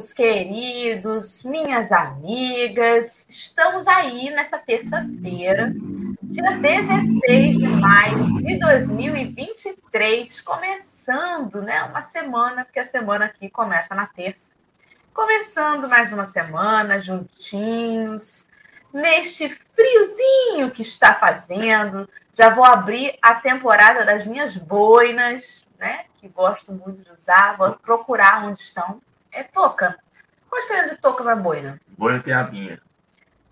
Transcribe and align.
amigos 0.00 0.14
queridos, 0.14 1.44
minhas 1.44 1.92
amigas. 1.92 3.26
Estamos 3.28 3.86
aí 3.86 4.30
nessa 4.30 4.58
terça-feira, 4.58 5.74
dia 6.22 6.56
16 6.56 7.58
de 7.58 7.68
maio 7.68 8.42
de 8.42 8.58
2023, 8.58 10.40
começando, 10.40 11.60
né, 11.60 11.82
uma 11.82 12.00
semana, 12.00 12.64
porque 12.64 12.80
a 12.80 12.84
semana 12.84 13.26
aqui 13.26 13.50
começa 13.50 13.94
na 13.94 14.06
terça. 14.06 14.52
Começando 15.12 15.86
mais 15.86 16.14
uma 16.14 16.24
semana 16.24 16.98
juntinhos, 17.02 18.46
neste 18.94 19.50
friozinho 19.50 20.70
que 20.70 20.80
está 20.80 21.12
fazendo. 21.12 22.08
Já 22.32 22.48
vou 22.48 22.64
abrir 22.64 23.18
a 23.20 23.34
temporada 23.34 24.06
das 24.06 24.24
minhas 24.24 24.56
boinas, 24.56 25.68
né? 25.78 26.06
Que 26.16 26.26
gosto 26.26 26.72
muito 26.72 27.02
de 27.02 27.12
usar. 27.12 27.58
Vou 27.58 27.72
procurar 27.74 28.46
onde 28.46 28.60
estão. 28.60 29.02
É 29.32 29.42
touca. 29.42 29.98
Qual 30.48 30.60
a 30.60 30.62
diferença 30.62 30.94
de 30.94 31.00
touca 31.00 31.22
para 31.22 31.36
boina? 31.36 31.80
Boina 31.88 32.22
tem 32.22 32.32
abinha. 32.32 32.80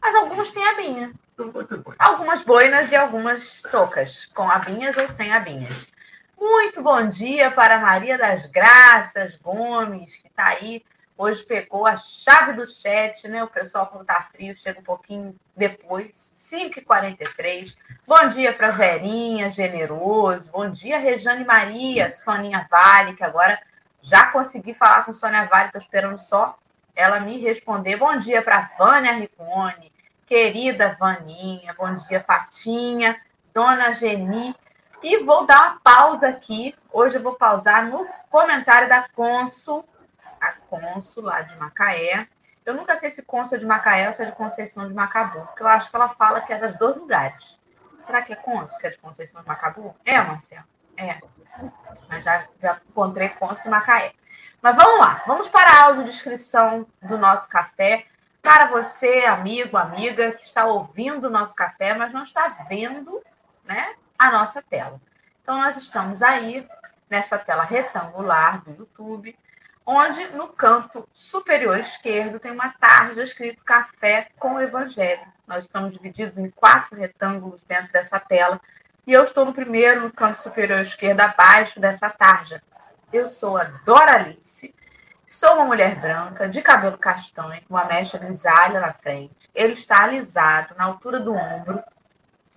Mas 0.00 0.14
algumas 0.14 0.50
têm 0.50 0.66
abinha. 0.68 1.12
Então 1.34 1.50
pode 1.50 1.68
ser 1.68 1.78
boina. 1.78 1.96
Algumas 1.98 2.42
boinas 2.42 2.92
e 2.92 2.96
algumas 2.96 3.62
toucas, 3.62 4.26
com 4.26 4.50
abinhas 4.50 4.96
ou 4.96 5.08
sem 5.08 5.32
abinhas. 5.32 5.92
Muito 6.40 6.82
bom 6.82 7.08
dia 7.08 7.50
para 7.50 7.78
Maria 7.78 8.16
das 8.16 8.46
Graças 8.46 9.34
Gomes, 9.36 10.16
que 10.16 10.28
está 10.28 10.46
aí 10.46 10.82
Hoje 11.20 11.42
pegou 11.42 11.84
a 11.84 11.96
chave 11.96 12.52
do 12.52 12.64
chat, 12.64 13.26
né? 13.26 13.42
O 13.42 13.48
pessoal, 13.48 13.88
quando 13.88 14.06
tá 14.06 14.28
frio, 14.32 14.54
chega 14.54 14.78
um 14.78 14.84
pouquinho 14.84 15.34
depois, 15.56 16.14
5h43. 16.14 17.76
Bom 18.06 18.28
dia 18.28 18.52
para 18.52 18.70
Verinha, 18.70 19.50
generoso. 19.50 20.52
Bom 20.52 20.70
dia, 20.70 20.96
Rejane 20.96 21.44
Maria, 21.44 22.12
Soninha 22.12 22.68
Vale, 22.70 23.16
que 23.16 23.24
agora 23.24 23.60
já 24.08 24.26
consegui 24.32 24.72
falar 24.72 25.04
com 25.04 25.12
Sônia 25.12 25.44
Vale, 25.44 25.66
estou 25.66 25.80
esperando 25.80 26.16
só 26.16 26.56
ela 26.96 27.20
me 27.20 27.38
responder. 27.38 27.96
Bom 27.96 28.16
dia 28.16 28.40
para 28.40 28.70
Vânia 28.78 29.12
Ricone, 29.12 29.92
querida 30.26 30.96
Vaninha. 30.98 31.74
Bom 31.78 31.94
dia, 31.94 32.24
Fatinha, 32.24 33.20
Dona 33.52 33.92
Geni. 33.92 34.56
E 35.02 35.22
vou 35.22 35.44
dar 35.44 35.62
uma 35.62 35.80
pausa 35.80 36.28
aqui. 36.28 36.74
Hoje 36.90 37.18
eu 37.18 37.22
vou 37.22 37.34
pausar 37.34 37.86
no 37.86 38.08
comentário 38.30 38.88
da 38.88 39.06
Consul 39.10 39.86
a 40.40 40.52
cônsul 40.52 41.24
lá 41.24 41.42
de 41.42 41.54
Macaé. 41.56 42.26
Eu 42.64 42.74
nunca 42.74 42.96
sei 42.96 43.10
se 43.10 43.22
cônsul 43.22 43.58
é 43.58 43.60
de 43.60 43.66
Macaé 43.66 44.06
ou 44.06 44.14
se 44.14 44.22
é 44.22 44.24
de 44.24 44.32
Conceição 44.32 44.88
de 44.88 44.94
Macabu, 44.94 45.40
porque 45.46 45.62
eu 45.62 45.68
acho 45.68 45.90
que 45.90 45.96
ela 45.96 46.08
fala 46.10 46.40
que 46.40 46.52
é 46.52 46.58
das 46.58 46.78
dois 46.78 46.96
lugares. 46.96 47.60
Será 48.00 48.22
que 48.22 48.32
é 48.32 48.36
cônsul 48.36 48.80
que 48.80 48.86
é 48.86 48.90
de 48.90 48.98
Conceição 48.98 49.42
de 49.42 49.46
Macabu? 49.46 49.94
É, 50.04 50.18
Marcelo? 50.20 50.64
É. 50.98 51.16
Mas 52.08 52.24
já, 52.24 52.44
já 52.60 52.80
encontrei 52.88 53.28
cônsul 53.30 53.68
em 53.68 53.70
Macaé. 53.70 54.12
Mas 54.60 54.74
vamos 54.74 54.98
lá, 54.98 55.22
vamos 55.26 55.48
para 55.48 55.70
a 55.70 55.84
audiodescrição 55.84 56.86
do 57.00 57.16
nosso 57.16 57.48
café. 57.48 58.06
Para 58.42 58.66
você, 58.66 59.24
amigo, 59.24 59.76
amiga, 59.76 60.32
que 60.32 60.42
está 60.42 60.64
ouvindo 60.66 61.28
o 61.28 61.30
nosso 61.30 61.54
café, 61.54 61.94
mas 61.94 62.12
não 62.12 62.24
está 62.24 62.48
vendo 62.68 63.22
né, 63.64 63.94
a 64.18 64.32
nossa 64.32 64.60
tela. 64.60 65.00
Então, 65.42 65.56
nós 65.56 65.76
estamos 65.76 66.20
aí 66.22 66.68
nessa 67.08 67.38
tela 67.38 67.62
retangular 67.62 68.62
do 68.64 68.72
YouTube 68.72 69.36
onde 69.90 70.22
no 70.32 70.48
canto 70.48 71.08
superior 71.14 71.78
esquerdo 71.80 72.38
tem 72.38 72.52
uma 72.52 72.68
tarja 72.68 73.22
escrito 73.22 73.64
Café 73.64 74.28
com 74.38 74.56
o 74.56 74.60
Evangelho. 74.60 75.26
Nós 75.46 75.64
estamos 75.64 75.94
divididos 75.94 76.36
em 76.36 76.50
quatro 76.50 76.94
retângulos 76.94 77.64
dentro 77.64 77.90
dessa 77.90 78.20
tela 78.20 78.60
e 79.08 79.12
eu 79.14 79.24
estou 79.24 79.46
no 79.46 79.54
primeiro, 79.54 80.02
no 80.02 80.12
canto 80.12 80.42
superior 80.42 80.82
esquerdo, 80.82 81.22
abaixo 81.22 81.80
dessa 81.80 82.10
tarja. 82.10 82.62
Eu 83.10 83.26
sou 83.26 83.56
a 83.56 83.64
Doralice. 83.64 84.74
Sou 85.26 85.54
uma 85.54 85.64
mulher 85.64 85.98
branca, 85.98 86.46
de 86.46 86.60
cabelo 86.60 86.98
castanho, 86.98 87.62
com 87.66 87.72
uma 87.72 87.86
mecha 87.86 88.18
grisalha 88.18 88.80
na 88.80 88.92
frente. 88.92 89.48
Ele 89.54 89.72
está 89.72 90.02
alisado, 90.02 90.74
na 90.76 90.84
altura 90.84 91.20
do 91.20 91.32
ombro. 91.32 91.82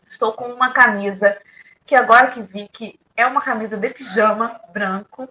Estou 0.09 0.33
com 0.33 0.43
uma 0.51 0.73
camisa 0.73 1.37
que 1.85 1.95
agora 1.95 2.27
que 2.27 2.41
vi 2.41 2.67
que 2.67 2.99
é 3.15 3.25
uma 3.25 3.41
camisa 3.41 3.77
de 3.77 3.89
pijama 3.89 4.59
branco, 4.73 5.29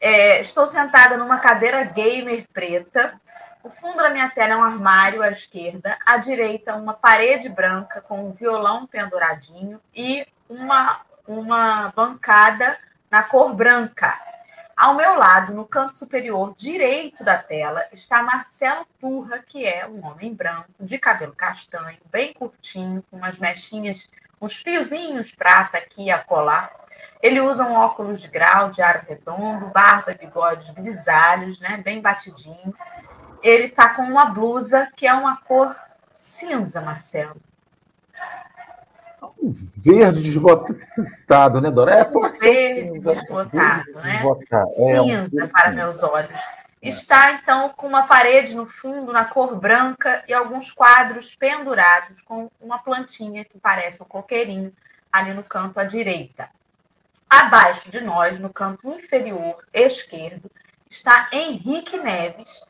é, 0.00 0.40
estou 0.40 0.68
sentada 0.68 1.16
numa 1.16 1.40
cadeira 1.40 1.82
gamer 1.82 2.46
preta. 2.52 3.20
O 3.64 3.70
fundo 3.70 3.96
da 3.96 4.10
minha 4.10 4.30
tela 4.30 4.52
é 4.52 4.56
um 4.56 4.62
armário 4.62 5.22
à 5.22 5.30
esquerda, 5.30 5.98
à 6.06 6.18
direita 6.18 6.76
uma 6.76 6.94
parede 6.94 7.48
branca 7.48 8.00
com 8.00 8.28
um 8.28 8.32
violão 8.32 8.86
penduradinho 8.86 9.80
e 9.92 10.24
uma, 10.52 11.00
uma 11.26 11.92
bancada 11.94 12.78
na 13.10 13.22
cor 13.22 13.54
branca. 13.54 14.18
Ao 14.76 14.94
meu 14.94 15.16
lado, 15.16 15.52
no 15.52 15.64
canto 15.64 15.96
superior 15.96 16.54
direito 16.56 17.24
da 17.24 17.38
tela, 17.38 17.84
está 17.92 18.22
Marcelo 18.22 18.86
Turra, 18.98 19.38
que 19.38 19.66
é 19.66 19.86
um 19.86 20.04
homem 20.04 20.34
branco, 20.34 20.70
de 20.80 20.98
cabelo 20.98 21.34
castanho, 21.34 21.98
bem 22.10 22.32
curtinho, 22.32 23.04
com 23.10 23.16
umas 23.16 23.38
mechinhas, 23.38 24.10
uns 24.40 24.56
fiozinhos 24.56 25.32
prata 25.32 25.78
aqui 25.78 26.10
a 26.10 26.18
colar. 26.18 26.72
Ele 27.22 27.40
usa 27.40 27.64
um 27.64 27.74
óculos 27.74 28.20
de 28.20 28.28
grau 28.28 28.70
de 28.70 28.82
aro 28.82 29.02
redondo, 29.08 29.68
barba 29.68 30.12
e 30.12 30.18
bigodes 30.18 30.70
grisalhos, 30.70 31.60
né, 31.60 31.76
bem 31.76 32.00
batidinho. 32.00 32.74
Ele 33.42 33.64
está 33.64 33.90
com 33.90 34.02
uma 34.02 34.26
blusa 34.26 34.90
que 34.96 35.06
é 35.06 35.14
uma 35.14 35.36
cor 35.36 35.76
cinza, 36.16 36.80
Marcelo. 36.80 37.40
Verde 39.84 40.22
desbotado, 40.22 41.60
né, 41.60 41.70
Dora? 41.70 41.94
É, 41.94 42.08
um 42.08 42.22
verde 42.32 42.90
cinza, 42.90 43.14
desbotado, 43.14 43.92
né? 43.94 44.12
Desbotado. 44.12 44.70
É, 44.70 45.02
cinza 45.02 45.24
um 45.24 45.36
para 45.36 45.48
cinza. 45.48 45.70
meus 45.70 46.02
olhos. 46.02 46.42
É. 46.82 46.88
Está, 46.88 47.32
então, 47.32 47.68
com 47.70 47.86
uma 47.86 48.04
parede 48.04 48.54
no 48.54 48.66
fundo, 48.66 49.12
na 49.12 49.24
cor 49.24 49.56
branca, 49.56 50.24
e 50.26 50.34
alguns 50.34 50.72
quadros 50.72 51.34
pendurados 51.36 52.20
com 52.20 52.50
uma 52.60 52.78
plantinha 52.78 53.44
que 53.44 53.58
parece 53.58 54.02
um 54.02 54.06
coqueirinho 54.06 54.72
ali 55.12 55.32
no 55.34 55.44
canto 55.44 55.78
à 55.78 55.84
direita. 55.84 56.48
Abaixo 57.28 57.90
de 57.90 58.00
nós, 58.00 58.38
no 58.38 58.50
canto 58.50 58.88
inferior 58.90 59.64
esquerdo, 59.72 60.50
está 60.90 61.28
Henrique 61.32 61.96
Neves. 61.96 62.62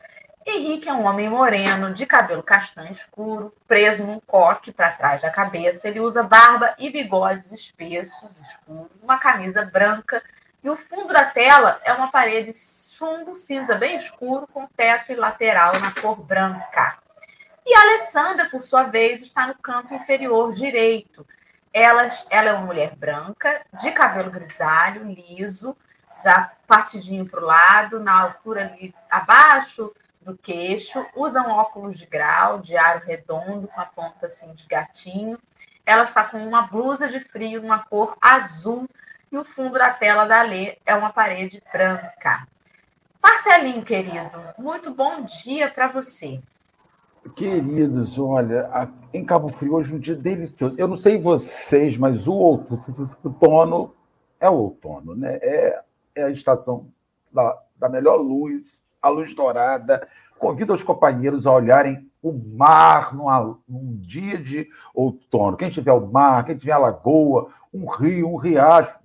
Henrique 0.45 0.89
é 0.89 0.93
um 0.93 1.05
homem 1.05 1.31
moreno, 1.31 1.95
de 1.95 2.05
cabelo 2.05 2.43
castanho 2.43 2.91
escuro, 2.91 3.55
preso 3.67 4.05
num 4.05 4.19
coque 4.21 4.73
para 4.73 4.91
trás 4.91 5.23
da 5.23 5.31
cabeça. 5.31 5.89
Ele 5.89 6.01
usa 6.01 6.23
barba 6.23 6.75
e 6.79 6.91
bigodes 6.91 7.53
espessos, 7.53 8.41
escuros, 8.41 9.03
uma 9.03 9.19
camisa 9.19 9.65
branca 9.65 10.23
e 10.63 10.71
o 10.71 10.77
fundo 10.77 11.13
da 11.13 11.25
tela 11.25 11.81
é 11.85 11.93
uma 11.93 12.11
parede 12.11 12.53
chumbo 12.55 13.37
cinza 13.37 13.75
bem 13.77 13.97
escuro 13.97 14.47
com 14.53 14.67
teto 14.67 15.11
e 15.13 15.17
lateral 15.17 15.73
na 15.81 15.91
cor 15.93 16.21
branca. 16.23 16.99
E 17.65 17.75
a 17.75 17.81
Alessandra, 17.81 18.49
por 18.49 18.63
sua 18.63 18.85
vez, 18.85 19.23
está 19.23 19.47
no 19.47 19.55
canto 19.55 19.95
inferior 19.95 20.53
direito. 20.53 21.27
Ela, 21.73 22.09
ela 22.29 22.51
é 22.51 22.53
uma 22.53 22.67
mulher 22.67 22.95
branca, 22.97 23.63
de 23.81 23.91
cabelo 23.93 24.31
grisalho, 24.31 25.05
liso, 25.05 25.77
já 26.23 26.53
partidinho 26.67 27.27
para 27.27 27.41
o 27.41 27.47
lado, 27.47 27.99
na 27.99 28.21
altura 28.21 28.63
ali 28.63 28.95
abaixo 29.11 29.93
do 30.23 30.37
queixo, 30.37 31.05
usa 31.15 31.43
um 31.43 31.51
óculos 31.51 31.99
de 31.99 32.07
grau, 32.07 32.61
de 32.61 32.77
aro 32.77 33.05
redondo, 33.05 33.69
com 33.69 33.81
a 33.81 33.87
ponta 33.87 34.27
assim 34.27 34.53
de 34.55 34.67
gatinho. 34.67 35.39
Ela 35.85 36.05
está 36.05 36.25
com 36.25 36.39
uma 36.39 36.63
blusa 36.63 37.09
de 37.09 37.21
frio 37.21 37.61
numa 37.61 37.81
cor 37.81 38.17
azul 38.21 38.89
e 39.31 39.37
o 39.37 39.45
fundo 39.45 39.79
da 39.79 39.91
tela 39.91 40.25
da 40.25 40.43
Lê 40.43 40.77
é 40.87 40.95
uma 40.95 41.11
parede 41.11 41.63
branca. 41.73 42.47
Marcelinho, 43.23 43.83
querido, 43.83 44.31
muito 44.59 44.93
bom 44.93 45.23
dia 45.23 45.71
para 45.71 45.89
você. 45.89 46.41
Queridos, 47.37 48.19
olha, 48.19 48.69
em 49.15 49.25
Cabo 49.25 49.49
Frio 49.49 49.75
hoje 49.75 49.93
é 49.93 49.97
um 49.97 50.01
dia 50.01 50.17
delicioso. 50.17 50.75
Eu 50.77 50.89
não 50.89 50.97
sei 50.97 51.19
vocês, 51.19 51.97
mas 51.97 52.27
o 52.27 52.35
outono 52.35 53.95
é 54.41 54.51
o 54.51 54.55
outono, 54.55 55.15
né? 55.15 55.39
É, 55.41 55.83
é 56.17 56.25
a 56.25 56.31
estação 56.31 56.89
da, 57.33 57.57
da 57.77 57.89
melhor 57.89 58.17
luz, 58.17 58.85
a 59.03 59.09
luz 59.09 59.35
dourada. 59.35 60.07
Convido 60.39 60.73
os 60.73 60.83
companheiros 60.83 61.47
a 61.47 61.53
olharem 61.53 62.09
o 62.23 62.33
mar 62.33 63.15
numa, 63.15 63.59
num 63.69 63.99
dia 64.01 64.39
de 64.39 64.69
outono. 64.95 65.57
Quem 65.57 65.71
tiver 65.71 65.93
o 65.93 66.07
mar, 66.07 66.45
quem 66.45 66.57
tiver 66.57 66.73
a 66.73 66.79
lagoa, 66.79 67.51
um 67.75 67.87
rio, 67.87 68.29
um 68.29 68.37
riacho, 68.37 68.99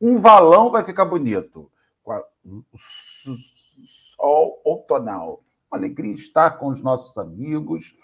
um 0.00 0.18
valão 0.18 0.70
vai 0.70 0.84
ficar 0.84 1.04
bonito. 1.04 1.70
O 2.72 2.78
sol 3.84 4.60
outonal 4.64 5.42
uma 5.70 5.78
alegria 5.78 6.12
estar 6.12 6.58
com 6.58 6.68
os 6.68 6.82
nossos 6.82 7.16
amigos. 7.16 7.94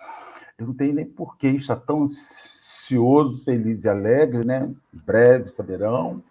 Eu 0.57 0.69
não 0.69 0.75
tenho 0.75 0.95
nem 0.95 1.05
por 1.05 1.37
que 1.37 1.49
estar 1.49 1.77
tão 1.77 2.03
ansioso, 2.03 3.45
feliz 3.45 3.85
e 3.85 3.89
alegre, 3.89 4.47
né? 4.47 4.73
Breve 4.93 5.49
saberão 5.49 6.23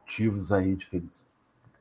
motivos 0.00 0.50
aí 0.50 0.74
de 0.74 0.84
felicidade, 0.86 1.35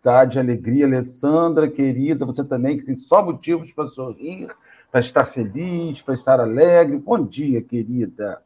alegria. 0.10 0.86
Alessandra, 0.86 1.70
querida, 1.70 2.26
você 2.26 2.44
também 2.44 2.78
que 2.78 2.86
tem 2.86 2.98
só 2.98 3.24
motivos 3.24 3.72
para 3.72 3.88
sorrir, 3.88 4.50
para 4.92 5.00
estar 5.00 5.26
feliz, 5.26 6.02
para 6.02 6.14
estar 6.14 6.40
alegre. 6.40 6.98
Bom 6.98 7.24
dia, 7.26 7.62
querida. 7.62 8.42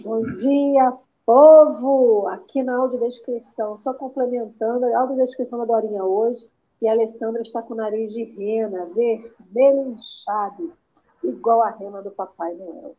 Bom 0.00 0.22
dia, 0.32 0.92
povo! 1.24 2.28
Aqui 2.28 2.62
na 2.62 2.76
audiodescrição, 2.76 3.80
só 3.80 3.92
complementando, 3.94 4.86
a 4.86 5.00
audiodescrição 5.00 5.58
da 5.58 5.64
Dorinha 5.64 6.04
hoje 6.04 6.46
E 6.80 6.88
a 6.88 6.92
Alessandra 6.92 7.42
está 7.42 7.62
com 7.62 7.74
o 7.74 7.76
nariz 7.76 8.12
de 8.12 8.24
rena, 8.24 8.86
vermelho 8.94 9.92
inchado, 9.92 10.72
igual 11.24 11.62
a 11.62 11.70
rena 11.70 12.02
do 12.02 12.10
Papai 12.10 12.54
Noel. 12.54 12.94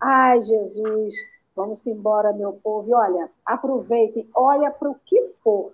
Ai, 0.00 0.40
Jesus, 0.42 1.14
vamos 1.54 1.86
embora, 1.86 2.32
meu 2.32 2.52
povo. 2.52 2.90
E 2.90 2.94
olha, 2.94 3.30
aproveitem, 3.44 4.28
olha 4.34 4.70
para 4.70 4.90
o 4.90 4.96
que 5.06 5.30
for. 5.42 5.72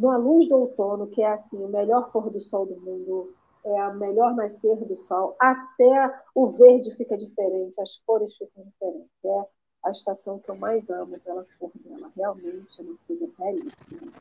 Na 0.00 0.16
luz 0.16 0.48
do 0.48 0.56
outono, 0.56 1.08
que 1.08 1.20
é 1.20 1.32
assim, 1.32 1.62
o 1.62 1.68
melhor 1.68 2.10
pôr 2.10 2.30
do 2.30 2.40
sol 2.40 2.64
do 2.64 2.80
mundo, 2.80 3.34
é 3.64 3.78
a 3.80 3.92
melhor 3.92 4.34
nascer 4.34 4.74
do 4.76 4.96
sol, 4.96 5.36
até 5.38 6.14
o 6.34 6.52
verde 6.52 6.96
fica 6.96 7.18
diferente, 7.18 7.78
as 7.78 7.98
cores 8.06 8.34
ficam 8.34 8.64
diferentes. 8.64 9.10
É 9.22 9.44
a 9.84 9.90
estação 9.90 10.38
que 10.38 10.50
eu 10.50 10.56
mais 10.56 10.88
amo 10.88 11.18
pela 11.20 11.44
cor 11.58 11.70
dela. 11.84 12.10
Realmente 12.16 12.80
é 12.80 12.82
uma 12.82 12.96
coisa 13.06 13.28
belíssima. 13.38 14.12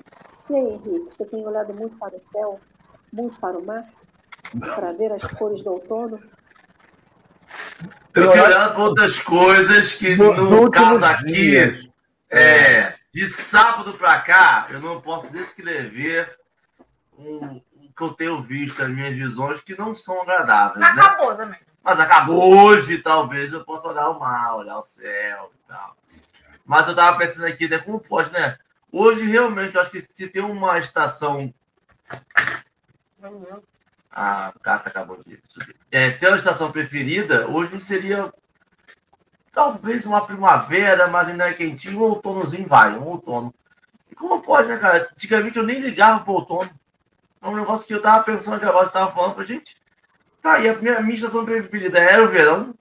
E 0.50 0.56
aí, 0.56 0.74
Henrique, 0.74 1.16
você 1.16 1.26
tem 1.26 1.48
olhado 1.48 1.74
muito 1.74 1.98
para 1.98 2.16
o 2.16 2.22
céu, 2.32 2.60
muito 3.14 3.40
para 3.40 3.58
o 3.58 3.66
mar, 3.66 3.88
para 4.76 4.92
ver 4.92 5.14
as 5.14 5.24
cores 5.34 5.64
do 5.64 5.72
outono? 5.72 6.20
Eu 8.14 8.32
tenho 8.32 8.44
olhado 8.44 8.74
para 8.74 8.84
outras 8.84 9.20
coisas 9.20 9.96
que, 9.96 10.16
no, 10.18 10.34
no 10.34 10.72
caso 10.72 11.06
aqui, 11.06 11.56
é, 12.30 12.99
de 13.14 13.28
sábado 13.28 13.94
para 13.94 14.20
cá, 14.22 14.68
eu 14.70 14.80
não 14.80 15.02
posso 15.02 15.32
descrever 15.32 16.38
um, 17.18 17.62
que 18.00 18.04
eu 18.04 18.14
tenho 18.14 18.42
visto, 18.42 18.82
as 18.82 18.90
minhas 18.90 19.16
visões, 19.16 19.62
que 19.62 19.78
não 19.78 19.94
são 19.94 20.22
agradáveis. 20.22 20.80
Mas 20.80 20.96
né? 20.96 21.02
acabou 21.02 21.36
também. 21.36 21.60
Mas 21.84 22.00
acabou 22.00 22.58
hoje, 22.58 23.00
talvez 23.00 23.52
eu 23.52 23.64
possa 23.64 23.90
olhar 23.90 24.10
o 24.10 24.20
mar, 24.20 24.56
olhar 24.56 24.80
o 24.80 24.86
céu 24.86 25.52
e 25.54 25.68
tal. 25.68 25.98
Mas 26.66 26.86
eu 26.86 26.92
estava 26.92 27.18
pensando 27.18 27.48
aqui, 27.48 27.68
né? 27.68 27.80
Como 27.80 28.00
pode, 28.00 28.32
né? 28.32 28.58
Hoje, 28.92 29.26
realmente, 29.26 29.76
eu 29.76 29.82
acho 29.82 29.92
que 29.92 30.08
se 30.14 30.28
tem 30.28 30.42
uma 30.42 30.78
estação. 30.80 31.54
Ah, 34.12 34.54
o 34.56 34.60
Cata 34.60 34.90
acabou 34.90 35.18
de 35.24 35.40
subir. 35.48 35.76
É, 35.92 36.10
se 36.10 36.20
tem 36.20 36.30
uma 36.30 36.38
estação 36.38 36.72
preferida, 36.72 37.48
hoje 37.48 37.80
seria 37.82 38.32
talvez 39.52 40.06
uma 40.06 40.26
primavera, 40.26 41.08
mas 41.08 41.30
ainda 41.30 41.50
é 41.50 41.54
quentinho, 41.54 42.00
um 42.00 42.04
outonozinho 42.04 42.68
vai, 42.68 42.98
um 42.98 43.08
outono. 43.08 43.54
E 44.12 44.16
como 44.16 44.42
pode, 44.42 44.68
né, 44.68 44.78
cara? 44.78 45.10
Antigamente 45.14 45.58
eu 45.58 45.64
nem 45.64 45.80
ligava 45.80 46.22
pro 46.22 46.34
outono. 46.34 46.70
É 47.42 47.48
um 47.48 47.56
negócio 47.56 47.88
que 47.88 47.94
eu 47.94 48.02
tava 48.02 48.24
pensando 48.24 48.60
que 48.60 48.66
agora 48.66 48.86
você 48.86 48.94
tava 48.94 49.12
falando 49.12 49.36
pra 49.36 49.46
gente. 49.46 49.78
Tá, 50.42 50.60
e 50.60 50.70
a 50.70 50.76
minha, 50.76 51.02
minha 51.02 51.16
estação 51.16 51.46
preferida 51.46 52.00
era 52.00 52.24
o 52.24 52.30
verão. 52.30 52.74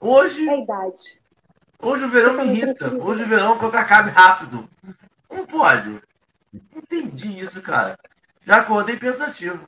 Hoje. 0.00 0.48
É 0.48 0.52
a 0.52 0.58
idade. 0.58 1.20
Hoje 1.80 2.04
o 2.04 2.08
verão 2.08 2.34
me 2.34 2.44
irrita. 2.44 2.94
Hoje 2.94 3.24
o 3.24 3.28
verão 3.28 3.58
quer 3.58 3.70
que 3.70 3.76
acabe 3.76 4.10
rápido. 4.10 4.68
Não 5.30 5.44
pode. 5.46 6.00
Entendi 6.74 7.40
isso, 7.40 7.62
cara. 7.62 7.98
Já 8.44 8.58
acordei 8.58 8.96
pensativo. 8.96 9.64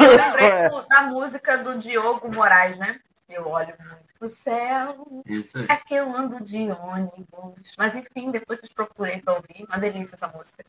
Eu 0.00 0.16
lembrei 0.16 0.86
da 0.88 1.02
música 1.02 1.58
do 1.58 1.78
Diogo 1.78 2.32
Moraes, 2.32 2.78
né? 2.78 3.00
Eu 3.28 3.46
olho 3.48 3.74
muito 3.78 4.14
pro 4.18 4.28
céu. 4.28 5.22
Isso 5.26 5.58
aí. 5.58 5.66
É 5.68 5.76
que 5.76 5.94
eu 5.94 6.14
ando 6.14 6.42
de 6.42 6.70
ônibus. 6.70 7.74
Mas 7.76 7.94
enfim, 7.94 8.30
depois 8.30 8.60
vocês 8.60 8.72
procurem 8.72 9.20
pra 9.20 9.34
ouvir. 9.34 9.64
Uma 9.68 9.78
delícia 9.78 10.16
essa 10.16 10.28
música. 10.28 10.64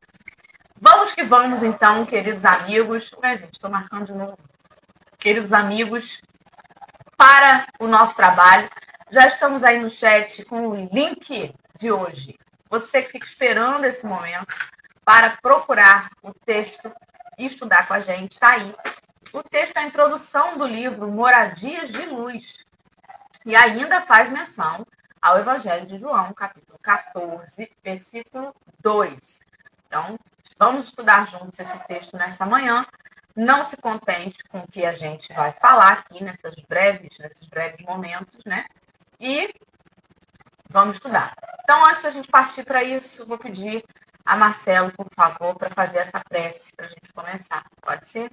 Vamos 0.81 1.13
que 1.13 1.23
vamos, 1.23 1.63
então, 1.63 2.05
queridos 2.05 2.45
amigos. 2.45 3.11
Ué, 3.21 3.37
gente, 3.37 3.53
estou 3.53 3.69
marcando 3.69 4.07
de 4.07 4.13
novo. 4.13 4.37
Queridos 5.17 5.51
amigos, 5.51 6.21
para 7.17 7.65
o 7.79 7.87
nosso 7.87 8.15
trabalho. 8.15 8.69
Já 9.11 9.27
estamos 9.27 9.63
aí 9.63 9.79
no 9.79 9.89
chat 9.89 10.45
com 10.45 10.67
o 10.67 10.75
link 10.75 11.53
de 11.77 11.91
hoje. 11.91 12.37
Você 12.69 13.01
que 13.01 13.13
fica 13.13 13.25
esperando 13.25 13.83
esse 13.85 14.05
momento 14.05 14.47
para 15.03 15.37
procurar 15.41 16.11
o 16.21 16.33
texto 16.33 16.91
e 17.37 17.45
estudar 17.45 17.87
com 17.87 17.93
a 17.93 17.99
gente, 17.99 18.33
está 18.33 18.51
aí. 18.51 18.75
O 19.33 19.43
texto 19.43 19.77
é 19.77 19.79
a 19.81 19.87
introdução 19.87 20.57
do 20.57 20.65
livro 20.65 21.07
Moradias 21.07 21.91
de 21.91 22.05
Luz. 22.05 22.57
E 23.45 23.55
ainda 23.55 24.01
faz 24.01 24.29
menção 24.31 24.85
ao 25.21 25.37
Evangelho 25.37 25.85
de 25.85 25.97
João, 25.97 26.33
capítulo 26.33 26.79
14, 26.79 27.71
versículo 27.83 28.53
2. 28.81 29.39
Então, 29.87 30.17
Vamos 30.59 30.87
estudar 30.87 31.25
juntos 31.29 31.57
esse 31.57 31.79
texto 31.87 32.17
nessa 32.17 32.45
manhã. 32.45 32.85
Não 33.33 33.63
se 33.63 33.77
contente 33.77 34.43
com 34.49 34.59
o 34.59 34.67
que 34.67 34.85
a 34.85 34.93
gente 34.93 35.31
vai 35.31 35.53
falar 35.53 35.93
aqui 35.93 36.21
nessas 36.21 36.53
breves, 36.67 37.17
nesses 37.17 37.47
breves 37.47 37.85
momentos, 37.85 38.43
né? 38.43 38.65
E 39.17 39.55
vamos 40.69 40.97
estudar. 40.97 41.33
Então, 41.63 41.85
antes 41.85 42.03
da 42.03 42.11
gente 42.11 42.27
partir 42.27 42.65
para 42.65 42.83
isso, 42.83 43.25
vou 43.25 43.37
pedir 43.37 43.85
a 44.25 44.35
Marcelo, 44.35 44.91
por 44.91 45.07
favor, 45.15 45.55
para 45.55 45.69
fazer 45.69 45.99
essa 45.99 46.19
prece 46.27 46.73
para 46.75 46.87
a 46.87 46.89
gente 46.89 47.13
começar. 47.13 47.63
Pode 47.81 48.09
ser? 48.09 48.29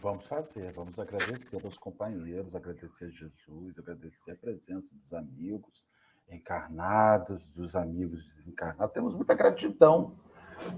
Vamos 0.00 0.26
fazer, 0.26 0.72
vamos 0.72 0.98
agradecer 0.98 1.60
aos 1.64 1.78
companheiros, 1.78 2.54
agradecer 2.54 3.06
a 3.06 3.10
Jesus, 3.10 3.78
agradecer 3.78 4.32
a 4.32 4.36
presença 4.36 4.94
dos 4.94 5.12
amigos 5.12 5.84
encarnados, 6.30 7.46
dos 7.54 7.74
amigos 7.74 8.24
desencarnados. 8.36 8.92
Temos 8.94 9.14
muita 9.14 9.34
gratidão 9.34 10.14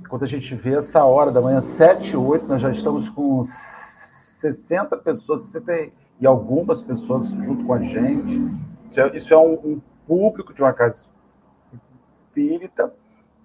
quando 0.09 0.25
a 0.25 0.27
gente 0.27 0.55
vê 0.55 0.77
essa 0.77 1.05
hora 1.05 1.31
da 1.31 1.41
manhã, 1.41 1.61
7, 1.61 2.17
8, 2.17 2.47
nós 2.47 2.63
já 2.63 2.71
estamos 2.71 3.09
com 3.09 3.43
60 3.45 4.97
pessoas, 4.99 5.47
60 5.47 5.93
e 6.21 6.27
algumas 6.27 6.81
pessoas 6.81 7.31
junto 7.31 7.65
com 7.65 7.75
a 7.75 7.83
gente. 7.83 8.41
Isso 8.91 9.01
é, 9.01 9.17
isso 9.17 9.35
é 9.35 9.37
um, 9.37 9.55
um, 9.55 9.81
público 10.07 10.55
de 10.55 10.63
uma 10.63 10.73
casa 10.73 11.11
espírita, 12.29 12.95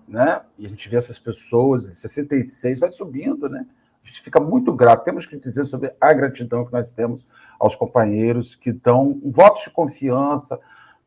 né? 0.07 0.41
E 0.57 0.65
a 0.65 0.69
gente 0.69 0.87
vê 0.87 0.97
essas 0.97 1.17
pessoas, 1.17 1.83
66, 1.97 2.79
vai 2.79 2.91
subindo, 2.91 3.49
né? 3.49 3.65
A 4.03 4.07
gente 4.07 4.21
fica 4.21 4.39
muito 4.39 4.73
grato. 4.73 5.03
Temos 5.03 5.25
que 5.25 5.37
dizer 5.37 5.65
sobre 5.65 5.93
a 5.99 6.13
gratidão 6.13 6.65
que 6.65 6.73
nós 6.73 6.91
temos 6.91 7.27
aos 7.59 7.75
companheiros 7.75 8.55
que 8.55 8.71
dão 8.71 9.19
um 9.23 9.31
voto 9.31 9.63
de 9.63 9.69
confiança 9.69 10.59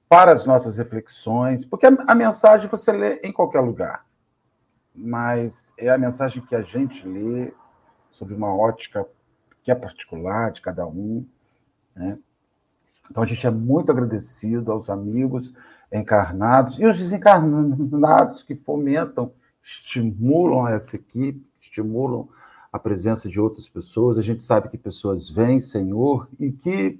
para 0.08 0.32
as 0.32 0.46
nossas 0.46 0.76
reflexões, 0.76 1.64
porque 1.64 1.86
a, 1.86 1.96
a 2.06 2.14
mensagem 2.14 2.68
você 2.68 2.92
lê 2.92 3.20
em 3.24 3.32
qualquer 3.32 3.60
lugar 3.60 4.04
mas 4.94 5.72
é 5.76 5.88
a 5.88 5.98
mensagem 5.98 6.44
que 6.44 6.54
a 6.54 6.62
gente 6.62 7.06
lê 7.06 7.52
sobre 8.12 8.34
uma 8.34 8.54
ótica 8.54 9.04
que 9.62 9.70
é 9.70 9.74
particular 9.74 10.52
de 10.52 10.60
cada 10.60 10.86
um. 10.86 11.26
Né? 11.96 12.16
Então 13.10 13.22
a 13.22 13.26
gente 13.26 13.44
é 13.44 13.50
muito 13.50 13.90
agradecido 13.90 14.70
aos 14.70 14.88
amigos 14.88 15.52
encarnados 15.92 16.78
e 16.78 16.86
os 16.86 16.96
desencarnados 16.96 18.42
que 18.42 18.54
fomentam, 18.54 19.32
estimulam 19.62 20.68
essa 20.68 20.96
equipe, 20.96 21.44
estimulam 21.60 22.28
a 22.74 22.78
presença 22.80 23.28
de 23.28 23.40
outras 23.40 23.68
pessoas. 23.68 24.18
A 24.18 24.22
gente 24.22 24.42
sabe 24.42 24.68
que 24.68 24.76
pessoas 24.76 25.30
vêm, 25.30 25.60
Senhor, 25.60 26.28
e 26.40 26.50
que 26.50 26.98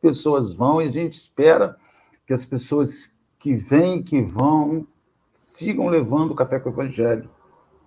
pessoas 0.00 0.54
vão, 0.54 0.80
e 0.80 0.86
a 0.86 0.92
gente 0.92 1.14
espera 1.14 1.76
que 2.24 2.32
as 2.32 2.46
pessoas 2.46 3.12
que 3.36 3.56
vêm, 3.56 4.00
que 4.00 4.22
vão, 4.22 4.86
sigam 5.34 5.88
levando 5.88 6.30
o 6.30 6.36
café 6.36 6.60
com 6.60 6.70
o 6.70 6.72
Evangelho 6.72 7.28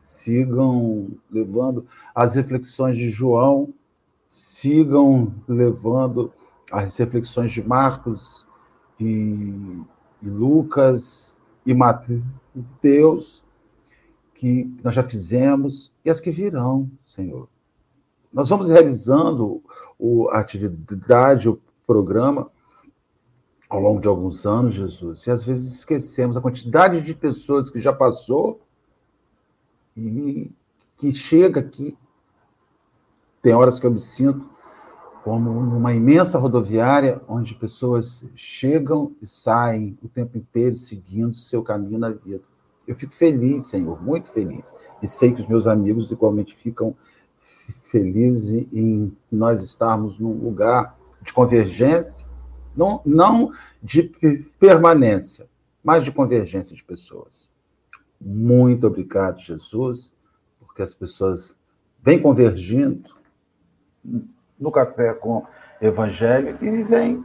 sigam 0.10 1.12
levando 1.32 1.86
as 2.14 2.36
reflexões 2.36 2.98
de 2.98 3.10
João, 3.10 3.74
sigam 4.28 5.34
levando 5.48 6.34
as 6.72 6.98
reflexões 6.98 7.52
de 7.52 7.64
Marcos 7.64 8.46
e, 9.00 9.82
e 10.22 10.30
Lucas 10.30 11.40
e 11.66 11.74
Mateus, 11.74 13.44
que 14.40 14.74
nós 14.82 14.96
já 14.96 15.04
fizemos, 15.04 15.92
e 16.06 16.10
as 16.10 16.22
que 16.22 16.32
virão, 16.32 16.90
Senhor. 17.06 17.50
Nós 18.32 18.48
vamos 18.48 18.70
realizando 18.70 19.62
a 20.32 20.40
atividade, 20.40 21.50
o 21.50 21.60
programa, 21.86 22.50
ao 23.70 23.82
longo 23.82 24.00
de 24.00 24.08
alguns 24.08 24.46
anos, 24.46 24.76
Jesus, 24.76 25.28
e 25.28 25.32
às 25.32 25.44
vezes 25.44 25.74
esquecemos 25.74 26.38
a 26.38 26.42
quantidade 26.42 27.02
de 27.02 27.14
pessoas 27.14 27.70
que 27.70 27.82
já 27.82 27.92
passou 27.92 28.62
e 29.94 30.50
que 30.96 31.12
chega 31.12 31.60
aqui. 31.60 31.98
Tem 33.42 33.54
horas 33.54 33.78
que 33.78 33.86
eu 33.86 33.92
me 33.92 34.00
sinto 34.00 34.50
como 35.22 35.52
numa 35.66 35.94
imensa 35.94 36.40
rodoviária 36.40 37.22
onde 37.28 37.56
pessoas 37.56 38.26
chegam 38.38 39.14
e 39.22 39.28
saem 39.28 40.00
o 40.02 40.08
tempo 40.08 40.38
inteiro 40.38 40.78
seguindo 40.78 41.36
seu 41.36 41.62
caminho 41.62 42.00
na 42.00 42.12
vida. 42.12 42.48
Eu 42.90 42.96
fico 42.96 43.14
feliz, 43.14 43.68
Senhor, 43.68 44.02
muito 44.02 44.32
feliz. 44.32 44.74
E 45.00 45.08
sei 45.08 45.32
que 45.32 45.42
os 45.44 45.48
meus 45.48 45.68
amigos 45.68 46.10
igualmente 46.10 46.56
ficam 46.56 46.98
felizes 47.84 48.68
em 48.74 49.16
nós 49.32 49.62
estarmos 49.62 50.18
num 50.18 50.34
lugar 50.34 50.98
de 51.22 51.32
convergência, 51.32 52.28
não, 52.76 53.00
não 53.06 53.52
de 53.84 54.12
permanência, 54.60 55.48
mas 55.84 56.04
de 56.04 56.12
convergência 56.12 56.76
de 56.76 56.84
pessoas. 56.84 57.48
Muito 58.20 58.88
obrigado, 58.88 59.40
Jesus, 59.40 60.12
porque 60.60 60.82
as 60.82 60.96
pessoas 60.96 61.60
vêm 62.02 62.20
convergindo 62.20 63.16
no 64.60 64.72
café 64.72 65.14
com 65.14 65.46
Evangelho 65.80 66.58
e 66.60 66.82
vêm 66.82 67.24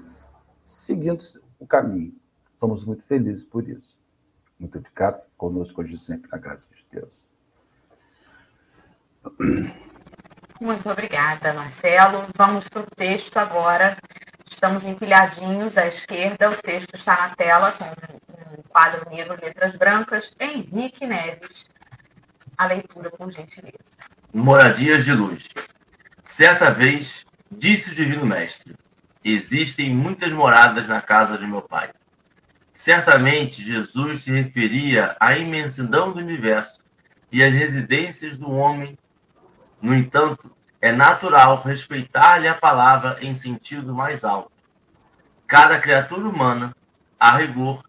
seguindo 0.62 1.25
o 1.59 1.66
caminho. 1.66 2.12
Estamos 2.52 2.85
muito 2.85 3.02
felizes 3.06 3.44
por 3.44 3.66
isso. 3.66 3.93
Muito 4.58 4.78
obrigado 4.78 5.23
conosco 5.37 5.80
hoje 5.82 5.99
sempre, 5.99 6.30
na 6.30 6.38
graça 6.38 6.68
de 6.75 6.84
Deus. 6.90 7.26
Muito 10.61 10.88
obrigada, 10.88 11.52
Marcelo. 11.52 12.26
Vamos 12.37 12.68
para 12.68 12.82
o 12.82 12.87
texto 12.87 13.37
agora. 13.38 13.96
Estamos 14.49 14.84
empilhadinhos 14.84 15.76
à 15.76 15.87
esquerda, 15.87 16.50
o 16.50 16.56
texto 16.56 16.94
está 16.94 17.16
na 17.16 17.34
tela 17.34 17.73
com 17.73 17.84
um 17.84 18.62
quadro 18.68 19.11
negro, 19.11 19.37
letras 19.40 19.75
brancas. 19.75 20.32
Henrique 20.38 21.06
Neves. 21.06 21.66
A 22.56 22.66
leitura, 22.66 23.11
por 23.11 23.30
gentileza. 23.32 23.99
Moradias 24.32 25.04
de 25.04 25.12
luz. 25.12 25.49
Certa 26.25 26.70
vez, 26.70 27.26
disse 27.50 27.90
o 27.90 27.94
Divino 27.94 28.25
Mestre: 28.25 28.76
Existem 29.25 29.92
muitas 29.94 30.32
moradas 30.32 30.87
na 30.87 31.02
casa 31.02 31.37
de 31.37 31.46
meu 31.46 31.62
Pai. 31.62 31.90
Certamente, 32.75 33.62
Jesus 33.62 34.25
se 34.25 34.33
referia 34.33 35.16
à 35.21 35.38
imensidão 35.38 36.12
do 36.12 36.19
universo 36.19 36.81
e 37.31 37.43
às 37.43 37.52
residências 37.52 38.37
do 38.37 38.50
homem. 38.50 38.99
No 39.81 39.95
entanto, 39.95 40.50
é 40.81 40.90
natural 40.90 41.62
respeitar-lhe 41.62 42.49
a 42.49 42.54
palavra 42.54 43.16
em 43.23 43.35
sentido 43.35 43.95
mais 43.95 44.25
alto. 44.25 44.50
Cada 45.47 45.78
criatura 45.78 46.28
humana, 46.28 46.75
a 47.19 47.37
rigor, 47.37 47.83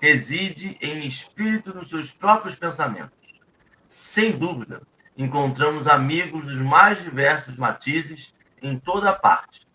reside 0.00 0.76
em 0.82 1.06
espírito 1.06 1.72
nos 1.72 1.88
seus 1.88 2.12
próprios 2.12 2.56
pensamentos. 2.56 3.40
Sem 3.86 4.32
dúvida, 4.32 4.82
encontramos 5.16 5.86
amigos 5.86 6.44
dos 6.44 6.60
mais 6.60 7.00
diversos 7.02 7.56
matizes 7.56 8.34
em 8.60 8.76
toda 8.78 9.12
parte, 9.12 9.66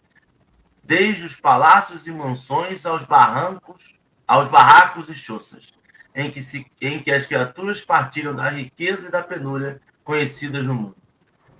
desde 0.84 1.26
os 1.26 1.40
palácios 1.40 2.06
e 2.06 2.12
mansões 2.12 2.86
aos 2.86 3.06
barrancos 3.06 3.97
aos 4.27 4.50
barracos 4.50 5.07
e 5.07 5.13
choças, 5.13 5.74
em 6.13 6.29
que, 6.29 6.41
se, 6.41 6.65
em 6.81 7.00
que 7.00 7.12
as 7.12 7.25
criaturas 7.25 7.86
partilham 7.86 8.36
da 8.36 8.50
riqueza 8.50 9.07
e 9.07 9.12
da 9.12 9.24
penúria 9.24 9.79
conhecidas 10.03 10.65
no 10.65 10.74
mundo. 10.74 10.98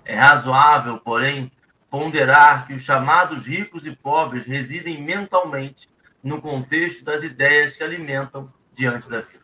É 0.04 0.14
razoável, 0.14 0.98
porém, 0.98 1.50
ponderar 1.90 2.66
que 2.66 2.74
os 2.74 2.82
chamados 2.82 3.46
ricos 3.46 3.86
e 3.86 3.96
pobres 3.96 4.46
residem 4.46 5.02
mentalmente 5.02 5.88
no 6.22 6.40
contexto 6.40 7.04
das 7.04 7.22
ideias 7.22 7.74
que 7.74 7.84
alimentam 7.84 8.44
diante 8.74 9.08
da 9.08 9.20
vida. 9.20 9.38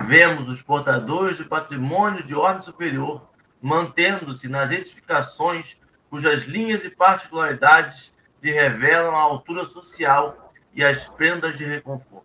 Vemos 0.00 0.48
os 0.48 0.62
portadores 0.62 1.36
de 1.36 1.44
patrimônio 1.44 2.22
de 2.22 2.34
ordem 2.34 2.62
superior 2.62 3.28
mantendo-se 3.60 4.48
nas 4.48 4.70
edificações 4.70 5.80
cujas 6.08 6.44
linhas 6.44 6.84
e 6.84 6.90
particularidades 6.90 8.16
lhe 8.42 8.52
revelam 8.52 9.14
a 9.14 9.20
altura 9.20 9.64
social 9.64 10.52
e 10.72 10.84
as 10.84 11.08
prendas 11.08 11.58
de 11.58 11.64
reconforto 11.64 12.17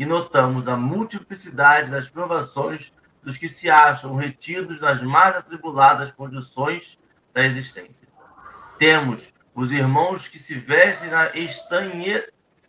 e 0.00 0.06
notamos 0.06 0.66
a 0.66 0.78
multiplicidade 0.78 1.90
das 1.90 2.10
provações 2.10 2.90
dos 3.22 3.36
que 3.36 3.50
se 3.50 3.68
acham 3.68 4.16
retidos 4.16 4.80
nas 4.80 5.02
mais 5.02 5.36
atribuladas 5.36 6.10
condições 6.10 6.98
da 7.34 7.44
existência. 7.44 8.08
Temos 8.78 9.34
os 9.54 9.70
irmãos 9.70 10.26
que 10.26 10.38
se 10.38 10.54
vestem 10.54 11.10
na 11.10 11.28
estanhe, 11.36 12.18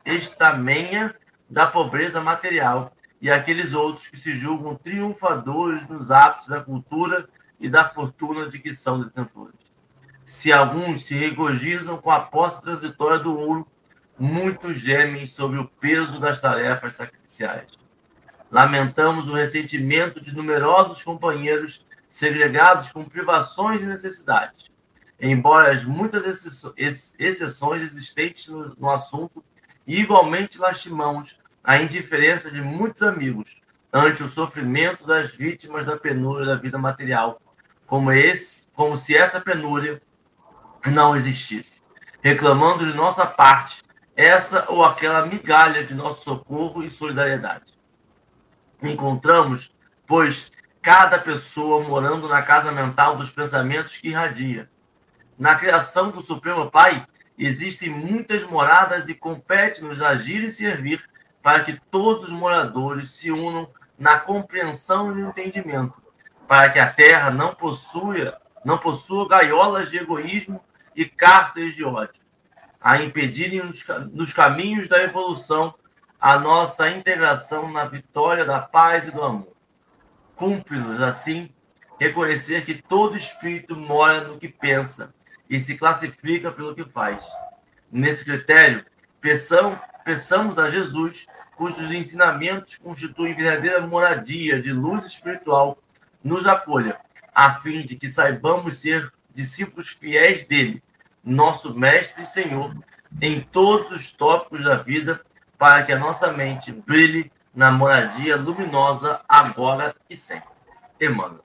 estamenha 0.06 1.16
da 1.50 1.66
pobreza 1.66 2.20
material 2.20 2.92
e 3.22 3.32
aqueles 3.32 3.74
outros 3.74 4.10
que 4.10 4.18
se 4.18 4.36
julgam 4.36 4.76
triunfadores 4.76 5.88
nos 5.88 6.12
ápices 6.12 6.50
da 6.50 6.60
cultura 6.60 7.30
e 7.62 7.70
da 7.70 7.88
fortuna 7.88 8.50
de 8.50 8.60
que 8.60 8.74
são 8.74 9.02
detentores. 9.02 9.72
Se 10.26 10.52
alguns 10.52 11.06
se 11.06 11.16
regozijam 11.16 11.96
com 11.96 12.12
a 12.12 12.20
posse 12.20 12.62
transitória 12.62 13.20
do 13.20 13.34
ouro, 13.40 13.66
muitos 14.22 14.78
gemem 14.78 15.26
sobre 15.26 15.58
o 15.58 15.68
peso 15.68 16.20
das 16.20 16.40
tarefas 16.40 16.96
sacrificiais. 16.96 17.72
Lamentamos 18.52 19.28
o 19.28 19.34
ressentimento 19.34 20.22
de 20.22 20.36
numerosos 20.36 21.04
companheiros 21.04 21.88
segregados 22.08 22.92
com 22.92 23.04
privações 23.04 23.82
e 23.82 23.88
necessidades. 23.88 24.70
Embora 25.20 25.72
as 25.72 25.84
muitas 25.84 26.46
exceções 26.78 27.82
existentes 27.82 28.48
no, 28.78 28.92
assunto, 28.92 29.44
igualmente 29.88 30.60
lastimamos 30.60 31.40
a 31.64 31.80
indiferença 31.80 32.52
de 32.52 32.62
muitos 32.62 33.02
amigos 33.02 33.60
ante 33.92 34.24
o 34.24 34.30
sofrimento 34.30 35.06
das 35.06 35.32
vítimas 35.32 35.88
da 35.88 35.98
penúria 35.98 36.46
da 36.46 36.56
vida 36.56 36.78
material, 36.78 37.42
como 37.88 38.12
esse, 38.12 38.68
como 38.74 38.96
se 38.96 39.18
essa 39.18 39.42
penúria 39.42 40.00
não 40.86 41.16
existisse, 41.16 41.82
reclamando 42.22 42.86
de 42.86 42.96
nossa 42.96 43.26
parte 43.26 43.82
essa 44.22 44.66
ou 44.70 44.86
aquela 44.86 45.26
migalha 45.26 45.84
de 45.84 45.96
nosso 45.96 46.24
socorro 46.24 46.84
e 46.84 46.92
solidariedade. 46.92 47.74
Encontramos, 48.82 49.72
pois, 50.06 50.52
cada 50.80 51.18
pessoa 51.18 51.84
morando 51.84 52.28
na 52.28 52.44
casa 52.44 52.72
mental 52.72 53.16
dos 53.16 53.32
pensamentos 53.32 53.98
que 53.98 54.10
irradia. 54.10 54.70
Na 55.40 55.56
criação 55.56 56.12
do 56.12 56.22
Supremo 56.22 56.70
Pai, 56.70 57.06
existem 57.36 57.90
muitas 57.90 58.44
moradas 58.44 59.10
e 59.10 59.16
compete-nos 59.16 60.00
agir 60.02 60.44
e 60.44 60.50
servir 60.50 61.04
para 61.42 61.64
que 61.64 61.82
todos 61.90 62.26
os 62.26 62.32
moradores 62.32 63.10
se 63.10 63.32
unam 63.32 63.68
na 63.98 64.20
compreensão 64.20 65.12
e 65.12 65.16
no 65.22 65.30
entendimento, 65.30 66.00
para 66.48 66.70
que 66.70 66.78
a 66.78 66.92
terra 66.92 67.32
não 67.32 67.56
possua, 67.56 68.40
não 68.64 68.78
possua 68.78 69.28
gaiolas 69.28 69.90
de 69.90 69.98
egoísmo 69.98 70.64
e 70.96 71.06
cárceres 71.06 71.76
de 71.76 71.84
ódio 71.84 72.22
a 72.82 73.02
impedirem 73.02 73.64
nos, 73.64 73.86
nos 74.12 74.34
caminhos 74.34 74.90
da 74.90 75.04
evolução 75.04 75.74
a 76.20 76.40
nossa 76.40 76.90
integração 76.90 77.72
na 77.72 77.86
vitória 77.86 78.46
da 78.46 78.60
paz 78.60 79.08
e 79.08 79.12
do 79.12 79.24
amor. 79.24 79.56
Cumpre-nos, 80.36 81.02
assim, 81.02 81.50
reconhecer 82.00 82.66
que 82.66 82.76
todo 82.82 83.18
espírito 83.18 83.76
mora 83.76 84.24
no 84.24 84.38
que 84.38 84.48
pensa 84.48 85.14
e 85.50 85.60
se 85.60 85.78
classifica 85.78 86.52
pelo 86.52 86.76
que 86.76 86.84
faz. 86.84 87.28
Nesse 87.92 88.26
critério, 88.26 88.86
peçam, 89.20 89.80
peçamos 90.04 90.58
a 90.58 90.70
Jesus, 90.70 91.28
cujos 91.56 91.92
ensinamentos 91.92 92.78
constituem 92.78 93.36
verdadeira 93.36 93.82
moradia 93.86 94.62
de 94.62 94.72
luz 94.72 95.06
espiritual, 95.06 95.78
nos 96.24 96.48
acolha, 96.48 97.00
a 97.34 97.54
fim 97.54 97.84
de 97.84 97.96
que 97.96 98.10
saibamos 98.10 98.78
ser 98.82 99.12
discípulos 99.34 99.90
fiéis 99.90 100.46
dele 100.48 100.82
nosso 101.24 101.78
Mestre 101.78 102.24
e 102.24 102.28
Senhor, 102.28 102.76
em 103.22 103.42
todos 103.42 103.92
os 103.92 104.12
tópicos 104.12 104.64
da 104.64 104.76
vida, 104.76 105.22
para 105.58 105.84
que 105.84 105.92
a 105.92 106.00
nossa 106.00 106.32
mente 106.32 106.72
brilhe 106.72 107.32
na 107.54 107.72
moradia 107.72 108.36
luminosa 108.36 109.22
agora 109.28 109.96
e 110.10 110.16
sempre. 110.16 110.50
Emmanuel. 111.00 111.44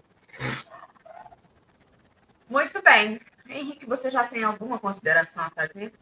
Muito 2.48 2.80
bem. 2.82 3.20
Henrique, 3.48 3.86
você 3.86 4.10
já 4.10 4.24
tem 4.24 4.44
alguma 4.44 4.78
consideração 4.78 5.44
a 5.44 5.50
fazer? 5.50 5.92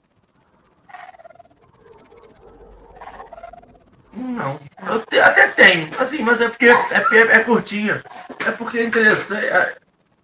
Não, 4.13 4.61
eu 4.87 5.05
te, 5.05 5.19
até 5.19 5.49
tenho, 5.49 5.91
assim, 6.01 6.23
mas 6.23 6.41
é 6.41 6.49
porque 6.49 6.67
é, 6.67 6.73
é, 6.73 7.21
é 7.37 7.45
curtinha. 7.45 8.03
É 8.47 8.53
porque 8.53 8.79
é 8.79 8.85
interessante. 8.85 9.47
É, 9.47 9.77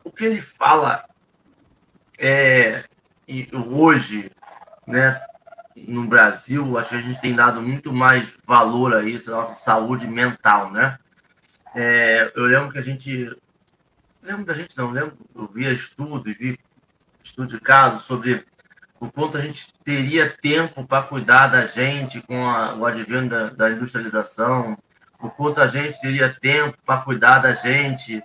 o 0.05 0.11
que 0.11 0.25
ele 0.25 0.41
fala 0.41 1.05
é, 2.19 2.85
e 3.31 3.49
hoje, 3.55 4.29
né, 4.85 5.21
no 5.77 6.05
Brasil, 6.05 6.77
acho 6.77 6.91
que 6.91 6.97
a 6.97 7.01
gente 7.01 7.21
tem 7.21 7.33
dado 7.33 7.63
muito 7.63 7.93
mais 7.93 8.37
valor 8.45 8.93
a 8.93 9.05
isso, 9.05 9.33
a 9.33 9.37
nossa 9.37 9.55
saúde 9.55 10.09
mental, 10.09 10.73
né? 10.73 10.99
É, 11.73 12.33
eu 12.35 12.45
lembro 12.47 12.73
que 12.73 12.79
a 12.79 12.83
gente. 12.83 13.33
Lembro 14.21 14.45
da 14.45 14.53
gente, 14.53 14.77
não, 14.77 14.91
lembro, 14.91 15.17
eu 15.33 15.47
via 15.47 15.71
estudo 15.71 16.29
e 16.29 16.35
vi 16.35 16.59
estudo 17.23 17.57
de 17.57 17.61
caso 17.61 18.03
sobre 18.03 18.45
o 18.99 19.09
quanto 19.11 19.39
a 19.39 19.41
gente 19.41 19.73
teria 19.85 20.29
tempo 20.29 20.85
para 20.85 21.07
cuidar 21.07 21.47
da 21.47 21.67
gente 21.67 22.21
com 22.23 22.49
a, 22.49 22.75
o 22.75 22.85
advento 22.85 23.29
da, 23.29 23.49
da, 23.51 23.71
industrialização, 23.71 24.77
o 25.21 25.31
quanto 25.31 25.61
a 25.61 25.69
gente 25.69 26.01
teria 26.01 26.29
tempo 26.29 26.77
para 26.85 27.03
cuidar 27.03 27.39
da 27.39 27.53
gente. 27.53 28.21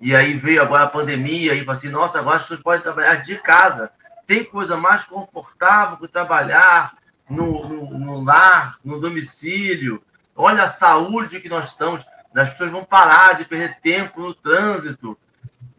E 0.00 0.16
aí 0.16 0.32
veio 0.32 0.62
agora 0.62 0.84
a 0.84 0.88
pandemia 0.88 1.52
e 1.54 1.58
falou 1.58 1.72
assim: 1.72 1.90
nossa, 1.90 2.18
agora 2.18 2.36
as 2.36 2.42
pessoas 2.44 2.60
podem 2.60 2.80
trabalhar 2.80 3.16
de 3.16 3.36
casa 3.36 3.92
tem 4.26 4.44
coisa 4.44 4.76
mais 4.76 5.04
confortável 5.04 5.96
que 5.96 6.08
trabalhar 6.08 6.96
no, 7.28 7.68
no, 7.68 7.98
no, 7.98 8.22
lar, 8.22 8.78
no 8.84 9.00
domicílio. 9.00 10.02
Olha 10.34 10.64
a 10.64 10.68
saúde 10.68 11.40
que 11.40 11.48
nós 11.48 11.68
estamos. 11.68 12.04
As 12.34 12.50
pessoas 12.50 12.70
vão 12.70 12.84
parar 12.84 13.34
de 13.34 13.44
perder 13.44 13.80
tempo 13.80 14.20
no 14.20 14.34
trânsito. 14.34 15.18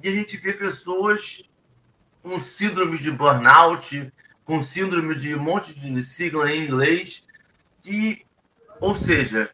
E 0.02 0.08
a 0.08 0.12
gente 0.12 0.38
vê 0.38 0.54
pessoas 0.54 1.44
com 2.24 2.40
síndrome 2.40 2.98
de 2.98 3.12
burnout, 3.12 4.12
com 4.44 4.62
síndrome 4.62 5.16
de 5.16 5.36
um 5.36 5.40
monte 5.40 5.78
de 5.78 6.04
sigla 6.04 6.52
em 6.52 6.66
inglês, 6.66 7.28
que, 7.82 8.26
ou 8.80 8.96
seja, 8.96 9.52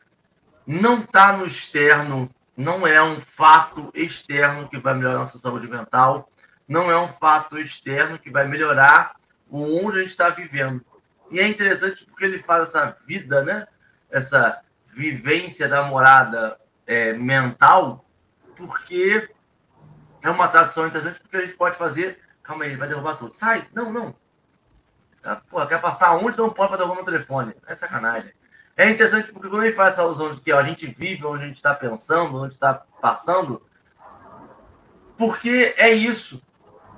não 0.66 1.02
está 1.02 1.36
no 1.36 1.46
externo, 1.46 2.30
não 2.56 2.86
é 2.86 3.02
um 3.02 3.20
fato 3.20 3.92
externo 3.94 4.68
que 4.68 4.78
vai 4.78 4.94
melhorar 4.94 5.16
a 5.16 5.20
nossa 5.20 5.38
saúde 5.38 5.68
mental, 5.68 6.30
não 6.74 6.92
é 6.92 7.00
um 7.00 7.14
fato 7.14 7.60
externo 7.60 8.18
que 8.18 8.32
vai 8.32 8.48
melhorar 8.48 9.16
o 9.48 9.86
onde 9.86 9.98
a 9.98 10.02
gente 10.02 10.10
está 10.10 10.30
vivendo. 10.30 10.84
E 11.30 11.40
é 11.40 11.48
interessante 11.48 12.04
porque 12.04 12.26
ele 12.26 12.40
faz 12.40 12.70
essa 12.70 12.98
vida, 13.06 13.44
né? 13.44 13.68
essa 14.10 14.62
vivência 14.88 15.68
da 15.68 15.84
morada 15.84 16.60
é, 16.86 17.14
mental, 17.14 18.04
porque 18.56 19.30
É 20.22 20.30
uma 20.30 20.48
tradução 20.48 20.88
interessante 20.88 21.20
porque 21.20 21.36
a 21.36 21.42
gente 21.42 21.56
pode 21.56 21.76
fazer. 21.76 22.18
Calma 22.42 22.64
aí, 22.64 22.78
vai 22.78 22.88
derrubar 22.88 23.18
tudo. 23.18 23.34
Sai! 23.34 23.68
Não, 23.74 23.92
não. 23.92 24.16
Ah, 25.22 25.42
pô, 25.50 25.66
quer 25.68 25.82
passar 25.82 26.16
onde 26.16 26.38
não 26.38 26.50
pode 26.50 26.70
para 26.70 26.78
derrubar 26.78 27.00
no 27.00 27.06
telefone? 27.06 27.54
É 27.68 27.76
sacanagem. 27.76 28.32
É 28.78 28.90
interessante 28.90 29.34
porque 29.34 29.50
quando 29.50 29.66
ele 29.66 29.76
faz 29.76 29.94
essa 29.94 30.02
alusão 30.02 30.32
de 30.32 30.40
que 30.40 30.54
ó, 30.54 30.60
a 30.60 30.64
gente 30.64 30.88
vive 30.88 31.26
onde 31.26 31.44
a 31.44 31.48
gente 31.48 31.58
está 31.58 31.76
pensando, 31.76 32.38
onde 32.38 32.54
está 32.54 32.74
passando, 33.02 33.62
porque 35.18 35.76
é 35.78 35.92
isso. 35.92 36.42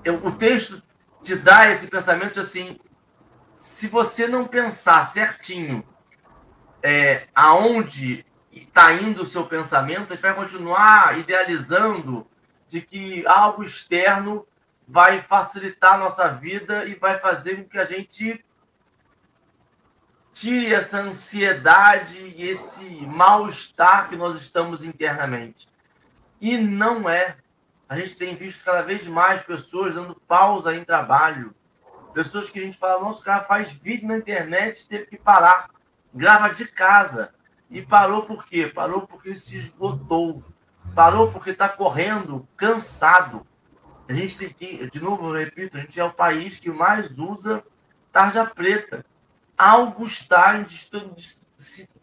Eu, 0.05 0.24
o 0.24 0.31
texto 0.31 0.81
te 1.24 1.35
dá 1.35 1.69
esse 1.69 1.88
pensamento 1.88 2.39
assim: 2.39 2.79
se 3.55 3.88
você 3.88 4.27
não 4.27 4.47
pensar 4.47 5.03
certinho 5.03 5.83
é, 6.83 7.27
aonde 7.33 8.24
está 8.51 8.93
indo 8.93 9.24
o 9.24 9.25
seu 9.25 9.45
pensamento, 9.47 10.13
a 10.13 10.15
gente 10.15 10.21
vai 10.21 10.35
continuar 10.35 11.17
idealizando 11.17 12.27
de 12.69 12.81
que 12.81 13.25
algo 13.25 13.63
externo 13.63 14.47
vai 14.88 15.19
facilitar 15.19 15.95
a 15.95 15.97
nossa 15.97 16.27
vida 16.29 16.85
e 16.85 16.93
vai 16.93 17.17
fazer 17.17 17.55
com 17.57 17.69
que 17.69 17.79
a 17.79 17.85
gente 17.85 18.39
tire 20.31 20.74
essa 20.74 21.00
ansiedade 21.00 22.17
e 22.17 22.47
esse 22.47 22.85
mal-estar 23.07 24.09
que 24.09 24.15
nós 24.15 24.39
estamos 24.39 24.83
internamente. 24.83 25.67
E 26.39 26.57
não 26.57 27.09
é. 27.09 27.38
A 27.88 27.98
gente 27.98 28.18
tem 28.18 28.36
visto 28.36 28.63
cada 28.63 28.82
vez 28.82 29.08
mais 29.08 29.44
pessoas 29.44 29.94
dando 29.94 30.15
pausa 30.27 30.75
em 30.75 30.84
trabalho. 30.84 31.54
Pessoas 32.13 32.50
que 32.50 32.60
a 32.60 32.63
gente 32.63 32.77
fala, 32.77 33.04
nosso 33.04 33.24
cara 33.24 33.44
faz 33.44 33.74
vídeo 33.74 34.08
na 34.08 34.18
internet, 34.18 34.88
teve 34.88 35.06
que 35.06 35.18
parar, 35.18 35.70
grava 36.13 36.50
de 36.54 36.65
casa. 36.65 37.34
E 37.70 37.82
parou 37.82 38.24
por 38.24 38.46
quê? 38.46 38.68
Parou 38.68 39.06
porque 39.06 39.36
se 39.36 39.58
esgotou. 39.58 40.44
Parou 40.96 41.32
porque 41.32 41.51
está 41.51 41.70
correndo, 41.70 42.48
cansado. 42.56 43.46
A 44.08 44.13
gente 44.13 44.38
tem 44.38 44.50
que, 44.50 44.89
de 44.89 45.00
novo, 45.01 45.27
eu 45.27 45.46
repito, 45.46 45.77
a 45.77 45.82
gente 45.82 46.00
é 46.00 46.04
o 46.04 46.13
país 46.13 46.60
que 46.60 46.70
mais 46.70 47.20
usa 47.20 47.63
tarja 48.12 48.46
preta. 48.46 49.06
Algo 49.58 50.06
está 50.06 50.58
em 50.58 50.65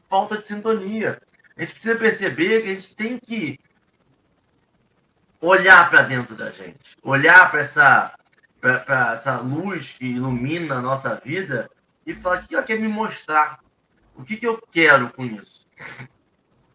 falta 0.09 0.37
de 0.37 0.45
sintonia. 0.45 1.23
A 1.57 1.61
gente 1.63 1.73
precisa 1.73 1.97
perceber 1.97 2.63
que 2.63 2.71
a 2.71 2.75
gente 2.75 2.97
tem 2.97 3.19
que 3.19 3.59
olhar 5.43 5.91
para 5.91 6.03
dentro 6.03 6.37
da 6.37 6.51
gente, 6.51 6.97
olhar 7.03 7.51
para 7.51 7.61
essa, 7.61 8.15
essa 9.13 9.41
luz 9.41 9.99
que 9.99 10.07
ilumina 10.07 10.77
a 10.77 10.81
nossa 10.81 11.17
vida 11.17 11.69
e 12.07 12.15
falar 12.15 12.43
o 12.43 12.47
que 12.47 12.55
ela 12.55 12.63
quer 12.63 12.79
me 12.79 12.87
mostrar, 12.87 13.59
o 14.15 14.23
que, 14.23 14.37
que 14.37 14.47
eu 14.47 14.63
quero 14.71 15.11
com 15.11 15.25
isso. 15.25 15.67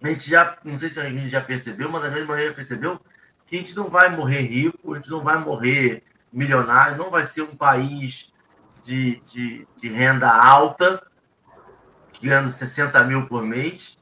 A 0.04 0.10
gente 0.10 0.30
já, 0.30 0.58
não 0.66 0.78
sei 0.78 0.90
se 0.90 1.00
a 1.00 1.10
gente 1.10 1.30
já 1.30 1.40
percebeu, 1.40 1.90
mas 1.90 2.04
a 2.04 2.10
grande 2.10 2.28
maneira 2.28 2.54
percebeu 2.54 3.00
que 3.46 3.56
a 3.56 3.60
gente 3.60 3.76
não 3.76 3.90
vai 3.90 4.14
morrer 4.14 4.42
rico, 4.42 4.94
a 4.94 4.98
gente 4.98 5.10
não 5.10 5.24
vai 5.24 5.40
morrer 5.40 6.04
milionário, 6.32 6.98
não 6.98 7.10
vai 7.10 7.24
ser 7.24 7.44
um 7.44 7.56
país 7.56 8.34
de, 8.84 9.22
de, 9.22 9.66
de 9.78 9.88
renda 9.88 10.30
alta, 10.30 11.02
ganhando 12.22 12.50
60 12.50 13.02
mil 13.06 13.28
por 13.28 13.44
mês, 13.44 13.98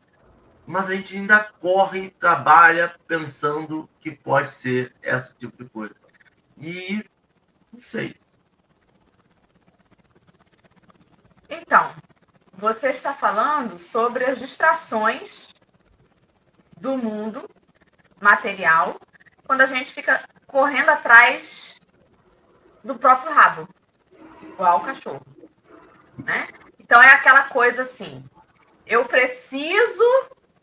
mas 0.66 0.90
a 0.90 0.96
gente 0.96 1.16
ainda 1.16 1.44
corre, 1.60 2.10
trabalha 2.12 2.96
pensando 3.08 3.90
que 4.00 4.12
pode 4.12 4.52
ser 4.52 4.96
esse 5.02 5.36
tipo 5.36 5.64
de 5.64 5.70
coisa. 5.70 5.96
E 6.58 7.04
não 7.72 7.80
sei. 7.80 8.16
Então, 11.50 11.94
você 12.54 12.90
está 12.90 13.14
falando 13.14 13.78
sobre 13.78 14.26
as 14.26 14.40
distrações 14.40 15.50
do 16.78 16.98
mundo 16.98 17.48
material 18.20 19.00
quando 19.46 19.62
a 19.62 19.68
gente 19.68 19.92
fica 19.92 20.28
correndo 20.48 20.90
atrás 20.90 21.76
do 22.84 22.96
próprio 22.98 23.32
rabo, 23.32 23.68
igual 24.42 24.78
o 24.78 24.82
cachorro, 24.82 25.26
né? 26.24 26.48
Então 26.80 27.02
é 27.02 27.10
aquela 27.10 27.44
coisa 27.44 27.84
assim, 27.84 28.24
eu 28.86 29.06
preciso 29.06 30.04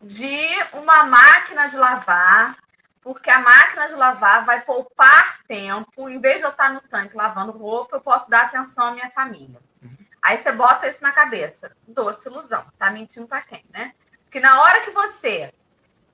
de 0.03 0.47
uma 0.73 1.05
máquina 1.05 1.69
de 1.69 1.77
lavar, 1.77 2.57
porque 3.01 3.31
a 3.31 3.39
máquina 3.39 3.89
de 3.89 3.95
lavar 3.95 4.45
vai 4.45 4.61
poupar 4.63 5.41
tempo. 5.47 6.09
Em 6.09 6.21
vez 6.21 6.39
de 6.39 6.45
eu 6.45 6.51
estar 6.51 6.71
no 6.71 6.81
tanque 6.81 7.17
lavando 7.17 7.53
roupa, 7.53 7.97
eu 7.97 8.01
posso 8.01 8.29
dar 8.29 8.47
atenção 8.47 8.87
à 8.87 8.91
minha 8.93 9.11
família. 9.11 9.61
Aí 10.23 10.39
você 10.39 10.53
bota 10.53 10.89
isso 10.89 11.03
na 11.03 11.11
cabeça. 11.11 11.77
Doce 11.87 12.29
ilusão. 12.29 12.65
Tá 12.79 12.91
mentindo 12.91 13.27
para 13.27 13.43
quem, 13.43 13.65
né? 13.73 13.93
Porque 14.25 14.39
na 14.39 14.63
hora 14.63 14.81
que 14.83 14.93
você 14.93 15.53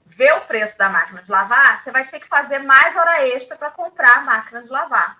vê 0.06 0.32
o 0.32 0.40
preço 0.42 0.78
da 0.78 0.88
máquina 0.88 1.22
de 1.22 1.30
lavar, 1.30 1.78
você 1.78 1.90
vai 1.90 2.06
ter 2.06 2.18
que 2.18 2.26
fazer 2.26 2.60
mais 2.60 2.96
hora 2.96 3.26
extra 3.28 3.56
para 3.56 3.70
comprar 3.70 4.18
a 4.18 4.20
máquina 4.22 4.62
de 4.62 4.68
lavar. 4.70 5.18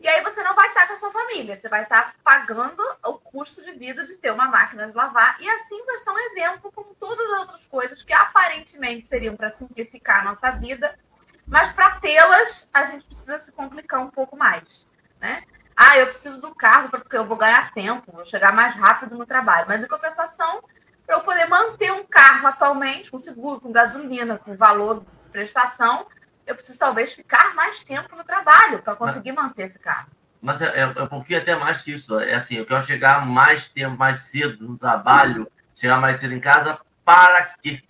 E 0.00 0.08
aí 0.08 0.22
você 0.22 0.42
não 0.42 0.54
vai 0.54 0.68
estar 0.68 0.86
com 0.86 0.94
a 0.94 0.96
sua 0.96 1.12
família, 1.12 1.54
você 1.54 1.68
vai 1.68 1.82
estar 1.82 2.14
pagando 2.24 2.82
o 3.04 3.14
custo 3.18 3.62
de 3.62 3.72
vida 3.72 4.02
de 4.04 4.16
ter 4.16 4.32
uma 4.32 4.48
máquina 4.48 4.86
de 4.86 4.96
lavar. 4.96 5.36
E 5.38 5.48
assim 5.48 5.84
vai 5.84 5.98
ser 5.98 6.10
um 6.10 6.18
exemplo, 6.18 6.72
como 6.72 6.94
todas 6.94 7.30
as 7.32 7.40
outras 7.40 7.68
coisas 7.68 8.02
que 8.02 8.12
aparentemente 8.12 9.06
seriam 9.06 9.36
para 9.36 9.50
simplificar 9.50 10.20
a 10.20 10.24
nossa 10.24 10.50
vida, 10.52 10.98
mas 11.46 11.70
para 11.70 11.96
tê-las, 11.96 12.70
a 12.72 12.84
gente 12.84 13.04
precisa 13.04 13.38
se 13.38 13.52
complicar 13.52 14.00
um 14.00 14.10
pouco 14.10 14.38
mais. 14.38 14.88
Né? 15.20 15.42
Ah, 15.76 15.98
eu 15.98 16.06
preciso 16.06 16.40
do 16.40 16.54
carro 16.54 16.88
porque 16.88 17.16
eu 17.16 17.26
vou 17.26 17.36
ganhar 17.36 17.70
tempo, 17.74 18.10
vou 18.10 18.24
chegar 18.24 18.54
mais 18.54 18.74
rápido 18.74 19.18
no 19.18 19.26
trabalho. 19.26 19.66
Mas 19.68 19.82
em 19.82 19.88
compensação, 19.88 20.62
para 21.06 21.16
eu 21.16 21.20
poder 21.20 21.46
manter 21.46 21.92
um 21.92 22.06
carro 22.06 22.46
atualmente, 22.46 23.10
com 23.10 23.18
seguro, 23.18 23.60
com 23.60 23.70
gasolina, 23.70 24.38
com 24.38 24.56
valor 24.56 25.00
de 25.00 25.30
prestação, 25.30 26.06
eu 26.46 26.54
preciso 26.54 26.78
talvez 26.78 27.12
ficar 27.12 27.54
mais 27.54 27.84
tempo 27.84 28.16
no 28.16 28.24
trabalho 28.24 28.80
para 28.82 28.96
conseguir 28.96 29.32
mas, 29.32 29.44
manter 29.44 29.62
esse 29.64 29.78
carro. 29.78 30.08
Mas 30.40 30.62
é, 30.62 30.66
é, 30.66 30.80
é 30.80 31.02
um 31.02 31.06
pouquinho 31.06 31.38
até 31.38 31.54
mais 31.54 31.82
que 31.82 31.92
isso. 31.92 32.18
É 32.18 32.34
assim, 32.34 32.56
eu 32.56 32.66
quero 32.66 32.82
chegar 32.82 33.26
mais 33.26 33.68
tempo, 33.68 33.96
mais 33.96 34.20
cedo 34.22 34.66
no 34.66 34.78
trabalho, 34.78 35.50
chegar 35.74 36.00
mais 36.00 36.18
cedo 36.18 36.34
em 36.34 36.40
casa, 36.40 36.78
para 37.04 37.54
quê? 37.62 37.82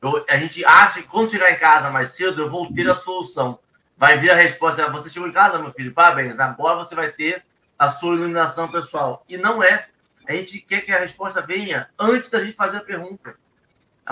Eu, 0.00 0.24
a 0.28 0.36
gente 0.36 0.64
acha 0.64 1.02
que 1.02 1.08
quando 1.08 1.30
chegar 1.30 1.50
em 1.50 1.58
casa 1.58 1.90
mais 1.90 2.10
cedo, 2.10 2.42
eu 2.42 2.50
vou 2.50 2.72
ter 2.72 2.88
a 2.88 2.94
solução. 2.94 3.58
Vai 3.96 4.18
vir 4.18 4.30
a 4.30 4.34
resposta, 4.34 4.86
ah, 4.86 4.88
você 4.88 5.10
chegou 5.10 5.28
em 5.28 5.32
casa, 5.32 5.58
meu 5.58 5.72
filho, 5.72 5.92
parabéns, 5.92 6.40
agora 6.40 6.78
você 6.78 6.94
vai 6.94 7.10
ter 7.10 7.44
a 7.78 7.88
sua 7.88 8.14
iluminação 8.14 8.66
pessoal. 8.68 9.24
E 9.28 9.36
não 9.36 9.62
é. 9.62 9.86
A 10.26 10.32
gente 10.32 10.60
quer 10.60 10.82
que 10.82 10.92
a 10.92 10.98
resposta 10.98 11.42
venha 11.42 11.88
antes 11.98 12.30
da 12.30 12.42
gente 12.42 12.56
fazer 12.56 12.78
a 12.78 12.82
pergunta. 12.82 13.36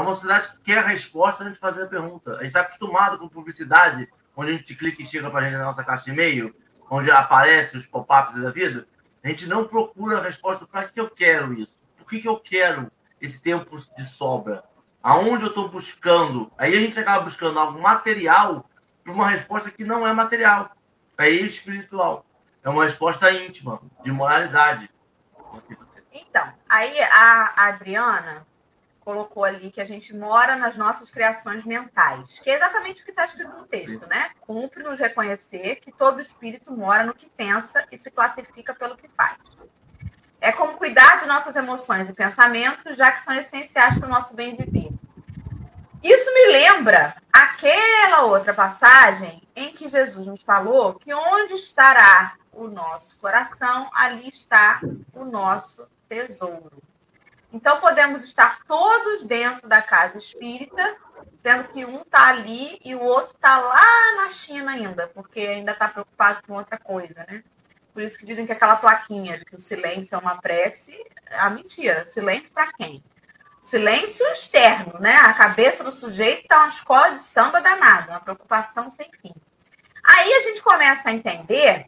Uma 0.00 0.14
sociedade 0.14 0.52
que 0.52 0.60
quer 0.60 0.78
a 0.78 0.86
resposta 0.86 1.42
antes 1.42 1.54
de 1.54 1.60
fazer 1.60 1.82
a 1.82 1.86
pergunta. 1.86 2.32
A 2.32 2.42
gente 2.42 2.48
está 2.48 2.60
acostumado 2.60 3.18
com 3.18 3.28
publicidade, 3.28 4.08
onde 4.36 4.50
a 4.52 4.54
gente 4.54 4.74
clica 4.74 5.02
e 5.02 5.04
chega 5.04 5.30
para 5.30 5.40
a 5.40 5.42
gente 5.44 5.58
na 5.58 5.64
nossa 5.64 5.82
caixa 5.82 6.04
de 6.04 6.10
e-mail, 6.10 6.54
onde 6.88 7.10
aparece 7.10 7.76
os 7.76 7.86
pop-ups 7.86 8.40
da 8.40 8.50
vida. 8.50 8.86
A 9.22 9.28
gente 9.28 9.46
não 9.46 9.66
procura 9.66 10.18
a 10.18 10.22
resposta 10.22 10.66
para 10.66 10.86
que 10.86 11.00
eu 11.00 11.10
quero 11.10 11.52
isso. 11.52 11.84
Por 11.96 12.06
que, 12.06 12.20
que 12.20 12.28
eu 12.28 12.38
quero 12.38 12.90
esse 13.20 13.42
tempo 13.42 13.76
de 13.76 14.04
sobra? 14.04 14.62
Aonde 15.02 15.44
eu 15.44 15.48
estou 15.48 15.68
buscando? 15.68 16.50
Aí 16.56 16.76
a 16.76 16.80
gente 16.80 16.98
acaba 16.98 17.24
buscando 17.24 17.58
algo 17.58 17.80
material 17.80 18.68
para 19.02 19.12
uma 19.12 19.28
resposta 19.28 19.70
que 19.70 19.84
não 19.84 20.06
é 20.06 20.12
material, 20.12 20.70
é 21.16 21.28
espiritual. 21.28 22.24
É 22.62 22.68
uma 22.68 22.84
resposta 22.84 23.30
íntima, 23.32 23.80
de 24.02 24.12
moralidade. 24.12 24.90
Então, 26.12 26.52
aí 26.68 27.00
a 27.00 27.68
Adriana 27.68 28.46
colocou 29.08 29.42
ali 29.42 29.70
que 29.70 29.80
a 29.80 29.86
gente 29.86 30.14
mora 30.14 30.54
nas 30.54 30.76
nossas 30.76 31.10
criações 31.10 31.64
mentais, 31.64 32.38
que 32.40 32.50
é 32.50 32.56
exatamente 32.56 33.00
o 33.00 33.04
que 33.06 33.10
está 33.10 33.24
escrito 33.24 33.56
no 33.56 33.64
texto, 33.64 34.06
né? 34.06 34.32
Cumpre 34.38 34.82
nos 34.82 34.98
reconhecer 34.98 35.76
que 35.76 35.90
todo 35.90 36.20
espírito 36.20 36.76
mora 36.76 37.04
no 37.04 37.14
que 37.14 37.24
pensa 37.30 37.86
e 37.90 37.96
se 37.96 38.10
classifica 38.10 38.74
pelo 38.74 38.98
que 38.98 39.08
faz. 39.16 39.38
É 40.38 40.52
como 40.52 40.74
cuidar 40.74 41.20
de 41.20 41.26
nossas 41.26 41.56
emoções 41.56 42.10
e 42.10 42.12
pensamentos, 42.12 42.98
já 42.98 43.10
que 43.10 43.22
são 43.22 43.32
essenciais 43.32 43.98
para 43.98 44.06
o 44.06 44.10
nosso 44.10 44.36
bem 44.36 44.54
viver. 44.54 44.90
Isso 46.02 46.34
me 46.34 46.52
lembra 46.52 47.16
aquela 47.32 48.24
outra 48.24 48.52
passagem 48.52 49.42
em 49.56 49.72
que 49.72 49.88
Jesus 49.88 50.26
nos 50.26 50.42
falou 50.42 50.96
que 50.96 51.14
onde 51.14 51.54
estará 51.54 52.34
o 52.52 52.68
nosso 52.68 53.18
coração, 53.22 53.88
ali 53.94 54.28
está 54.28 54.82
o 55.14 55.24
nosso 55.24 55.90
tesouro. 56.06 56.87
Então, 57.52 57.80
podemos 57.80 58.22
estar 58.24 58.64
todos 58.66 59.24
dentro 59.24 59.68
da 59.68 59.80
casa 59.80 60.18
espírita, 60.18 60.96
sendo 61.38 61.64
que 61.68 61.84
um 61.84 62.02
está 62.02 62.28
ali 62.28 62.78
e 62.84 62.94
o 62.94 63.02
outro 63.02 63.34
está 63.34 63.58
lá 63.58 64.16
na 64.16 64.30
China 64.30 64.72
ainda, 64.72 65.06
porque 65.08 65.40
ainda 65.40 65.72
está 65.72 65.88
preocupado 65.88 66.42
com 66.46 66.54
outra 66.54 66.78
coisa, 66.78 67.24
né? 67.28 67.42
Por 67.94 68.02
isso 68.02 68.18
que 68.18 68.26
dizem 68.26 68.46
que 68.46 68.52
aquela 68.52 68.76
plaquinha 68.76 69.38
de 69.38 69.44
que 69.44 69.56
o 69.56 69.58
silêncio 69.58 70.14
é 70.14 70.18
uma 70.18 70.40
prece, 70.40 70.94
é 71.26 71.38
a 71.38 71.50
mentira. 71.50 72.04
Silêncio 72.04 72.52
para 72.52 72.72
quem? 72.72 73.02
Silêncio 73.60 74.24
externo, 74.28 75.00
né? 75.00 75.16
A 75.16 75.32
cabeça 75.32 75.82
do 75.82 75.90
sujeito 75.90 76.42
está 76.42 76.58
uma 76.58 76.68
escola 76.68 77.10
de 77.10 77.18
samba 77.18 77.60
danada, 77.60 78.12
uma 78.12 78.20
preocupação 78.20 78.90
sem 78.90 79.10
fim. 79.20 79.34
Aí 80.04 80.32
a 80.32 80.40
gente 80.40 80.62
começa 80.62 81.08
a 81.08 81.12
entender 81.12 81.86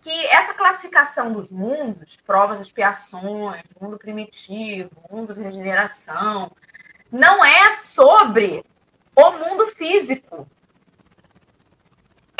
que 0.00 0.26
essa 0.26 0.54
classificação 0.54 1.32
dos 1.32 1.50
mundos, 1.50 2.16
provas, 2.24 2.60
expiações, 2.60 3.62
mundo 3.80 3.98
primitivo, 3.98 4.90
mundo 5.10 5.34
de 5.34 5.42
regeneração, 5.42 6.50
não 7.10 7.44
é 7.44 7.72
sobre 7.72 8.64
o 9.14 9.30
mundo 9.32 9.66
físico. 9.68 10.46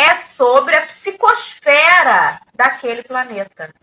é 0.01 0.15
sobre 0.15 0.77
a 0.77 0.87
psicosfera 0.87 2.41
daquele 2.55 3.03
planeta. 3.03 3.75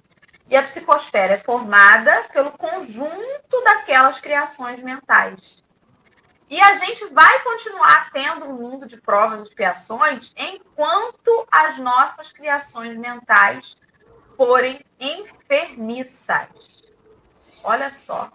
E 0.50 0.56
a 0.56 0.64
psicosfera 0.64 1.34
é 1.34 1.38
formada 1.38 2.24
pelo 2.32 2.52
conjunto 2.52 3.62
daquelas 3.66 4.22
criações 4.22 4.82
mentais. 4.82 5.62
E 6.50 6.62
a 6.62 6.76
gente 6.76 7.06
vai 7.08 7.40
continuar 7.44 8.12
tendo 8.12 8.46
um 8.46 8.54
mundo 8.54 8.88
de 8.88 8.98
provas 8.98 9.42
e 9.42 9.44
expiações 9.46 10.32
enquanto 10.38 11.48
as 11.52 11.80
nossas 11.80 12.32
criações 12.32 12.96
mentais 12.98 13.76
forem 14.38 14.80
enfermiças. 15.00 16.84
Olha 17.64 17.92
só, 17.92 18.32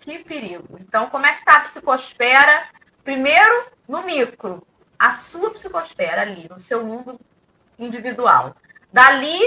que 0.00 0.18
perigo. 0.18 0.78
Então, 0.80 1.08
como 1.08 1.24
é 1.24 1.32
que 1.32 1.40
está 1.40 1.56
a 1.56 1.60
psicosfera? 1.60 2.68
Primeiro, 3.02 3.66
no 3.88 4.02
micro, 4.02 4.66
a 4.98 5.12
sua 5.12 5.50
psicosfera 5.50 6.22
ali, 6.22 6.46
no 6.50 6.58
seu 6.58 6.84
mundo 6.84 7.18
individual. 7.78 8.54
Dali 8.92 9.40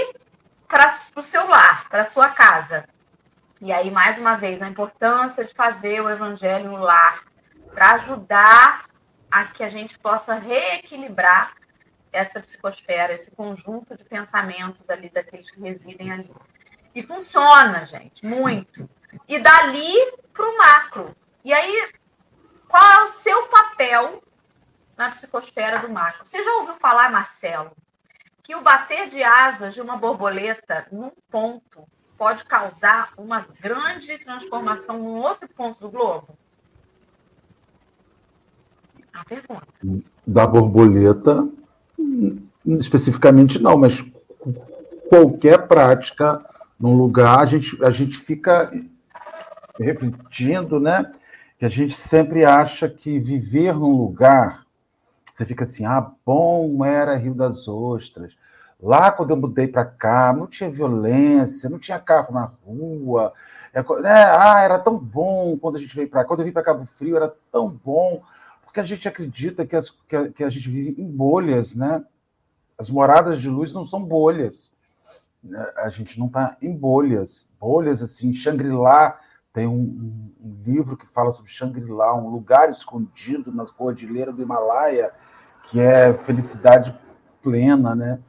para 0.66 0.92
o 1.14 1.22
seu 1.22 1.46
lar, 1.46 1.88
para 1.88 2.02
a 2.02 2.06
sua 2.06 2.30
casa. 2.30 2.88
E 3.60 3.70
aí, 3.70 3.90
mais 3.90 4.18
uma 4.18 4.34
vez, 4.34 4.60
a 4.60 4.68
importância 4.68 5.44
de 5.44 5.54
fazer 5.54 6.00
o 6.00 6.10
evangelho 6.10 6.70
no 6.70 6.78
lar, 6.78 7.22
para 7.72 7.92
ajudar 7.94 8.88
a 9.30 9.44
que 9.44 9.62
a 9.62 9.68
gente 9.68 9.98
possa 9.98 10.34
reequilibrar 10.34 11.54
essa 12.12 12.40
psicosfera, 12.40 13.14
esse 13.14 13.34
conjunto 13.34 13.96
de 13.96 14.04
pensamentos 14.04 14.90
ali 14.90 15.08
daqueles 15.08 15.50
que 15.50 15.60
residem 15.60 16.12
ali. 16.12 16.30
E 16.94 17.02
funciona, 17.02 17.86
gente, 17.86 18.24
muito. 18.26 18.88
E 19.26 19.38
dali 19.38 19.94
para 20.32 20.44
o 20.46 20.58
macro. 20.58 21.16
E 21.42 21.52
aí, 21.52 21.92
qual 22.68 22.84
é 22.84 23.02
o 23.04 23.08
seu 23.08 23.46
papel 23.46 24.22
na 24.96 25.10
psicosfera 25.10 25.78
do 25.78 25.88
macro? 25.88 26.26
Você 26.26 26.44
já 26.44 26.54
ouviu 26.56 26.74
falar, 26.74 27.10
Marcelo, 27.10 27.74
que 28.42 28.54
o 28.54 28.60
bater 28.60 29.08
de 29.08 29.22
asas 29.22 29.72
de 29.72 29.80
uma 29.80 29.96
borboleta 29.96 30.86
num 30.92 31.10
ponto 31.30 31.88
pode 32.18 32.44
causar 32.44 33.12
uma 33.16 33.40
grande 33.40 34.18
transformação 34.18 34.98
num 34.98 35.16
outro 35.16 35.48
ponto 35.48 35.80
do 35.80 35.90
globo? 35.90 36.38
Da 40.26 40.46
borboleta, 40.46 41.48
especificamente 42.64 43.60
não, 43.60 43.76
mas 43.76 44.04
qualquer 45.08 45.66
prática 45.66 46.44
num 46.78 46.96
lugar, 46.96 47.40
a 47.40 47.46
gente, 47.46 47.82
a 47.84 47.90
gente 47.90 48.18
fica 48.18 48.72
refletindo, 49.78 50.80
né? 50.80 51.10
Que 51.58 51.64
a 51.64 51.68
gente 51.68 51.94
sempre 51.94 52.44
acha 52.44 52.88
que 52.88 53.20
viver 53.20 53.74
num 53.74 53.96
lugar, 53.96 54.66
você 55.32 55.44
fica 55.44 55.64
assim, 55.64 55.84
ah, 55.84 56.10
bom 56.26 56.84
era 56.84 57.16
Rio 57.16 57.34
das 57.34 57.68
Ostras. 57.68 58.34
Lá, 58.82 59.12
quando 59.12 59.30
eu 59.30 59.36
mudei 59.36 59.68
para 59.68 59.84
cá, 59.84 60.34
não 60.36 60.48
tinha 60.48 60.68
violência, 60.68 61.70
não 61.70 61.78
tinha 61.78 62.00
carro 62.00 62.34
na 62.34 62.50
rua. 62.66 63.32
É, 63.72 63.80
né? 64.00 64.24
Ah, 64.24 64.60
era 64.60 64.76
tão 64.76 64.98
bom 64.98 65.56
quando 65.56 65.76
a 65.76 65.78
gente 65.78 65.94
veio 65.94 66.08
para 66.08 66.22
cá. 66.22 66.28
Quando 66.28 66.40
eu 66.40 66.46
vim 66.46 66.52
para 66.52 66.64
Cabo 66.64 66.84
Frio, 66.84 67.14
era 67.14 67.32
tão 67.52 67.68
bom. 67.68 68.20
Porque 68.72 68.80
a 68.80 68.84
gente 68.84 69.06
acredita 69.06 69.66
que, 69.66 69.76
as, 69.76 69.90
que, 69.90 70.16
a, 70.16 70.32
que 70.32 70.42
a 70.42 70.48
gente 70.48 70.66
vive 70.70 70.98
em 70.98 71.06
bolhas, 71.06 71.74
né? 71.74 72.02
As 72.78 72.88
moradas 72.88 73.38
de 73.38 73.50
luz 73.50 73.74
não 73.74 73.86
são 73.86 74.02
bolhas. 74.02 74.72
A 75.76 75.90
gente 75.90 76.18
não 76.18 76.26
está 76.26 76.56
em 76.62 76.74
bolhas. 76.74 77.46
Bolhas, 77.60 78.00
assim, 78.00 78.32
Shangri-La 78.32 79.20
tem 79.52 79.66
um, 79.66 79.74
um, 79.74 80.32
um, 80.42 80.62
livro 80.64 80.96
que 80.96 81.06
fala 81.06 81.32
sobre 81.32 81.50
Shangri-La, 81.50 82.16
um 82.16 82.30
lugar 82.30 82.70
escondido 82.70 83.52
nas 83.52 83.70
cordilheiras 83.70 84.34
do 84.34 84.40
Himalaia, 84.40 85.12
que 85.64 85.78
é 85.78 86.14
felicidade 86.14 86.98
plena, 87.42 87.94
né? 87.94 88.20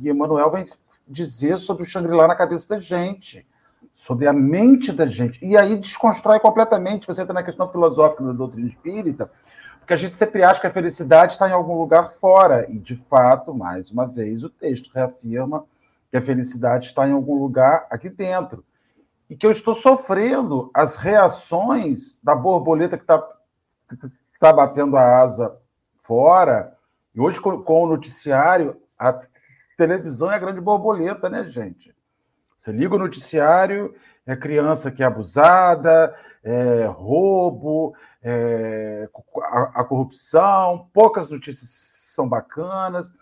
E 0.00 0.08
Emmanuel 0.08 0.52
vem 0.52 0.66
dizer 1.08 1.58
sobre 1.58 1.82
o 1.82 1.86
Shangri-La 1.86 2.28
na 2.28 2.36
cabeça 2.36 2.68
da 2.68 2.80
gente, 2.80 3.44
sobre 3.92 4.28
a 4.28 4.32
mente 4.32 4.92
da 4.92 5.08
gente. 5.08 5.44
E 5.44 5.56
aí 5.56 5.76
desconstrói 5.76 6.38
completamente. 6.38 7.08
Você 7.08 7.22
entra 7.22 7.34
na 7.34 7.42
questão 7.42 7.68
filosófica 7.68 8.22
da 8.22 8.32
doutrina 8.32 8.68
espírita, 8.68 9.28
porque 9.84 9.92
a 9.92 9.98
gente 9.98 10.16
sempre 10.16 10.42
acha 10.42 10.62
que 10.62 10.66
a 10.66 10.72
felicidade 10.72 11.32
está 11.32 11.46
em 11.46 11.52
algum 11.52 11.78
lugar 11.78 12.10
fora. 12.14 12.66
E, 12.70 12.78
de 12.78 12.96
fato, 12.96 13.52
mais 13.52 13.90
uma 13.90 14.06
vez, 14.06 14.42
o 14.42 14.48
texto 14.48 14.90
reafirma 14.90 15.66
que 16.10 16.16
a 16.16 16.22
felicidade 16.22 16.86
está 16.86 17.06
em 17.06 17.12
algum 17.12 17.38
lugar 17.38 17.86
aqui 17.90 18.08
dentro 18.08 18.64
e 19.28 19.36
que 19.36 19.44
eu 19.44 19.50
estou 19.50 19.74
sofrendo 19.74 20.70
as 20.72 20.96
reações 20.96 22.18
da 22.24 22.34
borboleta 22.34 22.96
que 22.96 23.02
está 23.02 23.22
tá 24.40 24.52
batendo 24.54 24.96
a 24.96 25.18
asa 25.18 25.54
fora. 26.00 26.74
E 27.14 27.20
hoje, 27.20 27.38
com, 27.38 27.62
com, 27.62 27.82
o 27.82 27.88
noticiário, 27.88 28.80
a 28.98 29.20
televisão 29.76 30.32
é 30.32 30.36
a 30.36 30.38
grande 30.38 30.62
borboleta, 30.62 31.28
né, 31.28 31.44
gente? 31.44 31.94
Você 32.56 32.72
liga 32.72 32.94
o 32.94 32.98
noticiário, 32.98 33.94
é 34.26 34.36
criança 34.36 34.90
que 34.90 35.02
é 35.02 35.06
abusada, 35.06 36.14
é 36.42 36.86
roubo, 36.86 37.94
é, 38.22 39.08
a, 39.42 39.80
a 39.80 39.84
corrupção, 39.84 40.88
poucas 40.92 41.30
notícias 41.30 41.68
são 41.70 42.28
bacanas, 42.28 43.14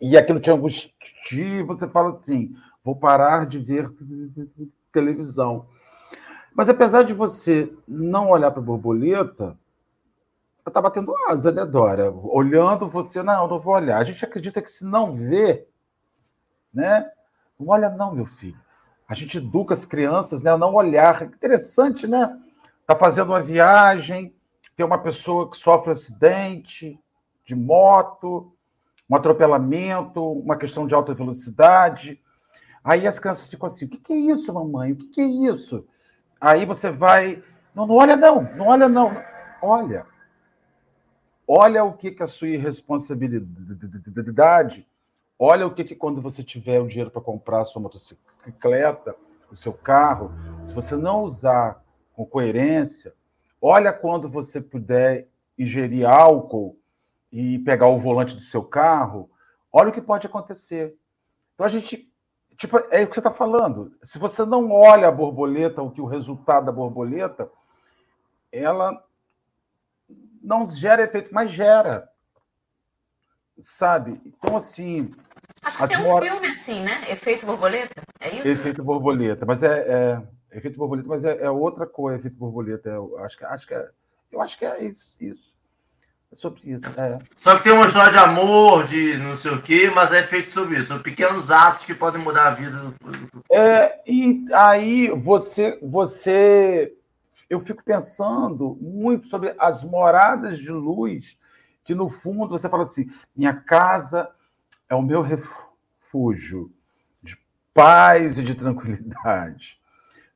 e 0.00 0.16
aquilo 0.16 0.40
te 0.40 0.50
angustia, 0.50 1.64
você 1.64 1.88
fala 1.88 2.10
assim, 2.10 2.54
vou 2.84 2.94
parar 2.94 3.46
de 3.46 3.58
ver 3.58 3.90
televisão. 4.92 5.66
Mas 6.54 6.68
apesar 6.68 7.02
de 7.02 7.12
você 7.12 7.72
não 7.86 8.30
olhar 8.30 8.50
para 8.50 8.60
a 8.60 8.64
borboleta, 8.64 9.58
está 10.66 10.80
batendo 10.80 11.14
asa, 11.28 11.52
né, 11.52 11.64
Dora? 11.64 12.10
Olhando 12.10 12.88
você, 12.88 13.22
não, 13.22 13.46
não 13.46 13.60
vou 13.60 13.74
olhar. 13.74 13.98
A 13.98 14.04
gente 14.04 14.24
acredita 14.24 14.62
que 14.62 14.70
se 14.70 14.84
não 14.84 15.14
vê, 15.14 15.66
né? 16.72 17.10
Não 17.58 17.68
olha, 17.68 17.88
não, 17.90 18.14
meu 18.14 18.26
filho. 18.26 18.58
A 19.08 19.14
gente 19.14 19.38
educa 19.38 19.74
as 19.74 19.84
crianças 19.84 20.42
né, 20.42 20.50
a 20.50 20.58
não 20.58 20.74
olhar. 20.74 21.22
Interessante, 21.22 22.06
né? 22.06 22.36
Está 22.80 22.96
fazendo 22.96 23.28
uma 23.28 23.42
viagem, 23.42 24.34
tem 24.76 24.84
uma 24.84 24.98
pessoa 24.98 25.50
que 25.50 25.56
sofre 25.56 25.88
um 25.88 25.92
acidente 25.92 27.00
de 27.44 27.54
moto, 27.54 28.52
um 29.08 29.16
atropelamento, 29.16 30.22
uma 30.22 30.56
questão 30.56 30.86
de 30.86 30.94
alta 30.94 31.14
velocidade. 31.14 32.20
Aí 32.84 33.06
as 33.06 33.18
crianças 33.18 33.48
ficam 33.48 33.66
assim: 33.66 33.86
o 33.86 33.88
que, 33.88 34.12
é 34.12 34.16
isso, 34.16 34.52
mamãe? 34.52 34.92
O 34.92 34.96
que, 34.96 35.20
é 35.20 35.24
isso? 35.24 35.86
Aí 36.40 36.66
você 36.66 36.90
vai. 36.90 37.42
Não, 37.74 37.86
não 37.86 37.96
olha, 37.96 38.16
não, 38.16 38.42
não 38.54 38.68
olha, 38.68 38.88
não. 38.88 39.20
Olha. 39.62 40.06
Olha 41.48 41.84
o 41.84 41.92
que, 41.92 42.10
que 42.10 42.22
a 42.22 42.26
sua 42.26 42.48
irresponsabilidade. 42.48 44.86
Olha 45.38 45.66
o 45.66 45.74
que, 45.74 45.84
que 45.84 45.94
quando 45.94 46.20
você 46.20 46.42
tiver 46.42 46.80
o 46.80 46.86
dinheiro 46.86 47.10
para 47.10 47.20
comprar 47.20 47.60
a 47.60 47.64
sua 47.64 47.82
motocicleta, 47.82 49.14
o 49.50 49.56
seu 49.56 49.72
carro, 49.72 50.32
se 50.64 50.72
você 50.72 50.96
não 50.96 51.24
usar 51.24 51.82
com 52.14 52.24
coerência, 52.24 53.14
olha 53.60 53.92
quando 53.92 54.28
você 54.28 54.60
puder 54.60 55.28
ingerir 55.58 56.08
álcool 56.08 56.78
e 57.30 57.58
pegar 57.60 57.88
o 57.88 57.98
volante 57.98 58.34
do 58.34 58.40
seu 58.40 58.64
carro, 58.64 59.30
olha 59.72 59.90
o 59.90 59.92
que 59.92 60.00
pode 60.00 60.26
acontecer. 60.26 60.96
Então 61.54 61.66
a 61.66 61.68
gente 61.68 62.10
Tipo, 62.56 62.78
é 62.90 63.02
o 63.02 63.06
que 63.06 63.14
você 63.14 63.20
está 63.20 63.30
falando. 63.30 63.94
Se 64.02 64.18
você 64.18 64.44
não 64.44 64.72
olha 64.72 65.08
a 65.08 65.12
borboleta, 65.12 65.82
o 65.82 65.90
que 65.90 66.00
o 66.00 66.06
resultado 66.06 66.66
da 66.66 66.72
borboleta, 66.72 67.50
ela 68.50 69.04
não 70.42 70.66
gera 70.66 71.02
efeito, 71.02 71.34
mas 71.34 71.50
gera. 71.50 72.08
Sabe? 73.60 74.20
Então, 74.24 74.56
assim. 74.56 75.10
Acho 75.66 75.78
que 75.78 75.88
tem 75.88 75.98
um 75.98 76.18
filme 76.22 76.46
assim, 76.46 76.80
né? 76.84 77.10
Efeito 77.10 77.44
borboleta? 77.44 78.00
É 78.20 78.28
isso? 78.36 78.48
Efeito 78.48 78.84
borboleta, 78.84 79.44
mas 79.44 79.64
é. 79.64 79.84
é... 79.88 80.22
Efeito 80.56 80.78
borboleta, 80.78 81.08
mas 81.08 81.24
é, 81.24 81.42
é, 81.42 81.50
outra 81.50 81.86
coisa, 81.86 82.18
efeito 82.18 82.36
borboleta. 82.36 82.88
Eu 82.88 83.18
acho 83.18 83.36
que, 83.36 83.44
acho 83.44 83.66
que 83.66 83.74
é, 83.74 83.88
eu 84.30 84.40
acho 84.40 84.56
que 84.56 84.64
é 84.64 84.84
isso. 84.84 85.14
isso. 85.20 85.52
É 86.32 86.36
sobre 86.36 86.60
isso. 86.70 87.00
É. 87.00 87.18
Só 87.36 87.56
que 87.56 87.64
tem 87.64 87.72
uma 87.72 87.86
história 87.86 88.12
de 88.12 88.18
amor, 88.18 88.84
de 88.84 89.16
não 89.16 89.36
sei 89.36 89.52
o 89.52 89.60
quê, 89.60 89.90
mas 89.92 90.12
é 90.12 90.22
feito 90.22 90.50
sobre 90.50 90.78
isso. 90.78 90.88
São 90.88 91.00
pequenos 91.00 91.50
atos 91.50 91.84
que 91.84 91.94
podem 91.94 92.22
mudar 92.22 92.46
a 92.46 92.54
vida 92.54 92.70
do 92.70 92.94
É, 93.50 94.00
e 94.06 94.46
aí 94.52 95.10
você, 95.10 95.80
você. 95.82 96.94
Eu 97.50 97.60
fico 97.60 97.82
pensando 97.84 98.78
muito 98.80 99.26
sobre 99.26 99.52
as 99.58 99.82
moradas 99.82 100.58
de 100.58 100.70
luz, 100.70 101.36
que 101.84 101.94
no 101.94 102.08
fundo 102.08 102.50
você 102.50 102.68
fala 102.68 102.84
assim: 102.84 103.10
minha 103.34 103.54
casa 103.54 104.30
é 104.88 104.94
o 104.94 105.02
meu 105.02 105.22
refúgio 105.22 106.72
de 107.22 107.36
paz 107.74 108.38
e 108.38 108.42
de 108.42 108.54
tranquilidade. 108.54 109.80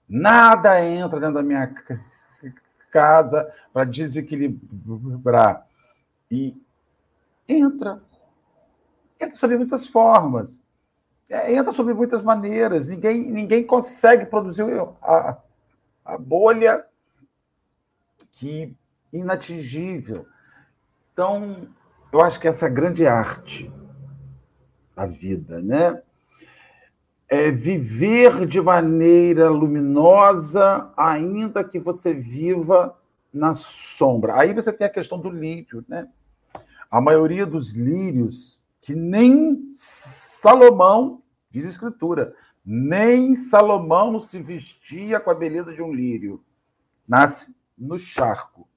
Nada 0.08 0.84
entra 0.84 1.20
dentro 1.20 1.36
da 1.36 1.42
minha 1.42 1.72
casa 2.90 3.52
para 3.72 3.84
desequilibrar. 3.84 5.66
E 6.30 6.60
entra. 7.48 8.02
Entra 9.20 9.36
sob 9.36 9.56
muitas 9.56 9.86
formas. 9.86 10.62
É, 11.28 11.52
entra 11.52 11.72
sob 11.72 11.94
muitas 11.94 12.22
maneiras. 12.22 12.88
Ninguém, 12.88 13.30
ninguém 13.30 13.64
consegue 13.64 14.26
produzir 14.26 14.64
a, 15.00 15.38
a 16.04 16.18
bolha 16.18 16.84
que 18.32 18.76
inatingível. 19.12 20.26
Então, 21.12 21.68
eu 22.12 22.20
acho 22.20 22.40
que 22.40 22.48
essa 22.48 22.66
é 22.66 22.70
grande 22.70 23.06
arte. 23.06 23.72
A 25.00 25.06
vida, 25.06 25.62
né? 25.62 26.02
É 27.26 27.50
viver 27.50 28.46
de 28.46 28.60
maneira 28.60 29.48
luminosa, 29.48 30.92
ainda 30.94 31.64
que 31.64 31.78
você 31.78 32.12
viva 32.12 32.98
na 33.32 33.54
sombra. 33.54 34.38
Aí 34.38 34.52
você 34.52 34.70
tem 34.72 34.86
a 34.86 34.90
questão 34.90 35.18
do 35.18 35.30
lírio, 35.30 35.82
né? 35.88 36.06
A 36.90 37.00
maioria 37.00 37.46
dos 37.46 37.72
lírios 37.72 38.60
que 38.82 38.94
nem 38.94 39.70
Salomão, 39.72 41.22
diz 41.50 41.64
a 41.64 41.70
Escritura, 41.70 42.34
nem 42.64 43.36
Salomão 43.36 44.20
se 44.20 44.38
vestia 44.42 45.18
com 45.18 45.30
a 45.30 45.34
beleza 45.34 45.72
de 45.72 45.80
um 45.80 45.92
lírio. 45.92 46.44
Nasce 47.08 47.54
no 47.78 47.98
charco, 47.98 48.68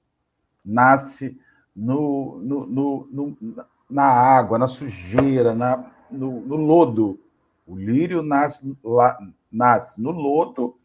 nasce 0.64 1.38
no, 1.76 2.38
no, 2.38 2.66
no, 2.66 3.08
no 3.10 3.66
na 3.90 4.04
água, 4.04 4.58
na 4.58 4.66
sujeira, 4.66 5.54
na, 5.54 5.93
no, 6.14 6.40
no 6.40 6.56
lodo. 6.56 7.20
O 7.66 7.76
lírio 7.76 8.22
nasce, 8.22 8.76
lá, 8.82 9.18
nasce 9.50 10.00
no 10.00 10.10
lodo, 10.10 10.76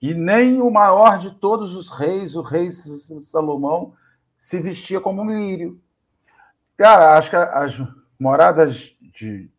e 0.00 0.14
nem 0.14 0.60
o 0.60 0.70
maior 0.70 1.18
de 1.18 1.30
todos 1.32 1.74
os 1.74 1.90
reis, 1.90 2.36
o 2.36 2.42
rei 2.42 2.70
Salomão, 2.70 3.94
se 4.38 4.60
vestia 4.60 5.00
como 5.00 5.22
um 5.22 5.38
lírio. 5.38 5.80
Cara, 6.76 7.18
acho 7.18 7.30
que 7.30 7.36
as 7.36 7.80
moradas 8.18 8.94
de, 9.00 9.50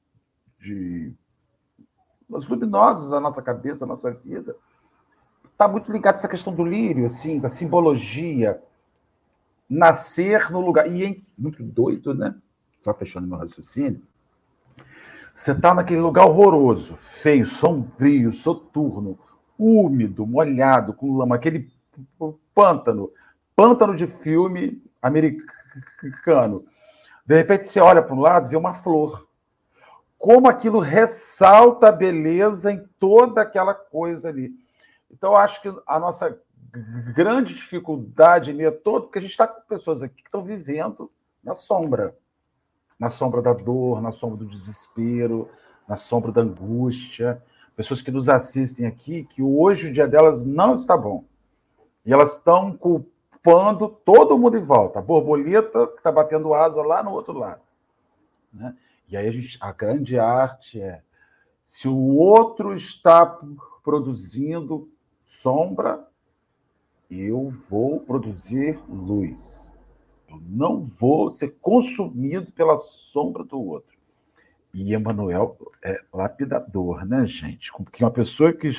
de 0.60 1.14
as 2.34 2.48
luminosas 2.48 3.10
da 3.10 3.20
nossa 3.20 3.42
cabeça, 3.42 3.82
da 3.82 3.88
nossa 3.88 4.12
vida, 4.14 4.56
está 5.52 5.68
muito 5.68 5.92
ligado 5.92 6.16
a 6.16 6.18
essa 6.18 6.28
questão 6.28 6.54
do 6.54 6.64
lírio, 6.64 7.06
assim, 7.06 7.40
da 7.40 7.50
simbologia, 7.50 8.62
nascer 9.70 10.50
no 10.50 10.62
lugar. 10.62 10.90
E 10.90 11.04
é 11.04 11.18
muito 11.38 11.62
doido, 11.62 12.14
né? 12.14 12.34
Só 12.78 12.94
fechando 12.94 13.28
meu 13.28 13.38
raciocínio. 13.38 14.02
Você 15.40 15.54
está 15.54 15.74
naquele 15.74 16.02
lugar 16.02 16.26
horroroso, 16.26 16.98
feio, 16.98 17.46
sombrio, 17.46 18.30
soturno, 18.34 19.18
úmido, 19.58 20.28
molhado, 20.28 20.94
com 20.94 21.16
lama, 21.16 21.38
aquele 21.38 21.72
pântano, 22.54 23.10
pântano 23.56 23.96
de 23.96 24.06
filme 24.06 24.84
americano. 25.02 26.66
De 27.26 27.38
repente 27.38 27.70
você 27.70 27.80
olha 27.80 28.04
para 28.04 28.14
um 28.14 28.20
lado 28.20 28.48
e 28.48 28.50
vê 28.50 28.58
uma 28.58 28.74
flor. 28.74 29.30
Como 30.18 30.50
aquilo 30.50 30.82
ressalta 30.82 31.88
a 31.88 31.94
beleza 31.94 32.74
em 32.74 32.86
toda 33.00 33.42
aquela 33.42 33.74
coisa 33.74 34.28
ali. 34.28 34.52
Então, 35.10 35.32
eu 35.32 35.38
acho 35.38 35.62
que 35.62 35.74
a 35.88 35.98
nossa 35.98 36.38
grande 37.16 37.54
dificuldade 37.54 38.62
é 38.62 38.72
todo, 38.72 39.04
porque 39.04 39.20
a 39.20 39.22
gente 39.22 39.32
está 39.32 39.48
com 39.48 39.62
pessoas 39.62 40.04
aqui 40.04 40.22
que 40.22 40.28
estão 40.28 40.44
vivendo 40.44 41.10
na 41.42 41.54
sombra 41.54 42.14
na 43.00 43.10
sombra 43.10 43.42
da 43.42 43.54
dor, 43.54 44.02
na 44.02 44.12
sombra 44.12 44.38
do 44.38 44.46
desespero, 44.46 45.50
na 45.88 45.96
sombra 45.96 46.32
da 46.32 46.42
angústia. 46.42 47.42
Pessoas 47.76 48.02
que 48.02 48.12
nos 48.12 48.28
assistem 48.28 48.86
aqui, 48.86 49.24
que 49.24 49.42
hoje 49.42 49.88
o 49.88 49.94
dia 49.94 50.08
delas 50.08 50.44
não 50.44 50.76
está 50.76 50.98
bom. 50.98 51.24
E 52.06 52.12
elas 52.12 52.34
estão 52.34 52.76
culpando 52.76 53.88
todo 54.04 54.38
mundo 54.38 54.58
em 54.58 54.62
volta. 54.62 55.00
A 55.00 55.02
borboleta 55.02 55.88
que 55.88 55.98
está 55.98 56.12
batendo 56.12 56.54
asa 56.54 56.82
lá 56.82 57.02
no 57.02 57.12
outro 57.12 57.34
lado. 57.34 57.62
Né? 58.52 58.76
E 59.08 59.16
aí 59.16 59.28
a, 59.28 59.32
gente, 59.32 59.58
a 59.62 59.72
grande 59.72 60.20
arte 60.20 60.82
é 60.82 61.02
se 61.64 61.88
o 61.88 62.16
outro 62.16 62.76
está 62.76 63.26
produzindo 63.84 64.90
sombra, 65.24 66.04
eu 67.10 67.54
vou 67.70 68.00
produzir 68.00 68.80
luz. 68.90 69.69
Eu 70.30 70.40
não 70.48 70.84
vou 70.84 71.32
ser 71.32 71.56
consumido 71.62 72.52
pela 72.52 72.78
sombra 72.78 73.44
do 73.44 73.60
outro. 73.60 73.98
E 74.74 74.94
Emmanuel 74.94 75.58
é 75.84 76.00
lapidador, 76.14 77.06
né, 77.06 77.26
gente? 77.26 77.72
Porque 77.72 78.04
uma 78.04 78.12
pessoa 78.12 78.54
que 78.54 78.70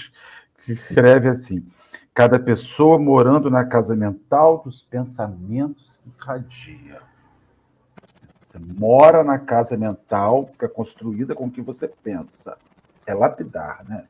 escreve 0.68 1.28
assim: 1.28 1.66
cada 2.14 2.38
pessoa 2.38 2.98
morando 2.98 3.50
na 3.50 3.64
casa 3.64 3.96
mental 3.96 4.62
dos 4.62 4.82
pensamentos 4.82 6.00
irradia. 6.06 7.02
Você 8.40 8.58
mora 8.58 9.24
na 9.24 9.38
casa 9.38 9.76
mental 9.76 10.50
que 10.58 10.64
é 10.64 10.68
construída 10.68 11.34
com 11.34 11.46
o 11.46 11.50
que 11.50 11.60
você 11.60 11.88
pensa. 11.88 12.56
É 13.06 13.14
lapidar, 13.14 13.84
né? 13.88 14.06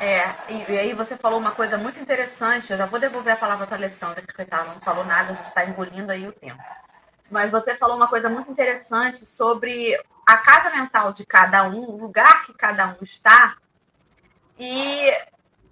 É, 0.00 0.52
e, 0.52 0.72
e, 0.72 0.78
aí 0.78 0.92
você 0.92 1.16
falou 1.16 1.38
uma 1.38 1.52
coisa 1.52 1.78
muito 1.78 1.98
interessante, 1.98 2.70
eu 2.70 2.78
já 2.78 2.86
vou 2.86 3.00
devolver 3.00 3.32
a 3.32 3.36
palavra 3.36 3.66
para 3.66 3.76
a 3.76 3.78
Alessandra, 3.78 4.22
que 4.22 4.32
coitada, 4.32 4.64
não 4.64 4.80
falou 4.80 5.04
nada, 5.04 5.32
a 5.32 5.34
gente 5.34 5.46
está 5.46 5.64
engolindo 5.64 6.12
aí 6.12 6.26
o 6.26 6.32
tempo. 6.32 6.62
Mas 7.30 7.50
você 7.50 7.74
falou 7.74 7.96
uma 7.96 8.08
coisa 8.08 8.28
muito 8.28 8.50
interessante 8.50 9.26
sobre 9.26 9.98
a 10.26 10.36
casa 10.36 10.70
mental 10.70 11.12
de 11.12 11.24
cada 11.24 11.64
um, 11.64 11.90
o 11.90 11.96
lugar 11.96 12.44
que 12.44 12.52
cada 12.52 12.88
um 12.88 12.96
está, 13.02 13.56
e 14.58 15.10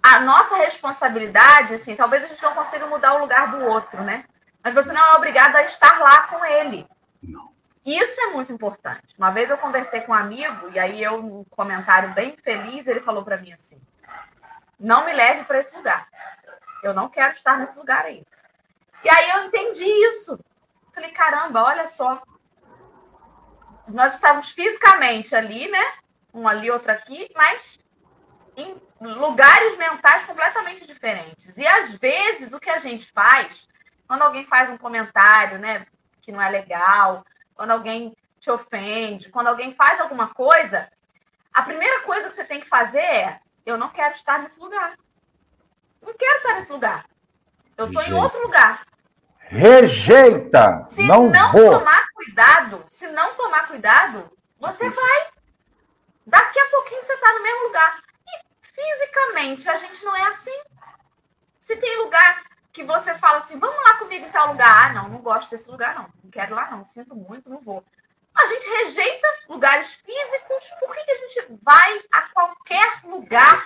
a 0.01 0.19
nossa 0.19 0.57
responsabilidade, 0.57 1.73
assim, 1.73 1.95
talvez 1.95 2.23
a 2.23 2.27
gente 2.27 2.43
não 2.43 2.53
consiga 2.53 2.85
mudar 2.87 3.15
o 3.15 3.19
lugar 3.19 3.51
do 3.51 3.63
outro, 3.63 4.03
né? 4.03 4.25
Mas 4.63 4.73
você 4.73 4.91
não 4.91 5.01
é 5.01 5.15
obrigado 5.15 5.55
a 5.55 5.63
estar 5.63 5.99
lá 5.99 6.23
com 6.23 6.43
ele. 6.45 6.87
Não. 7.21 7.49
Isso 7.85 8.19
é 8.21 8.27
muito 8.27 8.51
importante. 8.51 9.15
Uma 9.17 9.29
vez 9.29 9.49
eu 9.49 9.57
conversei 9.57 10.01
com 10.01 10.11
um 10.11 10.15
amigo, 10.15 10.71
e 10.73 10.79
aí 10.79 11.03
eu, 11.03 11.19
um 11.19 11.43
comentário 11.43 12.13
bem 12.13 12.35
feliz, 12.35 12.87
ele 12.87 12.99
falou 12.99 13.23
para 13.23 13.37
mim 13.37 13.53
assim: 13.53 13.79
não 14.79 15.05
me 15.05 15.13
leve 15.13 15.43
para 15.45 15.59
esse 15.59 15.75
lugar. 15.75 16.07
Eu 16.83 16.93
não 16.93 17.09
quero 17.09 17.33
estar 17.33 17.57
nesse 17.57 17.77
lugar 17.77 18.05
aí. 18.05 18.25
E 19.03 19.09
aí 19.09 19.29
eu 19.31 19.45
entendi 19.45 19.83
isso. 19.83 20.39
Falei, 20.93 21.11
caramba, 21.11 21.63
olha 21.63 21.87
só. 21.87 22.21
Nós 23.87 24.15
estávamos 24.15 24.49
fisicamente 24.49 25.35
ali, 25.35 25.67
né? 25.67 25.93
Um 26.33 26.47
ali, 26.47 26.71
outro 26.71 26.91
aqui, 26.91 27.29
mas 27.35 27.79
em 28.57 28.81
lugares 28.99 29.77
mentais 29.77 30.25
completamente 30.25 30.87
diferentes. 30.87 31.57
E 31.57 31.67
às 31.67 31.93
vezes 31.93 32.53
o 32.53 32.59
que 32.59 32.69
a 32.69 32.79
gente 32.79 33.11
faz, 33.11 33.67
quando 34.07 34.21
alguém 34.21 34.45
faz 34.45 34.69
um 34.69 34.77
comentário, 34.77 35.59
né, 35.59 35.85
que 36.21 36.31
não 36.31 36.41
é 36.41 36.49
legal, 36.49 37.25
quando 37.53 37.71
alguém 37.71 38.15
te 38.39 38.49
ofende, 38.49 39.29
quando 39.29 39.47
alguém 39.47 39.73
faz 39.73 39.99
alguma 39.99 40.33
coisa, 40.33 40.89
a 41.53 41.61
primeira 41.61 42.01
coisa 42.01 42.27
que 42.27 42.35
você 42.35 42.45
tem 42.45 42.59
que 42.59 42.67
fazer 42.67 42.99
é 42.99 43.39
eu 43.65 43.77
não 43.77 43.89
quero 43.89 44.15
estar 44.15 44.39
nesse 44.39 44.59
lugar. 44.59 44.97
Não 46.01 46.13
quero 46.13 46.37
estar 46.37 46.55
nesse 46.55 46.71
lugar. 46.71 47.05
Eu 47.77 47.87
estou 47.87 48.03
em 48.03 48.13
outro 48.13 48.41
lugar. 48.41 48.85
Rejeita! 49.39 50.83
Se 50.85 51.03
não, 51.03 51.29
não 51.29 51.51
vou. 51.51 51.79
tomar 51.79 52.07
cuidado, 52.13 52.85
se 52.87 53.07
não 53.07 53.33
tomar 53.35 53.67
cuidado, 53.67 54.31
você 54.59 54.89
vai. 54.89 55.27
Daqui 56.25 56.59
a 56.59 56.69
pouquinho 56.69 57.01
você 57.01 57.13
está 57.13 57.33
no 57.33 57.43
mesmo 57.43 57.63
lugar. 57.65 58.03
E 58.27 58.67
fisicamente 58.67 59.69
a 59.69 59.75
gente 59.75 60.03
não 60.03 60.15
é 60.15 60.23
assim. 60.29 60.63
Se 61.59 61.75
tem 61.77 61.97
lugar 61.97 62.43
que 62.71 62.83
você 62.83 63.15
fala 63.15 63.37
assim, 63.37 63.57
vamos 63.57 63.83
lá 63.83 63.97
comigo 63.97 64.25
em 64.25 64.31
tal 64.31 64.49
lugar. 64.49 64.89
Ah, 64.89 64.93
não, 64.93 65.09
não 65.09 65.19
gosto 65.19 65.49
desse 65.49 65.69
lugar, 65.69 65.95
não. 65.95 66.09
Não 66.23 66.31
quero 66.31 66.53
lá, 66.53 66.69
não. 66.71 66.83
Sinto 66.83 67.15
muito, 67.15 67.49
não 67.49 67.61
vou. 67.61 67.83
A 68.35 68.47
gente 68.47 68.67
rejeita 68.67 69.27
lugares 69.47 69.93
físicos, 69.93 70.69
por 70.79 70.93
que, 70.93 71.05
que 71.05 71.11
a 71.11 71.17
gente 71.17 71.24
vai 71.61 72.01
a 72.11 72.21
qualquer 72.33 73.05
lugar 73.05 73.63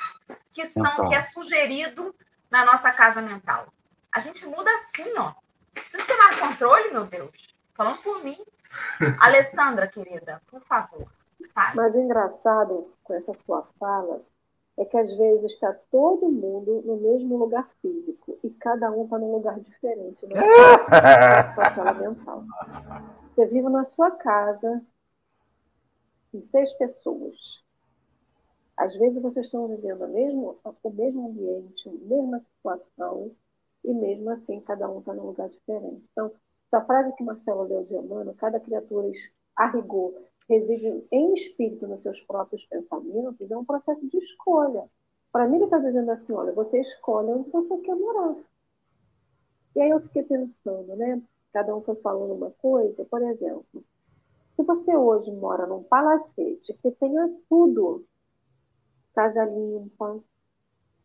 que, 0.53 0.65
são, 0.65 1.07
que 1.07 1.15
é 1.15 1.21
sugerido 1.21 2.15
na 2.49 2.65
nossa 2.65 2.91
casa 2.91 3.21
mental? 3.21 3.67
A 4.11 4.19
gente 4.19 4.45
muda 4.45 4.69
assim, 4.75 5.17
ó. 5.17 5.33
Precisa 5.73 6.05
ter 6.05 6.17
mais 6.17 6.39
controle, 6.39 6.91
meu 6.91 7.05
Deus. 7.05 7.55
Falando 7.73 8.01
por 8.01 8.23
mim. 8.23 8.37
Alessandra, 9.19 9.87
querida, 9.87 10.41
por 10.47 10.61
favor. 10.61 11.07
Fale. 11.53 11.75
Mas 11.75 11.95
o 11.95 11.99
engraçado 11.99 12.93
com 13.03 13.13
essa 13.13 13.33
sua 13.45 13.67
fala 13.79 14.21
é 14.77 14.85
que 14.85 14.97
às 14.97 15.13
vezes 15.13 15.51
está 15.51 15.73
todo 15.91 16.31
mundo 16.31 16.81
no 16.85 16.97
mesmo 16.97 17.37
lugar 17.37 17.67
físico 17.81 18.39
e 18.43 18.49
cada 18.49 18.89
um 18.91 19.03
está 19.03 19.17
num 19.17 19.33
lugar 19.33 19.59
diferente, 19.59 20.25
né? 20.27 20.35
sua 21.75 21.93
mental. 21.93 22.43
Você 23.35 23.45
vive 23.45 23.69
na 23.69 23.85
sua 23.85 24.11
casa, 24.11 24.81
em 26.33 26.41
seis 26.47 26.71
pessoas. 26.73 27.63
Às 28.77 28.95
vezes 28.95 29.21
vocês 29.21 29.45
estão 29.45 29.67
vivendo 29.67 30.07
mesmo, 30.07 30.57
o 30.63 30.89
mesmo 30.89 31.27
ambiente, 31.27 31.89
a 31.89 31.91
mesma 31.91 32.39
situação, 32.39 33.31
e 33.83 33.93
mesmo 33.93 34.29
assim 34.29 34.61
cada 34.61 34.89
um 34.89 34.99
está 34.99 35.13
num 35.13 35.27
lugar 35.27 35.49
diferente. 35.49 36.03
Então, 36.11 36.31
essa 36.71 36.85
frase 36.85 37.15
que 37.15 37.23
Marcelo 37.23 37.63
leu 37.63 37.83
de 37.83 37.95
Emmanuel, 37.95 38.35
cada 38.37 38.59
criatura 38.59 39.11
a 39.55 39.69
rigor 39.71 40.13
reside 40.47 41.05
em 41.11 41.33
espírito 41.33 41.87
nos 41.87 42.01
seus 42.01 42.21
próprios 42.21 42.65
pensamentos, 42.65 43.51
é 43.51 43.57
um 43.57 43.65
processo 43.65 44.07
de 44.07 44.17
escolha. 44.17 44.89
Para 45.31 45.47
mim, 45.47 45.57
ele 45.57 45.65
está 45.65 45.77
dizendo 45.77 46.09
assim: 46.11 46.33
olha, 46.33 46.53
você 46.53 46.79
escolhe 46.79 47.29
onde 47.29 47.49
você 47.49 47.77
quer 47.79 47.95
morar. 47.95 48.35
E 49.75 49.81
aí 49.81 49.89
eu 49.89 49.99
fiquei 50.01 50.23
pensando, 50.23 50.95
né? 50.95 51.21
cada 51.53 51.75
um 51.75 51.81
foi 51.81 51.95
falando 51.95 52.33
uma 52.33 52.51
coisa. 52.51 53.05
Por 53.05 53.21
exemplo, 53.23 53.83
se 54.59 54.63
você 54.63 54.93
hoje 54.93 55.31
mora 55.31 55.65
num 55.65 55.83
palacete 55.83 56.73
que 56.81 56.91
tenha 56.91 57.33
tudo, 57.47 58.05
casa 59.15 59.45
limpa, 59.45 60.21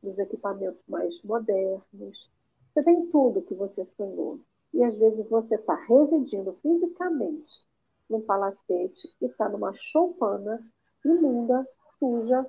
os 0.02 0.18
equipamentos 0.18 0.82
mais 0.88 1.22
modernos, 1.22 2.30
você 2.72 2.82
tem 2.82 3.06
tudo 3.12 3.42
que 3.42 3.54
você 3.54 3.86
sonhou. 3.86 4.40
E 4.72 4.82
às 4.82 4.96
vezes 4.96 5.28
você 5.28 5.54
está 5.54 5.76
residindo 5.76 6.58
fisicamente 6.62 7.64
num 8.10 8.22
palacete 8.22 9.14
e 9.20 9.26
está 9.26 9.48
numa 9.48 9.72
choupana 9.72 10.60
imunda, 11.04 11.64
suja, 12.00 12.44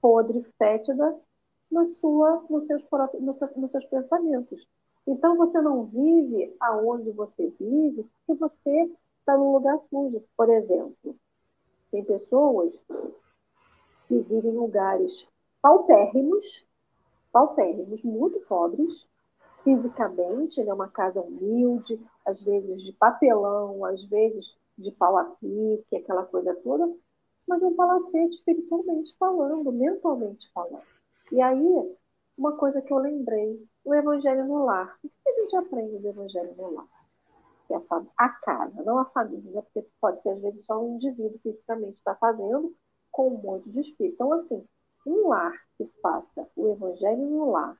podre, 0.00 0.44
fétida, 0.56 1.18
na 1.68 1.88
sua, 1.88 2.44
nos, 2.48 2.64
seus, 2.68 2.86
nos, 3.18 3.38
seus, 3.40 3.56
nos 3.56 3.70
seus 3.72 3.84
pensamentos. 3.86 4.68
Então 5.04 5.36
você 5.36 5.60
não 5.60 5.86
vive 5.86 6.54
aonde 6.60 7.10
você 7.10 7.52
vive 7.58 8.08
porque 8.24 8.38
você 8.38 8.92
está 9.22 9.36
num 9.36 9.52
lugar 9.52 9.78
sujo. 9.88 10.22
Por 10.36 10.50
exemplo, 10.50 11.16
tem 11.90 12.04
pessoas 12.04 12.74
que 14.08 14.18
vivem 14.18 14.50
em 14.50 14.56
lugares 14.56 15.26
paupérrimos, 15.62 16.64
paupérrimos, 17.32 18.04
muito 18.04 18.40
pobres, 18.40 19.06
fisicamente, 19.62 20.62
né? 20.62 20.74
uma 20.74 20.88
casa 20.88 21.20
humilde, 21.20 22.00
às 22.26 22.42
vezes 22.42 22.82
de 22.82 22.92
papelão, 22.92 23.84
às 23.84 24.02
vezes 24.04 24.54
de 24.76 24.90
pau 24.90 25.16
a 25.16 25.24
pique, 25.24 25.96
aquela 25.96 26.24
coisa 26.24 26.54
toda, 26.56 26.92
mas 27.46 27.62
um 27.62 27.74
palacete 27.74 28.34
espiritualmente 28.34 29.14
falando, 29.18 29.70
mentalmente 29.70 30.50
falando. 30.52 30.82
E 31.30 31.40
aí, 31.40 31.96
uma 32.36 32.56
coisa 32.56 32.82
que 32.82 32.92
eu 32.92 32.98
lembrei, 32.98 33.64
o 33.84 33.94
Evangelho 33.94 34.44
no 34.46 34.64
lar. 34.64 34.98
O 35.04 35.08
que 35.08 35.28
a 35.28 35.40
gente 35.40 35.56
aprende 35.56 35.98
do 35.98 36.08
Evangelho 36.08 36.54
no 36.56 36.74
lar? 36.74 36.88
Que 37.72 37.76
é 37.76 37.96
a, 37.96 38.02
a 38.18 38.28
casa, 38.28 38.82
não 38.82 38.98
a 38.98 39.06
família, 39.06 39.50
né? 39.50 39.62
porque 39.62 39.88
pode 39.98 40.20
ser 40.20 40.30
às 40.30 40.42
vezes 40.42 40.64
só 40.66 40.78
um 40.78 40.96
indivíduo 40.96 41.38
fisicamente 41.42 41.96
está 41.96 42.14
fazendo 42.16 42.74
com 43.10 43.28
um 43.28 43.38
monte 43.38 43.70
de 43.70 43.80
espírito. 43.80 44.14
Então, 44.14 44.32
assim, 44.34 44.66
um 45.06 45.28
lar 45.28 45.52
que 45.78 45.86
faça 46.02 46.46
o 46.54 46.68
Evangelho 46.68 47.24
no 47.24 47.50
lar 47.50 47.78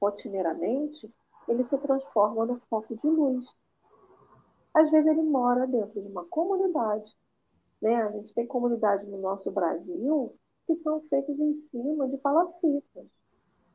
rotineiramente, 0.00 1.12
ele 1.48 1.64
se 1.64 1.76
transforma 1.78 2.46
no 2.46 2.60
foco 2.70 2.96
de 2.96 3.06
luz. 3.06 3.44
Às 4.72 4.90
vezes 4.90 5.06
ele 5.06 5.22
mora 5.22 5.66
dentro 5.66 6.00
de 6.00 6.08
uma 6.08 6.24
comunidade. 6.24 7.14
Né? 7.80 7.94
A 7.94 8.10
gente 8.10 8.32
tem 8.34 8.46
comunidades 8.46 9.06
no 9.08 9.18
nosso 9.18 9.50
Brasil 9.50 10.34
que 10.66 10.76
são 10.76 11.00
feitas 11.08 11.38
em 11.38 11.54
cima 11.70 12.08
de 12.08 12.16
palafitas, 12.18 13.06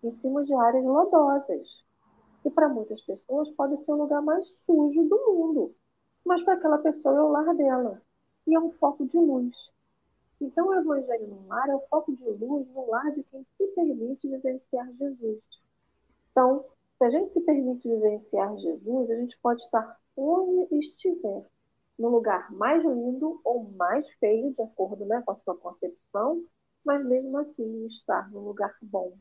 em 0.03 0.11
cima 0.17 0.43
de 0.43 0.53
áreas 0.53 0.83
lodosas. 0.83 1.83
E 2.43 2.49
para 2.49 2.69
muitas 2.69 3.01
pessoas 3.01 3.51
pode 3.51 3.77
ser 3.83 3.91
o 3.91 3.95
lugar 3.95 4.21
mais 4.21 4.49
sujo 4.65 5.03
do 5.03 5.33
mundo. 5.33 5.75
Mas 6.25 6.41
para 6.43 6.55
aquela 6.55 6.77
pessoa 6.79 7.15
é 7.15 7.21
o 7.21 7.31
lar 7.31 7.55
dela. 7.55 8.01
E 8.47 8.55
é 8.55 8.59
um 8.59 8.71
foco 8.71 9.05
de 9.05 9.17
luz. 9.17 9.55
Então 10.39 10.67
o 10.67 10.73
Evangelho 10.73 11.27
no 11.27 11.47
lar 11.47 11.69
é 11.69 11.75
o 11.75 11.87
foco 11.87 12.15
de 12.15 12.23
luz 12.23 12.67
no 12.69 12.89
lar 12.89 13.11
de 13.11 13.23
quem 13.23 13.45
se 13.57 13.67
permite 13.67 14.27
vivenciar 14.27 14.91
Jesus. 14.93 15.39
Então, 16.31 16.65
se 16.97 17.05
a 17.05 17.09
gente 17.09 17.33
se 17.33 17.41
permite 17.41 17.87
vivenciar 17.87 18.55
Jesus, 18.57 19.09
a 19.11 19.15
gente 19.15 19.37
pode 19.39 19.61
estar 19.61 19.99
onde 20.15 20.75
estiver, 20.79 21.45
no 21.97 22.09
lugar 22.09 22.51
mais 22.51 22.83
lindo 22.83 23.39
ou 23.43 23.69
mais 23.71 24.07
feio, 24.19 24.53
de 24.53 24.61
acordo 24.61 25.05
né, 25.05 25.21
com 25.25 25.31
a 25.31 25.35
sua 25.37 25.55
concepção, 25.55 26.43
mas 26.83 27.05
mesmo 27.05 27.37
assim 27.37 27.85
estar 27.87 28.31
no 28.31 28.39
lugar 28.39 28.75
bom. 28.81 29.13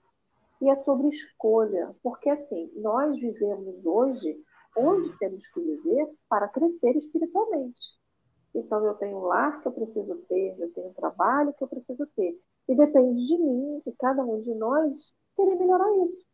E 0.60 0.68
é 0.68 0.76
sobre 0.84 1.08
escolha, 1.08 1.94
porque 2.02 2.28
assim, 2.28 2.70
nós 2.76 3.18
vivemos 3.18 3.84
hoje 3.84 4.38
onde 4.76 5.16
temos 5.18 5.46
que 5.48 5.60
viver 5.60 6.08
para 6.28 6.48
crescer 6.48 6.96
espiritualmente. 6.96 7.80
Então, 8.54 8.84
eu 8.84 8.94
tenho 8.94 9.16
um 9.18 9.22
lar 9.22 9.60
que 9.60 9.68
eu 9.68 9.72
preciso 9.72 10.16
ter, 10.28 10.56
eu 10.58 10.72
tenho 10.72 10.88
um 10.88 10.94
trabalho 10.94 11.54
que 11.54 11.62
eu 11.62 11.68
preciso 11.68 12.06
ter. 12.16 12.38
E 12.68 12.74
depende 12.74 13.26
de 13.26 13.38
mim, 13.38 13.80
de 13.86 13.92
cada 13.92 14.24
um 14.24 14.40
de 14.40 14.54
nós, 14.54 15.14
querer 15.36 15.54
melhorar 15.56 15.88
isso. 16.06 16.26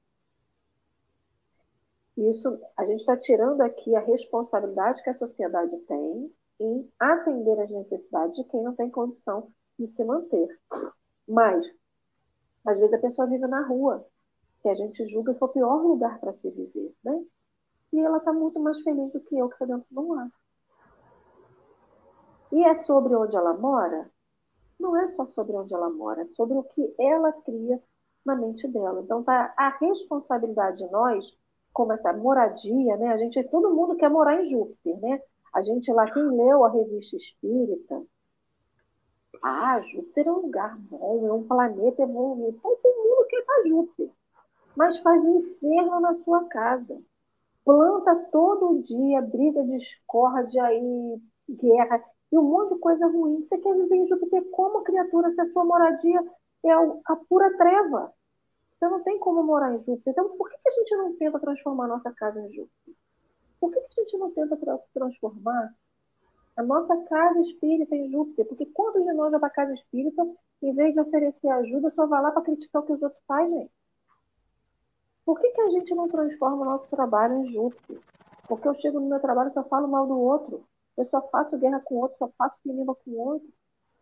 Isso, 2.16 2.58
a 2.76 2.86
gente 2.86 3.00
está 3.00 3.16
tirando 3.16 3.60
aqui 3.60 3.94
a 3.94 4.00
responsabilidade 4.00 5.02
que 5.02 5.10
a 5.10 5.14
sociedade 5.14 5.76
tem 5.80 6.32
em 6.58 6.90
atender 6.98 7.60
às 7.60 7.70
necessidades 7.70 8.36
de 8.36 8.44
quem 8.44 8.62
não 8.62 8.74
tem 8.74 8.90
condição 8.90 9.52
de 9.78 9.86
se 9.86 10.02
manter. 10.02 10.48
Mas, 11.28 11.66
às 12.64 12.78
vezes, 12.78 12.94
a 12.94 12.98
pessoa 12.98 13.28
vive 13.28 13.46
na 13.46 13.66
rua, 13.66 14.06
que 14.66 14.70
a 14.70 14.74
gente 14.74 15.06
julga 15.06 15.32
que 15.32 15.44
é 15.44 15.46
o 15.46 15.48
pior 15.48 15.80
lugar 15.80 16.18
para 16.18 16.32
se 16.32 16.50
viver, 16.50 16.92
né? 17.04 17.24
E 17.92 18.00
ela 18.00 18.18
está 18.18 18.32
muito 18.32 18.58
mais 18.58 18.82
feliz 18.82 19.12
do 19.12 19.20
que 19.20 19.38
eu 19.38 19.48
que 19.48 19.54
está 19.54 19.64
dentro 19.64 19.86
de 19.88 19.96
um 19.96 20.12
lar. 20.12 20.28
E 22.50 22.64
é 22.64 22.76
sobre 22.78 23.14
onde 23.14 23.36
ela 23.36 23.54
mora? 23.54 24.10
Não 24.80 24.96
é 24.96 25.06
só 25.10 25.24
sobre 25.26 25.54
onde 25.54 25.72
ela 25.72 25.88
mora, 25.88 26.22
é 26.22 26.26
sobre 26.26 26.58
o 26.58 26.64
que 26.64 26.94
ela 26.98 27.32
cria 27.44 27.80
na 28.24 28.34
mente 28.34 28.66
dela. 28.66 29.02
Então, 29.02 29.22
tá 29.22 29.54
a 29.56 29.68
responsabilidade 29.78 30.78
de 30.78 30.90
nós 30.90 31.38
como 31.72 31.92
essa 31.92 32.12
moradia, 32.12 32.96
né? 32.96 33.12
A 33.12 33.18
gente, 33.18 33.40
todo 33.44 33.72
mundo 33.72 33.94
quer 33.94 34.10
morar 34.10 34.40
em 34.40 34.44
Júpiter, 34.50 34.98
né? 35.00 35.22
A 35.54 35.62
gente 35.62 35.92
lá, 35.92 36.10
quem 36.10 36.24
leu 36.24 36.64
a 36.64 36.70
revista 36.70 37.16
Espírita, 37.16 38.02
ah, 39.40 39.80
Júpiter 39.80 40.26
é 40.26 40.32
um 40.32 40.40
lugar 40.40 40.76
bom, 40.76 41.24
é 41.24 41.32
um 41.32 41.46
planeta 41.46 42.02
evoluído. 42.02 42.58
Todo 42.60 42.82
mundo 42.82 43.26
quer 43.28 43.44
para 43.44 43.68
Júpiter, 43.68 44.10
mas 44.76 44.98
faz 44.98 45.22
um 45.24 45.40
inferno 45.40 46.00
na 46.00 46.12
sua 46.12 46.44
casa. 46.48 47.00
Planta 47.64 48.14
todo 48.30 48.82
dia, 48.82 49.22
briga, 49.22 49.64
discórdia 49.64 50.62
e 50.72 51.20
guerra 51.48 52.04
e 52.30 52.38
um 52.38 52.42
monte 52.42 52.74
de 52.74 52.80
coisa 52.80 53.06
ruim. 53.06 53.44
Você 53.44 53.58
quer 53.58 53.74
viver 53.74 53.96
em 53.96 54.06
Júpiter 54.06 54.44
como 54.50 54.82
criatura 54.82 55.32
se 55.32 55.40
a 55.40 55.52
sua 55.52 55.64
moradia 55.64 56.22
é 56.64 56.70
a 56.70 57.16
pura 57.28 57.56
treva? 57.56 58.12
Você 58.78 58.88
não 58.88 59.02
tem 59.02 59.18
como 59.18 59.42
morar 59.42 59.74
em 59.74 59.78
Júpiter. 59.78 60.12
Então, 60.12 60.36
por 60.36 60.50
que 60.50 60.56
a 60.66 60.70
gente 60.70 60.96
não 60.96 61.16
tenta 61.16 61.40
transformar 61.40 61.84
a 61.86 61.88
nossa 61.88 62.12
casa 62.12 62.40
em 62.40 62.52
Júpiter? 62.52 62.94
Por 63.58 63.72
que 63.72 63.78
a 63.78 64.00
gente 64.00 64.18
não 64.18 64.30
tenta 64.32 64.56
transformar 64.92 65.74
a 66.56 66.62
nossa 66.62 66.96
casa 67.04 67.40
espírita 67.40 67.96
em 67.96 68.10
Júpiter? 68.10 68.46
Porque 68.46 68.66
quantos 68.66 69.02
de 69.02 69.12
nós 69.14 69.30
vai 69.30 69.40
para 69.40 69.50
casa 69.50 69.72
espírita, 69.72 70.22
em 70.62 70.74
vez 70.74 70.92
de 70.92 71.00
oferecer 71.00 71.48
ajuda, 71.48 71.90
só 71.90 72.06
vai 72.06 72.20
lá 72.20 72.30
para 72.30 72.42
criticar 72.42 72.82
o 72.82 72.86
que 72.86 72.92
os 72.92 73.02
outros 73.02 73.22
fazem, 73.26 73.60
gente? 73.60 73.85
Por 75.26 75.40
que, 75.40 75.50
que 75.50 75.60
a 75.60 75.70
gente 75.70 75.92
não 75.92 76.08
transforma 76.08 76.62
o 76.62 76.64
nosso 76.64 76.88
trabalho 76.88 77.38
em 77.38 77.46
Júpiter? 77.46 78.00
Porque 78.48 78.68
eu 78.68 78.74
chego 78.74 79.00
no 79.00 79.08
meu 79.08 79.18
trabalho 79.18 79.50
e 79.50 79.54
só 79.54 79.64
falo 79.64 79.88
mal 79.88 80.06
do 80.06 80.16
outro. 80.16 80.64
Eu 80.96 81.04
só 81.08 81.20
faço 81.30 81.58
guerra 81.58 81.80
com 81.80 81.96
o 81.96 81.98
outro, 82.02 82.16
só 82.16 82.30
faço 82.38 82.56
inimigo 82.64 82.96
com 83.04 83.10
o 83.10 83.18
outro. 83.18 83.48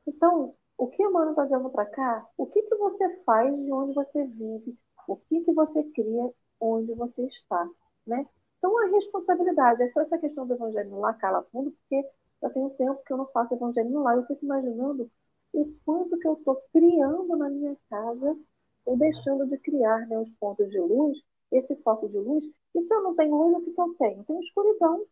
Então, 0.06 0.54
o 0.76 0.87
que 0.87 1.08
Mano 1.08 1.30
está 1.30 1.44
dizendo 1.44 1.70
para 1.70 1.87
cá? 1.87 2.28
O 2.37 2.46
que, 2.46 2.60
que 2.60 2.74
você 2.76 3.08
faz 3.24 3.58
de 3.58 3.72
onde 3.72 3.94
você 3.94 4.26
vive? 4.26 4.78
O 5.08 5.16
que, 5.16 5.40
que 5.40 5.52
você 5.54 5.82
cria 5.94 6.30
onde 6.60 6.92
você 6.92 7.22
está? 7.24 7.70
Né? 8.06 8.26
Então, 8.58 8.78
a 8.78 8.90
responsabilidade, 8.90 9.82
é 9.82 9.90
só 9.92 10.02
essa 10.02 10.18
questão 10.18 10.46
do 10.46 10.52
evangelho 10.52 10.98
lar, 11.00 11.16
cala 11.16 11.42
fundo, 11.50 11.70
porque 11.70 12.06
já 12.42 12.50
tem 12.50 12.62
um 12.62 12.70
tempo 12.70 13.02
que 13.02 13.12
eu 13.14 13.16
não 13.16 13.26
faço 13.28 13.54
evangelho 13.54 14.02
lar. 14.02 14.18
Eu 14.18 14.26
fico 14.26 14.44
imaginando 14.44 15.10
o 15.54 15.74
quanto 15.87 16.18
que 16.18 16.28
eu 16.28 16.34
estou 16.34 16.62
criando 16.70 17.34
na 17.34 17.48
minha 17.48 17.74
casa 17.88 18.37
ou 18.85 18.97
deixando 18.97 19.47
de 19.47 19.59
criar 19.59 20.07
né, 20.07 20.18
os 20.18 20.33
pontos 20.33 20.70
de 20.70 20.79
luz, 20.79 21.18
esse 21.51 21.75
foco 21.77 22.09
de 22.09 22.18
luz. 22.18 22.44
E 22.75 22.83
se 22.83 22.94
eu 22.94 23.03
não 23.03 23.14
tenho 23.14 23.37
luz, 23.37 23.57
o 23.57 23.62
que, 23.62 23.81
eu 23.81 23.94
tenho? 23.99 24.20
Eu 24.20 24.25
tenho 24.25 24.40
escuridão. 24.40 25.07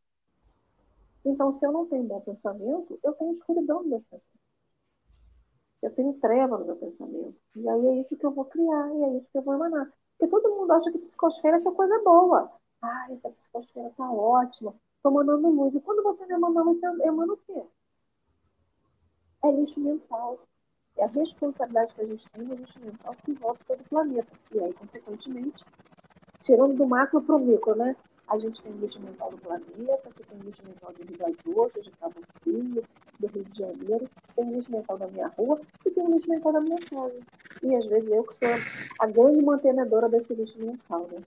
Então, 1.24 1.54
se 1.54 1.64
eu 1.64 1.72
não 1.72 1.86
tenho 1.86 2.04
bom 2.04 2.20
pensamento, 2.20 2.98
eu 3.02 3.12
tenho 3.14 3.32
escuridão 3.32 3.78
nos 3.78 3.88
meus 3.88 4.04
pensamentos. 4.04 4.42
Eu 5.82 5.90
tenho 5.94 6.14
treva 6.14 6.58
no 6.58 6.64
meu 6.64 6.76
pensamento. 6.76 7.36
E 7.56 7.68
aí 7.68 7.86
é 7.86 8.00
isso 8.00 8.16
que 8.16 8.26
eu 8.26 8.32
vou 8.32 8.44
criar, 8.44 8.94
e 8.94 9.02
é 9.04 9.16
isso 9.18 9.28
que 9.30 9.38
eu 9.38 9.42
vou 9.42 9.54
emanar. 9.54 9.92
Porque 10.18 10.30
todo 10.30 10.54
mundo 10.54 10.72
acha 10.72 10.90
que 10.90 10.98
psicosfera 10.98 11.56
é 11.56 11.60
coisa 11.60 11.98
boa. 12.04 12.50
Ah, 12.80 13.06
essa 13.10 13.30
psicosfera 13.30 13.90
tá 13.96 14.10
ótima. 14.10 14.74
Estou 14.96 15.12
mandando 15.12 15.48
luz. 15.48 15.74
E 15.74 15.80
quando 15.80 16.02
você 16.02 16.26
me 16.26 16.36
manda 16.38 16.62
luz, 16.62 16.78
você 16.80 16.86
emana 17.06 17.32
o 17.32 17.36
quê? 17.38 17.62
É 19.44 19.50
lixo 19.50 19.80
mental. 19.80 20.38
É 20.96 21.04
a 21.04 21.08
responsabilidade 21.08 21.94
que 21.94 22.00
a 22.02 22.06
gente 22.06 22.28
tem 22.30 22.46
no 22.46 22.54
lixo 22.54 22.78
mental 22.80 23.14
que 23.24 23.32
volta 23.32 23.60
todo 23.66 23.80
o 23.80 23.88
planeta. 23.88 24.28
E 24.52 24.60
aí, 24.60 24.72
consequentemente, 24.74 25.64
tirando 26.42 26.76
do 26.76 26.86
macro 26.86 27.22
para 27.22 27.36
o 27.36 27.38
micro, 27.38 27.74
né? 27.74 27.96
A 28.28 28.38
gente 28.38 28.62
tem 28.62 28.72
mental 28.72 29.30
do 29.30 29.38
planeta, 29.38 30.10
que 30.16 30.24
tem 30.24 30.38
mental 30.38 30.92
de 30.94 31.02
Rio 31.02 31.18
das 31.18 31.84
de 31.84 31.90
Cabo 31.92 32.14
Frio, 32.42 32.84
do 33.20 33.26
Rio 33.26 33.44
de 33.44 33.58
Janeiro, 33.58 34.10
tem 34.34 34.44
mental 34.46 34.98
da 34.98 35.06
minha 35.08 35.28
rua 35.28 35.60
e 35.84 35.90
tem 35.90 36.08
mental 36.08 36.52
da 36.52 36.60
minha 36.60 36.78
casa. 36.78 37.20
E 37.62 37.76
às 37.76 37.86
vezes 37.86 38.10
eu 38.10 38.24
que 38.24 38.34
sou 38.46 38.54
a 39.00 39.06
grande 39.06 39.42
mantenedora 39.42 40.08
desse 40.08 40.34
lixo 40.34 40.58
mental, 40.58 41.08
né? 41.12 41.22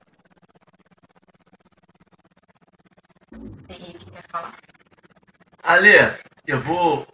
Ale, 5.63 5.89
eu 6.47 6.59
vou 6.61 7.07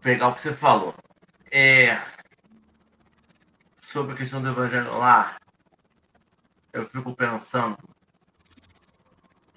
pegar 0.00 0.28
o 0.28 0.34
que 0.34 0.40
você 0.40 0.52
falou. 0.52 0.94
É, 1.54 2.00
sobre 3.76 4.14
a 4.14 4.16
questão 4.16 4.40
do 4.40 4.48
evangelho 4.48 4.96
lá, 4.96 5.36
eu 6.72 6.88
fico 6.88 7.14
pensando 7.14 7.76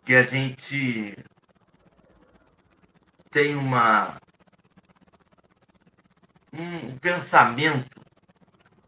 que 0.04 0.14
a 0.14 0.22
gente 0.22 1.16
tem 3.32 3.56
uma 3.56 4.18
um 6.52 6.98
pensamento 6.98 7.90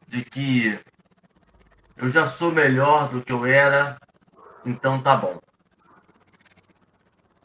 de 0.05 0.25
que 0.25 0.77
eu 1.95 2.09
já 2.09 2.27
sou 2.27 2.51
melhor 2.51 3.09
do 3.09 3.23
que 3.23 3.31
eu 3.31 3.45
era, 3.45 3.97
então 4.65 5.01
tá 5.01 5.15
bom. 5.15 5.39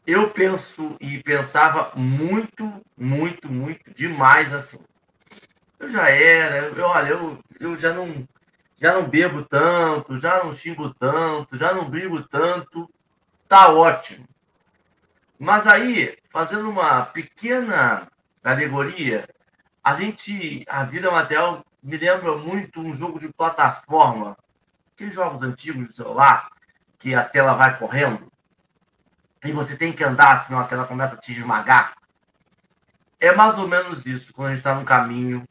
eu 0.04 0.28
penso 0.30 0.96
e 1.00 1.22
pensava 1.22 1.92
muito, 1.94 2.84
muito, 2.98 3.50
muito 3.50 3.94
demais 3.94 4.52
assim. 4.52 4.82
Eu 5.82 5.90
já 5.90 6.08
era, 6.08 6.68
eu, 6.68 6.84
olha, 6.86 7.08
eu, 7.08 7.38
eu 7.58 7.76
já 7.76 7.92
não 7.92 8.26
já 8.76 8.94
não 8.94 9.08
bebo 9.08 9.44
tanto, 9.44 10.16
já 10.16 10.42
não 10.42 10.52
xingo 10.52 10.94
tanto, 10.94 11.58
já 11.58 11.74
não 11.74 11.90
brigo 11.90 12.22
tanto, 12.22 12.88
tá 13.48 13.68
ótimo. 13.68 14.26
Mas 15.38 15.66
aí, 15.66 16.16
fazendo 16.30 16.70
uma 16.70 17.04
pequena 17.06 18.08
alegoria, 18.44 19.28
a 19.82 19.96
gente, 19.96 20.64
a 20.68 20.84
vida 20.84 21.10
material 21.10 21.64
me 21.82 21.96
lembra 21.96 22.36
muito 22.36 22.80
um 22.80 22.94
jogo 22.94 23.18
de 23.18 23.28
plataforma, 23.28 24.36
aqueles 24.94 25.16
jogos 25.16 25.42
antigos 25.42 25.88
do 25.88 25.92
celular, 25.92 26.48
que 26.96 27.12
a 27.12 27.24
tela 27.24 27.54
vai 27.54 27.76
correndo 27.76 28.30
e 29.44 29.50
você 29.50 29.76
tem 29.76 29.92
que 29.92 30.04
andar, 30.04 30.36
senão 30.36 30.60
a 30.60 30.64
tela 30.64 30.86
começa 30.86 31.16
a 31.16 31.20
te 31.20 31.32
esmagar. 31.32 31.96
É 33.22 33.32
mais 33.32 33.56
ou 33.56 33.68
menos 33.68 34.04
isso, 34.04 34.34
quando 34.34 34.48
a 34.48 34.50
gente 34.50 34.58
está 34.58 34.74
no 34.74 34.84
caminho 34.84 35.48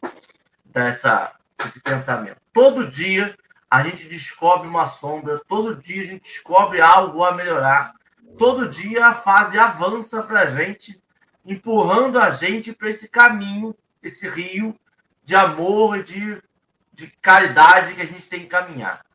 dessa, 0.66 1.34
desse 1.58 1.80
pensamento. 1.80 2.36
Todo 2.52 2.86
dia 2.86 3.34
a 3.70 3.82
gente 3.82 4.10
descobre 4.10 4.68
uma 4.68 4.88
sombra, 4.88 5.40
todo 5.48 5.78
dia 5.78 6.04
a 6.04 6.06
gente 6.06 6.24
descobre 6.24 6.82
algo 6.82 7.24
a 7.24 7.34
melhorar, 7.34 7.94
todo 8.38 8.68
dia 8.68 9.06
a 9.06 9.14
fase 9.14 9.58
avança 9.58 10.22
para 10.22 10.42
a 10.42 10.46
gente, 10.48 11.02
empurrando 11.46 12.20
a 12.20 12.30
gente 12.30 12.74
para 12.74 12.90
esse 12.90 13.10
caminho, 13.10 13.74
esse 14.04 14.28
rio 14.28 14.78
de 15.24 15.34
amor 15.34 15.98
e 15.98 16.04
de, 16.04 16.44
de 16.92 17.08
caridade 17.22 17.96
que 17.96 18.02
a 18.02 18.06
gente 18.06 18.28
tem 18.28 18.42
que 18.42 18.48
caminhar. 18.48 19.06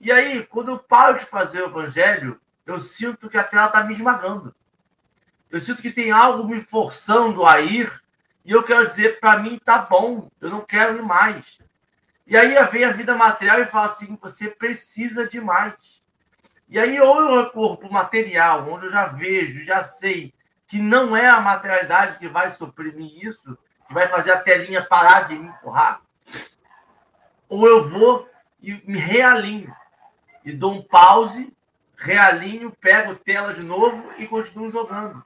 E 0.00 0.10
aí, 0.10 0.46
quando 0.46 0.70
eu 0.70 0.78
paro 0.78 1.18
de 1.18 1.26
fazer 1.26 1.60
o 1.60 1.66
evangelho, 1.66 2.40
eu 2.64 2.80
sinto 2.80 3.28
que 3.28 3.36
a 3.36 3.44
tela 3.44 3.66
está 3.66 3.84
me 3.84 3.92
esmagando. 3.92 4.54
Eu 5.52 5.60
sinto 5.60 5.82
que 5.82 5.90
tem 5.90 6.10
algo 6.10 6.48
me 6.48 6.62
forçando 6.62 7.44
a 7.44 7.60
ir 7.60 7.92
e 8.42 8.52
eu 8.52 8.62
quero 8.62 8.86
dizer, 8.86 9.20
para 9.20 9.38
mim 9.38 9.60
tá 9.62 9.78
bom, 9.78 10.30
eu 10.40 10.48
não 10.48 10.62
quero 10.62 10.96
ir 10.96 11.02
mais. 11.02 11.60
E 12.26 12.34
aí 12.38 12.54
vem 12.70 12.84
a 12.84 12.92
vida 12.92 13.14
material 13.14 13.60
e 13.60 13.66
fala 13.66 13.86
assim, 13.86 14.18
você 14.18 14.48
precisa 14.48 15.28
de 15.28 15.38
mais. 15.42 16.02
E 16.70 16.78
aí 16.78 16.98
ou 16.98 17.20
eu 17.20 17.44
recorro 17.44 17.76
para 17.76 17.88
o 17.88 17.92
material, 17.92 18.66
onde 18.66 18.86
eu 18.86 18.90
já 18.90 19.04
vejo, 19.08 19.62
já 19.62 19.84
sei 19.84 20.32
que 20.66 20.78
não 20.78 21.14
é 21.14 21.28
a 21.28 21.38
materialidade 21.38 22.18
que 22.18 22.28
vai 22.28 22.48
suprimir 22.48 23.22
isso, 23.22 23.58
que 23.86 23.92
vai 23.92 24.08
fazer 24.08 24.32
a 24.32 24.42
telinha 24.42 24.82
parar 24.82 25.24
de 25.24 25.34
me 25.34 25.48
empurrar, 25.48 26.00
ou 27.46 27.68
eu 27.68 27.84
vou 27.84 28.26
e 28.62 28.72
me 28.86 28.98
realinho 28.98 29.70
e 30.42 30.50
dou 30.50 30.72
um 30.72 30.82
pause 30.82 31.54
realinho, 31.94 32.70
pego 32.80 33.14
tela 33.14 33.52
de 33.52 33.62
novo 33.62 34.10
e 34.16 34.26
continuo 34.26 34.70
jogando. 34.70 35.22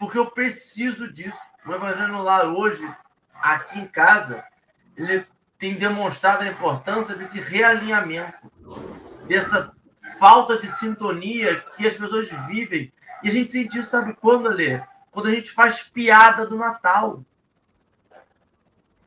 Porque 0.00 0.16
eu 0.16 0.30
preciso 0.30 1.12
disso. 1.12 1.38
O 1.66 1.74
Evangelho 1.74 2.14
no 2.14 2.22
Lar 2.22 2.46
hoje, 2.46 2.82
aqui 3.34 3.78
em 3.78 3.86
casa, 3.86 4.42
ele 4.96 5.26
tem 5.58 5.74
demonstrado 5.74 6.42
a 6.42 6.48
importância 6.48 7.14
desse 7.14 7.38
realinhamento, 7.38 8.50
dessa 9.28 9.76
falta 10.18 10.58
de 10.58 10.68
sintonia 10.68 11.60
que 11.76 11.86
as 11.86 11.98
pessoas 11.98 12.30
vivem. 12.48 12.90
E 13.22 13.28
a 13.28 13.30
gente 13.30 13.52
sente 13.52 13.78
isso, 13.78 13.90
sabe 13.90 14.14
quando, 14.14 14.48
Alê? 14.48 14.82
Quando 15.10 15.28
a 15.28 15.32
gente 15.32 15.52
faz 15.52 15.82
piada 15.82 16.46
do 16.46 16.56
Natal. 16.56 17.22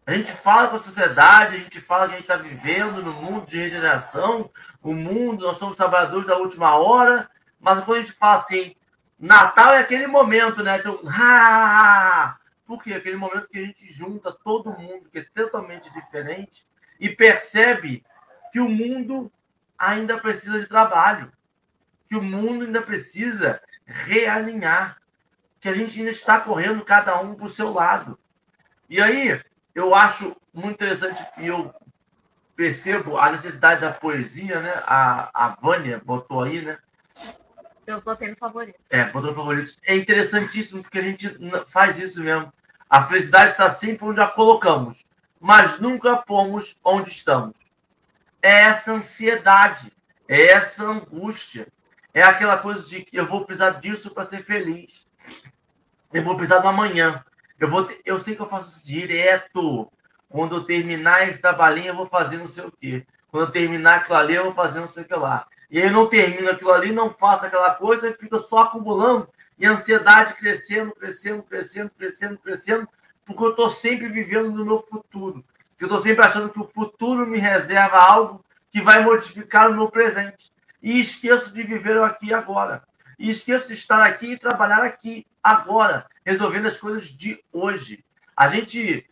A 0.06 0.14
gente 0.14 0.32
fala 0.32 0.68
com 0.68 0.76
a 0.76 0.80
sociedade, 0.80 1.56
a 1.56 1.60
gente 1.60 1.82
fala 1.82 2.06
que 2.08 2.14
a 2.14 2.18
gente 2.18 2.30
está 2.30 2.36
vivendo 2.36 3.02
no 3.02 3.14
mundo 3.14 3.48
de 3.48 3.58
regeneração, 3.58 4.52
o 4.84 4.94
mundo, 4.94 5.46
nós 5.46 5.58
somos 5.58 5.76
trabalhadores 5.76 6.28
da 6.28 6.38
última 6.38 6.76
hora, 6.76 7.32
mas 7.60 7.84
quando 7.84 7.98
a 7.98 8.02
gente 8.02 8.12
fala 8.12 8.36
assim, 8.36 8.76
Natal 9.24 9.74
é 9.74 9.80
aquele 9.80 10.06
momento, 10.06 10.62
né? 10.62 10.78
Então, 10.78 11.00
ah! 11.08 12.38
Por 12.66 12.84
quê? 12.84 12.94
Aquele 12.94 13.16
momento 13.16 13.48
que 13.48 13.58
a 13.58 13.62
gente 13.62 13.90
junta 13.94 14.34
todo 14.34 14.78
mundo 14.78 15.10
que 15.10 15.20
é 15.20 15.26
totalmente 15.34 15.90
diferente 15.94 16.68
e 17.00 17.08
percebe 17.08 18.04
que 18.52 18.60
o 18.60 18.68
mundo 18.68 19.32
ainda 19.80 20.18
precisa 20.18 20.60
de 20.60 20.68
trabalho, 20.68 21.32
que 22.10 22.18
o 22.18 22.22
mundo 22.22 22.66
ainda 22.66 22.82
precisa 22.82 23.62
realinhar, 23.86 24.98
que 25.58 25.70
a 25.70 25.74
gente 25.74 25.98
ainda 25.98 26.12
está 26.12 26.42
correndo 26.42 26.84
cada 26.84 27.18
um 27.22 27.34
para 27.34 27.46
o 27.46 27.50
seu 27.50 27.72
lado. 27.72 28.20
E 28.90 29.02
aí, 29.02 29.42
eu 29.74 29.96
acho 29.96 30.36
muito 30.54 30.74
interessante 30.74 31.26
e 31.38 31.48
eu 31.48 31.74
percebo 32.58 33.18
a 33.18 33.32
necessidade 33.32 33.80
da 33.80 33.94
poesia, 33.94 34.62
né? 34.62 34.84
A, 34.86 35.30
a 35.34 35.56
Vânia 35.62 36.02
botou 36.04 36.44
aí, 36.44 36.62
né? 36.62 36.78
Eu 37.86 38.02
botei 38.02 38.30
no 38.30 38.36
favorito. 38.36 38.80
É, 38.90 39.06
botou 39.06 39.32
no 39.32 39.36
favorito. 39.36 39.74
É 39.86 39.96
interessantíssimo 39.96 40.82
porque 40.82 41.00
a 41.00 41.02
gente 41.02 41.38
faz 41.68 41.98
isso 41.98 42.24
mesmo. 42.24 42.52
A 42.90 43.04
felicidade 43.04 43.52
está 43.52 43.70
sempre 43.70 44.06
onde 44.06 44.22
a 44.22 44.28
colocamos, 44.28 45.06
mas 45.40 45.80
nunca 45.80 46.18
pomos 46.18 46.76
onde 46.84 47.10
estamos. 47.10 47.58
É 48.42 48.62
essa 48.62 48.94
ansiedade, 48.94 49.92
é 50.28 50.52
essa 50.52 50.84
angústia, 50.86 51.68
é 52.14 52.22
aquela 52.22 52.58
coisa 52.58 52.88
de 52.88 53.02
que 53.02 53.18
eu 53.18 53.26
vou 53.26 53.46
precisar 53.46 53.72
disso 53.72 54.12
para 54.12 54.24
ser 54.24 54.44
feliz. 54.44 55.08
Eu 56.14 56.24
vou 56.24 56.36
precisar 56.36 56.60
do 56.60 56.68
amanhã. 56.68 57.24
Eu, 57.60 57.70
vou 57.70 57.86
ter, 57.86 58.00
eu 58.06 58.20
sei 58.20 58.36
que 58.36 58.42
eu 58.42 58.48
faço 58.48 58.68
isso 58.68 58.86
direto. 58.86 59.92
Quando 60.30 60.56
eu 60.56 60.64
terminar 60.64 61.28
esse 61.28 61.42
trabalhinho, 61.42 61.88
eu 61.88 61.96
vou 61.96 62.06
fazer 62.06 62.38
não 62.38 62.48
sei 62.48 62.66
o 62.66 62.72
quê. 62.72 63.06
Quando 63.32 63.48
eu 63.48 63.52
terminar 63.52 64.02
aquilo 64.02 64.18
ali, 64.18 64.36
eu 64.36 64.44
vou 64.44 64.54
fazer 64.54 64.80
não 64.80 64.88
sei 64.88 65.04
o 65.04 65.08
que 65.08 65.16
lá. 65.16 65.48
E 65.74 65.82
aí 65.82 65.90
não 65.90 66.08
termino 66.08 66.52
aquilo 66.52 66.72
ali, 66.72 66.92
não 66.92 67.12
faço 67.12 67.48
aquela 67.48 67.74
coisa 67.74 68.08
e 68.08 68.14
fica 68.14 68.38
só 68.38 68.60
acumulando. 68.60 69.28
E 69.58 69.66
a 69.66 69.72
ansiedade 69.72 70.36
crescendo, 70.36 70.92
crescendo, 70.92 71.42
crescendo, 71.42 71.90
crescendo, 71.98 72.38
crescendo, 72.38 72.90
porque 73.26 73.44
eu 73.44 73.50
estou 73.50 73.72
sempre 73.72 74.08
vivendo 74.08 74.52
no 74.52 74.64
meu 74.64 74.84
futuro. 74.84 75.44
Eu 75.80 75.88
estou 75.88 76.00
sempre 76.00 76.24
achando 76.24 76.50
que 76.50 76.60
o 76.60 76.68
futuro 76.68 77.26
me 77.26 77.40
reserva 77.40 77.98
algo 77.98 78.46
que 78.70 78.82
vai 78.82 79.04
modificar 79.04 79.72
o 79.72 79.74
meu 79.74 79.90
presente. 79.90 80.52
E 80.80 81.00
esqueço 81.00 81.52
de 81.52 81.64
viver 81.64 82.00
aqui 82.04 82.32
agora. 82.32 82.84
E 83.18 83.32
esqueço 83.32 83.70
de 83.70 83.74
estar 83.74 84.04
aqui 84.04 84.34
e 84.34 84.38
trabalhar 84.38 84.84
aqui, 84.84 85.26
agora, 85.42 86.06
resolvendo 86.24 86.68
as 86.68 86.78
coisas 86.78 87.06
de 87.06 87.44
hoje. 87.52 88.06
A 88.38 88.48
gente 88.48 89.10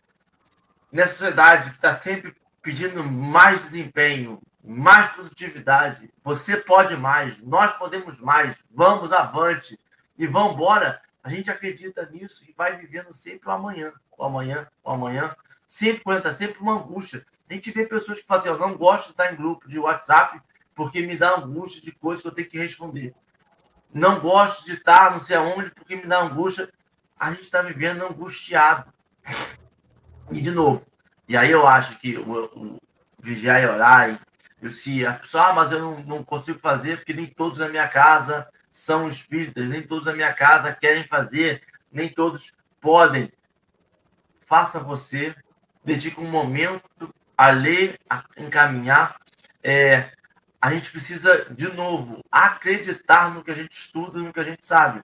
nessa 0.92 1.14
sociedade 1.14 1.70
que 1.70 1.76
está 1.76 1.92
sempre 1.92 2.36
pedindo 2.62 3.02
mais 3.02 3.62
desempenho, 3.62 4.40
mais 4.62 5.10
produtividade, 5.12 6.12
você 6.22 6.56
pode 6.56 6.96
mais, 6.96 7.40
nós 7.42 7.72
podemos 7.76 8.20
mais, 8.20 8.56
vamos 8.70 9.12
avante 9.12 9.78
e 10.16 10.26
vamos 10.26 10.54
embora. 10.54 11.00
A 11.22 11.28
gente 11.28 11.50
acredita 11.50 12.06
nisso 12.06 12.44
e 12.48 12.52
vai 12.52 12.76
vivendo 12.76 13.12
sempre 13.12 13.48
o 13.48 13.52
amanhã, 13.52 13.92
o 14.16 14.24
amanhã, 14.24 14.68
o 14.84 14.90
amanhã, 14.90 15.34
sempre 15.66 16.02
quando 16.02 16.32
sempre 16.34 16.60
uma 16.60 16.74
angústia. 16.74 17.24
A 17.48 17.54
gente 17.54 17.70
vê 17.70 17.84
pessoas 17.84 18.20
que 18.20 18.26
fazem, 18.26 18.50
eu 18.50 18.58
não 18.58 18.76
gosto 18.76 19.06
de 19.06 19.10
estar 19.12 19.32
em 19.32 19.36
grupo 19.36 19.68
de 19.68 19.78
WhatsApp 19.78 20.40
porque 20.74 21.04
me 21.06 21.16
dá 21.16 21.36
angústia 21.36 21.82
de 21.82 21.92
coisas 21.92 22.22
que 22.22 22.28
eu 22.28 22.34
tenho 22.34 22.48
que 22.48 22.58
responder. 22.58 23.14
Não 23.92 24.20
gosto 24.20 24.64
de 24.64 24.74
estar 24.74 25.10
não 25.10 25.20
sei 25.20 25.36
aonde 25.36 25.70
porque 25.70 25.96
me 25.96 26.06
dá 26.06 26.22
angústia. 26.22 26.68
A 27.18 27.30
gente 27.30 27.42
está 27.42 27.60
vivendo 27.60 28.04
angustiado. 28.04 28.90
E, 30.30 30.40
de 30.40 30.50
novo, 30.50 30.86
e 31.28 31.36
aí 31.36 31.50
eu 31.50 31.66
acho 31.66 31.98
que 31.98 32.16
o, 32.16 32.44
o 32.56 32.78
vigiar 33.18 33.62
e 33.62 33.66
orar, 33.66 34.20
eu, 34.62 34.70
se 34.70 35.04
a 35.04 35.14
pessoa, 35.14 35.48
ah, 35.48 35.52
mas 35.52 35.72
eu 35.72 35.80
não, 35.80 35.98
não 36.04 36.24
consigo 36.24 36.56
fazer 36.56 36.98
porque 36.98 37.12
nem 37.12 37.26
todos 37.26 37.58
na 37.58 37.68
minha 37.68 37.88
casa 37.88 38.48
são 38.70 39.08
espíritas, 39.08 39.68
nem 39.68 39.82
todos 39.82 40.06
na 40.06 40.12
minha 40.12 40.32
casa 40.32 40.72
querem 40.72 41.04
fazer, 41.04 41.62
nem 41.90 42.08
todos 42.08 42.52
podem. 42.80 43.30
Faça 44.46 44.78
você, 44.78 45.34
dedique 45.84 46.20
um 46.20 46.30
momento 46.30 47.12
a 47.36 47.50
ler, 47.50 47.98
a 48.08 48.24
encaminhar. 48.36 49.16
É, 49.64 50.12
a 50.60 50.72
gente 50.72 50.92
precisa, 50.92 51.46
de 51.50 51.66
novo, 51.72 52.24
acreditar 52.30 53.34
no 53.34 53.42
que 53.42 53.50
a 53.50 53.54
gente 53.54 53.72
estuda, 53.72 54.20
no 54.20 54.32
que 54.32 54.40
a 54.40 54.44
gente 54.44 54.64
sabe. 54.64 55.02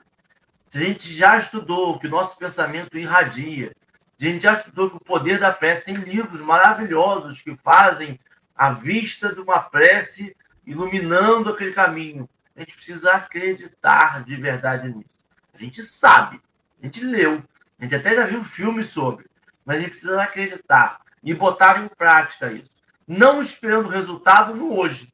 Se 0.68 0.78
a 0.78 0.86
gente 0.86 1.12
já 1.12 1.36
estudou, 1.36 1.98
que 1.98 2.06
o 2.06 2.10
nosso 2.10 2.38
pensamento 2.38 2.96
irradia, 2.96 3.74
a 4.20 4.24
gente 4.24 4.42
já 4.42 4.52
estudou 4.52 4.90
que 4.90 4.96
o 4.96 5.00
poder 5.00 5.40
da 5.40 5.52
prece 5.52 5.84
tem 5.84 5.94
livros 5.94 6.40
maravilhosos 6.40 7.42
que 7.42 7.56
fazem 7.56 8.20
a 8.58 8.72
vista 8.72 9.32
de 9.32 9.40
uma 9.40 9.60
prece 9.60 10.36
iluminando 10.66 11.48
aquele 11.48 11.72
caminho. 11.72 12.28
A 12.56 12.60
gente 12.60 12.74
precisa 12.74 13.12
acreditar 13.12 14.24
de 14.24 14.34
verdade 14.34 14.88
nisso. 14.88 15.20
A 15.54 15.58
gente 15.58 15.82
sabe, 15.82 16.40
a 16.82 16.84
gente 16.84 17.00
leu, 17.04 17.42
a 17.78 17.82
gente 17.84 17.94
até 17.94 18.14
já 18.16 18.26
viu 18.26 18.42
filme 18.42 18.82
sobre, 18.82 19.26
mas 19.64 19.76
a 19.76 19.80
gente 19.80 19.90
precisa 19.90 20.20
acreditar 20.20 21.00
e 21.22 21.32
botar 21.32 21.80
em 21.80 21.88
prática 21.88 22.52
isso. 22.52 22.76
Não 23.06 23.40
esperando 23.40 23.88
resultado 23.88 24.54
no 24.54 24.76
hoje. 24.76 25.12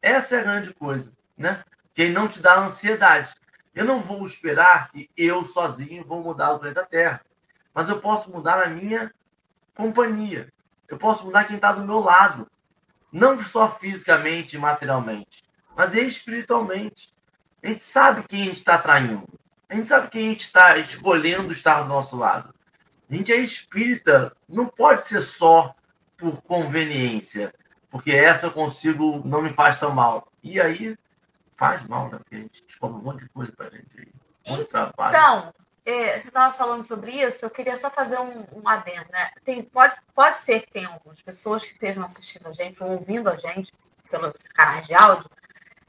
Essa 0.00 0.36
é 0.36 0.40
a 0.40 0.44
grande 0.44 0.72
coisa, 0.72 1.12
né? 1.36 1.62
Que 1.92 2.08
não 2.08 2.26
te 2.26 2.40
dá 2.40 2.58
ansiedade. 2.58 3.34
Eu 3.74 3.84
não 3.84 4.00
vou 4.00 4.24
esperar 4.24 4.88
que 4.88 5.10
eu 5.16 5.44
sozinho 5.44 6.04
vou 6.04 6.22
mudar 6.22 6.52
o 6.52 6.58
planeta 6.58 6.84
Terra 6.84 7.20
mas 7.74 7.88
eu 7.88 8.00
posso 8.00 8.30
mudar 8.30 8.62
a 8.62 8.68
minha 8.68 9.12
companhia. 9.74 10.52
Eu 10.88 10.98
posso 10.98 11.24
mudar 11.24 11.44
quem 11.44 11.56
está 11.56 11.72
do 11.72 11.84
meu 11.84 12.00
lado. 12.00 12.50
Não 13.12 13.40
só 13.42 13.70
fisicamente 13.70 14.56
e 14.56 14.58
materialmente, 14.58 15.42
mas 15.76 15.94
espiritualmente. 15.94 17.12
A 17.62 17.68
gente 17.68 17.84
sabe 17.84 18.22
quem 18.22 18.42
a 18.42 18.44
gente 18.46 18.56
está 18.56 18.78
traindo. 18.78 19.26
A 19.68 19.74
gente 19.74 19.86
sabe 19.86 20.08
que 20.08 20.18
a 20.18 20.22
gente 20.22 20.40
está 20.40 20.76
escolhendo 20.78 21.52
estar 21.52 21.82
do 21.82 21.88
nosso 21.88 22.16
lado. 22.16 22.54
A 23.08 23.14
gente 23.14 23.32
é 23.32 23.36
espírita, 23.36 24.34
não 24.48 24.66
pode 24.66 25.04
ser 25.04 25.20
só 25.20 25.74
por 26.16 26.42
conveniência, 26.42 27.52
porque 27.90 28.12
essa 28.12 28.46
eu 28.46 28.52
consigo, 28.52 29.22
não 29.24 29.42
me 29.42 29.52
faz 29.52 29.78
tão 29.78 29.90
mal. 29.90 30.30
E 30.42 30.60
aí 30.60 30.96
faz 31.56 31.86
mal, 31.86 32.10
né? 32.10 32.18
Porque 32.18 32.36
a 32.36 32.38
gente 32.38 32.66
descobre 32.66 32.98
um 32.98 33.02
monte 33.02 33.24
de 33.24 33.28
coisa 33.30 33.52
pra 33.52 33.68
gente 33.68 33.98
aí. 33.98 34.08
Muito 34.46 34.68
trabalho. 34.68 35.12
É, 35.84 36.20
você 36.20 36.28
estava 36.28 36.54
falando 36.54 36.82
sobre 36.82 37.12
isso, 37.12 37.44
eu 37.44 37.50
queria 37.50 37.76
só 37.78 37.90
fazer 37.90 38.18
um, 38.18 38.44
um 38.52 38.68
adendo, 38.68 39.06
né? 39.10 39.30
Tem, 39.44 39.62
pode, 39.62 39.94
pode 40.14 40.38
ser 40.40 40.60
que 40.60 40.70
tenha 40.70 40.88
algumas 40.88 41.22
pessoas 41.22 41.64
que 41.64 41.72
estejam 41.72 42.04
assistindo 42.04 42.46
a 42.48 42.52
gente 42.52 42.82
ou 42.82 42.90
ouvindo 42.90 43.28
a 43.30 43.36
gente 43.36 43.72
pelos 44.10 44.36
canais 44.54 44.86
de 44.86 44.94
áudio 44.94 45.30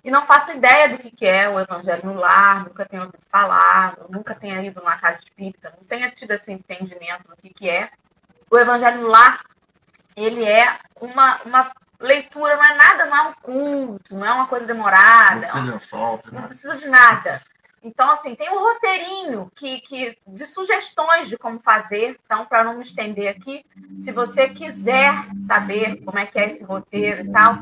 e 0.04 0.10
não 0.10 0.26
façam 0.26 0.56
ideia 0.56 0.90
do 0.90 0.98
que, 0.98 1.12
que 1.12 1.26
é 1.26 1.48
o 1.48 1.60
Evangelho 1.60 2.06
no 2.06 2.16
Lar, 2.16 2.66
nunca 2.66 2.86
tenham 2.86 3.06
ouvido 3.06 3.24
falar, 3.30 3.98
nunca 4.10 4.34
tenha 4.34 4.62
ido 4.62 4.80
numa 4.80 4.98
casa 4.98 5.20
espírita, 5.20 5.74
não 5.78 5.86
tenha 5.86 6.10
tido 6.10 6.32
esse 6.32 6.52
entendimento 6.52 7.28
do 7.28 7.36
que, 7.36 7.50
que 7.50 7.70
é. 7.70 7.90
O 8.50 8.58
Evangelho 8.58 9.02
no 9.02 9.08
Lar, 9.10 9.46
ele 10.16 10.44
é 10.44 10.80
uma, 11.00 11.42
uma 11.44 11.72
leitura, 12.00 12.56
não 12.56 12.66
é 12.66 12.76
nada, 12.76 13.06
não 13.06 13.16
é 13.16 13.22
um 13.22 13.34
culto, 13.34 14.16
não 14.16 14.26
é 14.26 14.32
uma 14.32 14.48
coisa 14.48 14.66
demorada. 14.66 15.36
Não 15.36 15.42
precisa, 15.42 15.72
é 15.72 15.76
um, 15.76 15.80
sol, 15.80 16.20
não 16.32 16.44
precisa 16.44 16.78
de 16.78 16.88
nada. 16.88 17.42
Então, 17.84 18.12
assim, 18.12 18.36
tem 18.36 18.48
um 18.52 18.60
roteirinho 18.60 19.52
que, 19.56 19.82
que, 19.82 20.16
de 20.28 20.46
sugestões 20.46 21.28
de 21.28 21.38
como 21.38 21.60
fazer. 21.60 22.20
Então, 22.24 22.46
para 22.46 22.64
não 22.64 22.78
me 22.78 22.84
estender 22.84 23.28
aqui, 23.28 23.66
se 23.98 24.12
você 24.12 24.48
quiser 24.50 25.14
saber 25.40 26.04
como 26.04 26.20
é 26.20 26.28
que 26.28 26.38
é 26.38 26.48
esse 26.48 26.64
roteiro 26.64 27.26
e 27.26 27.32
tal, 27.32 27.58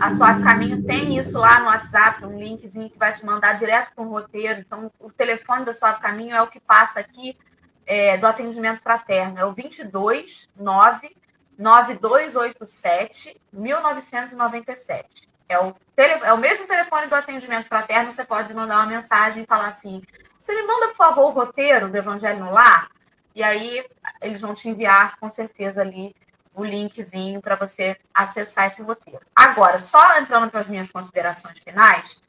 a 0.00 0.10
Suave 0.10 0.42
Caminho 0.42 0.82
tem 0.82 1.16
isso 1.16 1.38
lá 1.38 1.60
no 1.60 1.66
WhatsApp, 1.66 2.24
um 2.24 2.36
linkzinho 2.36 2.90
que 2.90 2.98
vai 2.98 3.14
te 3.14 3.24
mandar 3.24 3.52
direto 3.52 3.92
com 3.94 4.06
o 4.06 4.10
roteiro. 4.10 4.60
Então, 4.60 4.90
o 4.98 5.12
telefone 5.12 5.64
da 5.64 5.72
Suave 5.72 6.00
Caminho 6.00 6.34
é 6.34 6.42
o 6.42 6.48
que 6.48 6.58
passa 6.58 6.98
aqui 6.98 7.38
é, 7.86 8.16
do 8.16 8.26
atendimento 8.26 8.82
fraterno. 8.82 9.38
É 9.38 9.44
o 9.44 9.52
22 9.52 10.48
9 10.56 11.16
9287 11.56 13.40
1997. 13.52 15.29
É 15.50 15.58
o, 15.58 15.74
tele, 15.96 16.12
é 16.24 16.32
o 16.32 16.38
mesmo 16.38 16.64
telefone 16.64 17.08
do 17.08 17.14
atendimento 17.16 17.66
fraterno, 17.66 18.12
você 18.12 18.24
pode 18.24 18.54
mandar 18.54 18.76
uma 18.76 18.86
mensagem 18.86 19.42
e 19.42 19.46
falar 19.46 19.66
assim: 19.66 20.00
você 20.38 20.54
me 20.54 20.62
manda, 20.62 20.88
por 20.88 20.96
favor, 20.96 21.26
o 21.26 21.30
roteiro 21.30 21.88
do 21.88 21.96
Evangelho 21.96 22.44
no 22.44 22.52
Lar? 22.52 22.88
E 23.34 23.42
aí 23.42 23.84
eles 24.22 24.40
vão 24.40 24.54
te 24.54 24.68
enviar, 24.68 25.18
com 25.18 25.28
certeza, 25.28 25.80
ali 25.80 26.14
o 26.54 26.64
linkzinho 26.64 27.40
para 27.42 27.56
você 27.56 27.96
acessar 28.14 28.68
esse 28.68 28.80
roteiro. 28.80 29.26
Agora, 29.34 29.80
só 29.80 30.18
entrando 30.20 30.48
para 30.48 30.60
as 30.60 30.68
minhas 30.68 30.88
considerações 30.88 31.58
finais, 31.58 32.22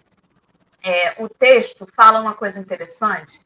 é, 0.84 1.14
o 1.20 1.30
texto 1.30 1.88
fala 1.96 2.22
uma 2.22 2.34
coisa 2.34 2.60
interessante, 2.60 3.40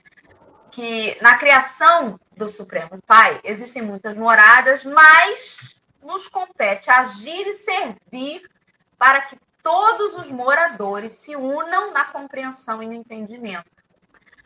que 0.72 1.18
na 1.22 1.38
criação 1.38 2.18
do 2.38 2.48
Supremo 2.48 2.98
Pai 3.06 3.42
existem 3.44 3.82
muitas 3.82 4.16
moradas, 4.16 4.86
mas 4.86 5.76
nos 6.02 6.30
compete 6.30 6.90
agir 6.90 7.46
e 7.46 7.54
servir 7.54 8.50
para 8.98 9.20
que 9.20 9.38
todos 9.66 10.14
os 10.14 10.30
moradores 10.30 11.16
se 11.16 11.36
unam 11.36 11.92
na 11.92 12.06
compreensão 12.06 12.84
e 12.84 12.86
no 12.86 12.94
entendimento, 12.94 13.66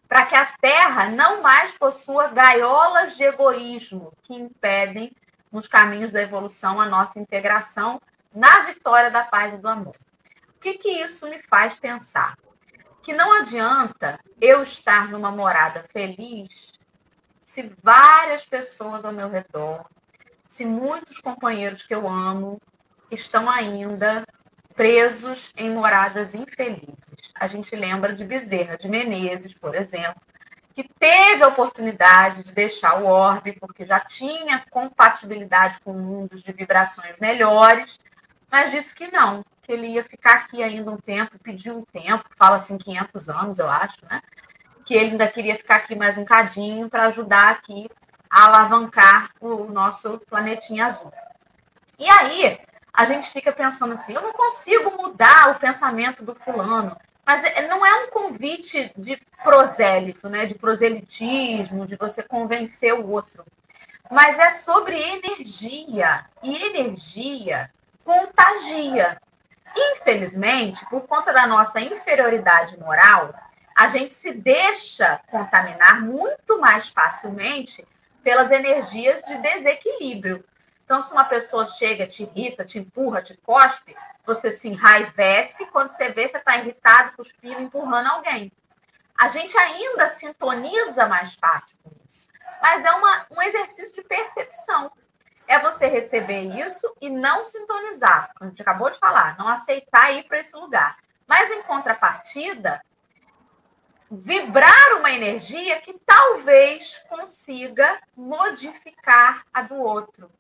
para 0.08 0.26
que 0.26 0.34
a 0.34 0.46
terra 0.62 1.10
não 1.10 1.42
mais 1.42 1.78
possua 1.78 2.30
gaiolas 2.30 3.18
de 3.18 3.24
egoísmo 3.24 4.14
que 4.24 4.34
impedem 4.34 5.12
nos 5.52 5.68
caminhos 5.68 6.14
da 6.14 6.22
evolução 6.22 6.80
a 6.80 6.86
nossa 6.86 7.20
integração 7.20 8.02
na 8.34 8.62
vitória 8.62 9.12
da 9.12 9.26
paz 9.26 9.54
e 9.54 9.58
do 9.58 9.68
amor. 9.68 9.98
O 10.56 10.60
que, 10.62 10.78
que 10.78 10.88
isso 10.88 11.28
me 11.28 11.42
faz 11.50 11.76
pensar? 11.76 12.38
Que 13.04 13.12
não 13.12 13.42
adianta 13.42 14.18
eu 14.40 14.64
estar 14.64 15.10
numa 15.10 15.32
morada 15.32 15.84
feliz 15.92 16.72
se 17.46 17.70
várias 17.84 18.46
pessoas 18.46 19.04
ao 19.04 19.12
meu 19.12 19.28
redor, 19.28 19.86
se 20.48 20.66
muitos 20.66 21.20
companheiros 21.20 21.84
que 21.84 21.94
eu 21.94 22.08
amo 22.08 22.58
estão 23.12 23.50
ainda 23.50 24.24
presos 24.80 25.52
em 25.58 25.70
moradas 25.72 26.34
infelizes. 26.34 27.34
A 27.36 27.50
gente 27.50 27.76
lembra 27.76 28.14
de 28.14 28.24
Bezerra 28.24 28.78
de 28.78 28.88
Menezes, 28.88 29.54
por 29.54 29.76
exemplo, 29.76 30.22
que 30.74 30.88
teve 30.98 31.44
a 31.44 31.50
oportunidade 31.50 32.46
de 32.46 32.54
deixar 32.54 33.02
o 33.02 33.06
orbe, 33.06 33.58
porque 33.60 33.86
já 33.86 34.00
tinha 34.00 34.64
compatibilidade 34.72 35.82
com 35.84 35.92
mundos 35.92 36.44
de 36.44 36.54
vibrações 36.54 37.20
melhores, 37.20 38.00
mas 38.50 38.72
disse 38.72 38.96
que 38.96 39.12
não, 39.12 39.44
que 39.62 39.74
ele 39.74 39.88
ia 39.88 40.04
ficar 40.06 40.36
aqui 40.36 40.64
ainda 40.64 40.92
um 40.92 40.98
tempo, 40.98 41.38
pediu 41.44 41.80
um 41.80 41.84
tempo, 41.84 42.24
fala 42.38 42.56
assim 42.56 42.78
500 42.78 43.30
anos, 43.30 43.60
eu 43.60 43.70
acho, 43.70 43.98
né? 44.10 44.22
Que 44.86 44.94
ele 44.94 45.12
ainda 45.12 45.28
queria 45.28 45.58
ficar 45.58 45.76
aqui 45.76 45.94
mais 45.94 46.18
um 46.18 46.24
cadinho 46.24 46.90
para 46.90 47.08
ajudar 47.08 47.50
aqui 47.50 47.90
a 48.30 48.46
alavancar 48.46 49.32
o 49.42 49.66
nosso 49.66 50.20
planetinha 50.20 50.86
azul. 50.86 51.12
E 52.00 52.10
aí, 52.10 52.62
a 52.94 53.06
gente 53.06 53.30
fica 53.30 53.52
pensando 53.52 53.94
assim: 53.94 54.14
eu 54.14 54.22
não 54.22 54.34
consigo 54.34 54.98
mudar 54.98 55.52
o 55.52 55.60
pensamento 55.60 56.24
do 56.24 56.36
fulano. 56.36 56.96
Mas 57.26 57.44
é, 57.44 57.68
não 57.68 57.86
é 57.86 58.06
um 58.06 58.10
convite 58.10 58.92
de 58.98 59.22
prosélito, 59.44 60.28
né? 60.28 60.48
de 60.48 60.56
proselitismo, 60.56 61.86
de 61.86 61.96
você 61.96 62.24
convencer 62.24 62.94
o 62.94 63.08
outro. 63.08 63.46
Mas 64.10 64.40
é 64.40 64.50
sobre 64.50 64.98
energia. 64.98 66.26
E 66.42 66.56
energia 66.66 67.70
contagia. 68.10 69.22
Infelizmente, 69.78 70.84
por 70.88 71.02
conta 71.08 71.32
da 71.32 71.46
nossa 71.46 71.80
inferioridade 71.80 72.80
moral, 72.80 73.32
a 73.76 73.88
gente 73.88 74.12
se 74.12 74.34
deixa 74.34 75.22
contaminar 75.30 76.02
muito 76.02 76.60
mais 76.60 76.90
facilmente 76.90 77.88
pelas 78.24 78.50
energias 78.50 79.22
de 79.22 79.38
desequilíbrio. 79.38 80.44
Então, 80.90 81.04
se 81.04 81.14
uma 81.14 81.26
pessoa 81.26 81.68
chega, 81.68 82.08
te 82.08 82.24
irrita, 82.24 82.66
te 82.66 82.80
empurra, 82.80 83.22
te 83.22 83.38
cospe, 83.38 83.96
você 84.26 84.52
se 84.52 84.70
enraivece, 84.70 85.68
quando 85.68 85.92
você 85.92 86.10
vê, 86.10 86.28
você 86.28 86.38
está 86.38 86.58
irritado, 86.58 87.16
cuspindo, 87.16 87.62
empurrando 87.62 88.08
alguém. 88.08 88.52
A 89.16 89.28
gente 89.28 89.56
ainda 89.56 90.10
sintoniza 90.10 91.06
mais 91.06 91.36
fácil 91.36 91.78
com 91.84 91.92
isso. 92.08 92.30
Mas 92.60 92.84
é 92.84 92.92
uma, 92.94 93.28
um 93.30 93.40
exercício 93.40 93.94
de 93.94 94.02
percepção. 94.02 94.92
É 95.48 95.60
você 95.60 95.86
receber 95.86 96.42
isso 96.60 96.92
e 97.00 97.08
não 97.08 97.46
sintonizar. 97.46 98.32
A 98.42 98.46
gente 98.48 98.60
acabou 98.60 98.90
de 98.90 98.98
falar, 98.98 99.38
não 99.38 99.48
aceitar 99.48 100.12
ir 100.14 100.24
para 100.24 100.40
esse 100.40 100.56
lugar. 100.58 100.98
Mas, 101.28 101.52
em 101.52 101.62
contrapartida, 101.62 102.84
vibrar 104.10 104.96
uma 104.98 105.12
energia 105.12 105.80
que 105.82 105.94
talvez 106.04 106.98
consiga 107.08 108.02
modificar 108.18 109.46
a 109.54 109.62
do 109.62 109.76
outro. 109.76 110.32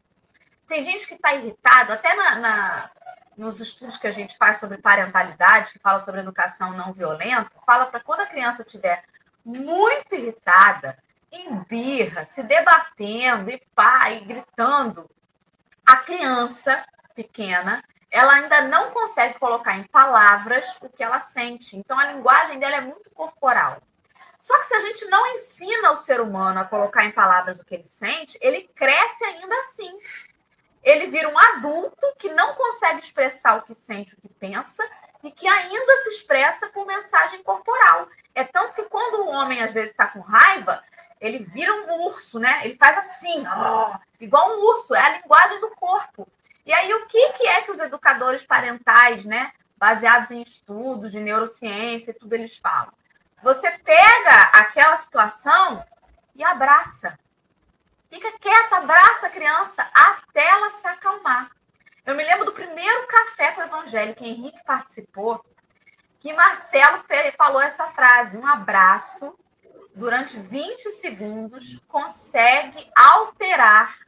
Tem 0.69 0.85
gente 0.85 1.07
que 1.07 1.15
está 1.15 1.33
irritado, 1.33 1.93
até 1.93 2.13
na, 2.13 2.35
na, 2.35 2.91
nos 3.35 3.59
estudos 3.59 3.97
que 3.97 4.05
a 4.05 4.11
gente 4.11 4.37
faz 4.37 4.59
sobre 4.59 4.77
parentalidade, 4.77 5.71
que 5.73 5.79
fala 5.79 5.99
sobre 5.99 6.21
educação 6.21 6.73
não 6.73 6.93
violenta, 6.93 7.49
fala 7.65 7.87
para 7.87 7.99
quando 7.99 8.21
a 8.21 8.27
criança 8.27 8.61
estiver 8.61 9.03
muito 9.43 10.13
irritada, 10.13 10.95
em 11.31 11.55
birra, 11.63 12.23
se 12.23 12.43
debatendo, 12.43 13.49
e 13.49 13.59
pai, 13.73 14.19
gritando, 14.19 15.09
a 15.83 15.97
criança 15.97 16.85
pequena, 17.15 17.83
ela 18.11 18.33
ainda 18.33 18.61
não 18.61 18.91
consegue 18.91 19.39
colocar 19.39 19.75
em 19.75 19.83
palavras 19.83 20.77
o 20.81 20.89
que 20.89 21.03
ela 21.03 21.19
sente. 21.19 21.75
Então, 21.75 21.99
a 21.99 22.11
linguagem 22.11 22.59
dela 22.59 22.75
é 22.75 22.81
muito 22.81 23.09
corporal. 23.11 23.81
Só 24.39 24.57
que 24.59 24.67
se 24.67 24.73
a 24.75 24.81
gente 24.81 25.05
não 25.05 25.25
ensina 25.35 25.91
o 25.91 25.97
ser 25.97 26.21
humano 26.21 26.59
a 26.59 26.65
colocar 26.65 27.05
em 27.05 27.11
palavras 27.11 27.59
o 27.59 27.65
que 27.65 27.75
ele 27.75 27.87
sente, 27.87 28.37
ele 28.39 28.69
cresce 28.75 29.23
ainda 29.25 29.55
assim 29.61 29.99
ele 30.83 31.07
vira 31.07 31.29
um 31.29 31.37
adulto 31.37 32.15
que 32.17 32.29
não 32.29 32.55
consegue 32.55 32.99
expressar 32.99 33.57
o 33.57 33.61
que 33.63 33.75
sente, 33.75 34.13
o 34.13 34.21
que 34.21 34.29
pensa, 34.29 34.87
e 35.23 35.31
que 35.31 35.47
ainda 35.47 35.97
se 35.97 36.09
expressa 36.09 36.69
com 36.69 36.85
mensagem 36.85 37.43
corporal. 37.43 38.07
É 38.33 38.43
tanto 38.43 38.75
que 38.75 38.83
quando 38.83 39.25
o 39.25 39.29
homem 39.29 39.61
às 39.61 39.73
vezes 39.73 39.91
está 39.91 40.07
com 40.07 40.19
raiva, 40.19 40.81
ele 41.19 41.39
vira 41.39 41.73
um 41.73 42.05
urso, 42.05 42.39
né? 42.39 42.61
Ele 42.63 42.77
faz 42.77 42.97
assim, 42.97 43.45
ó, 43.47 43.97
igual 44.19 44.49
um 44.51 44.65
urso, 44.65 44.95
é 44.95 45.01
a 45.01 45.17
linguagem 45.17 45.59
do 45.59 45.69
corpo. 45.71 46.27
E 46.65 46.73
aí, 46.73 46.93
o 46.93 47.07
que, 47.07 47.33
que 47.33 47.47
é 47.47 47.61
que 47.61 47.71
os 47.71 47.79
educadores 47.79 48.45
parentais, 48.45 49.25
né, 49.25 49.51
baseados 49.77 50.31
em 50.31 50.41
estudos 50.41 51.11
de 51.11 51.19
neurociência 51.19 52.11
e 52.11 52.13
tudo, 52.13 52.33
eles 52.33 52.57
falam? 52.57 52.93
Você 53.41 53.69
pega 53.71 54.43
aquela 54.53 54.95
situação 54.97 55.83
e 56.35 56.43
abraça. 56.43 57.17
Fica 58.09 58.31
quieta, 58.39 58.77
abraça 58.77 59.27
a 59.27 59.29
criança 59.29 59.87
até 59.93 60.45
ela 60.47 60.71
se 60.71 60.87
acalmar. 60.87 61.51
Eu 62.05 62.15
me 62.15 62.23
lembro 62.23 62.45
do 62.45 62.53
primeiro 62.53 63.07
café 63.07 63.51
com 63.51 63.61
o 63.61 63.65
Evangelho 63.65 64.15
que 64.15 64.25
Henrique 64.25 64.63
participou, 64.65 65.45
que 66.19 66.33
Marcelo 66.33 67.03
falou 67.37 67.61
essa 67.61 67.87
frase: 67.91 68.37
um 68.37 68.47
abraço 68.47 69.37
durante 69.93 70.39
20 70.39 70.91
segundos 70.91 71.79
consegue 71.87 72.89
alterar 72.95 73.99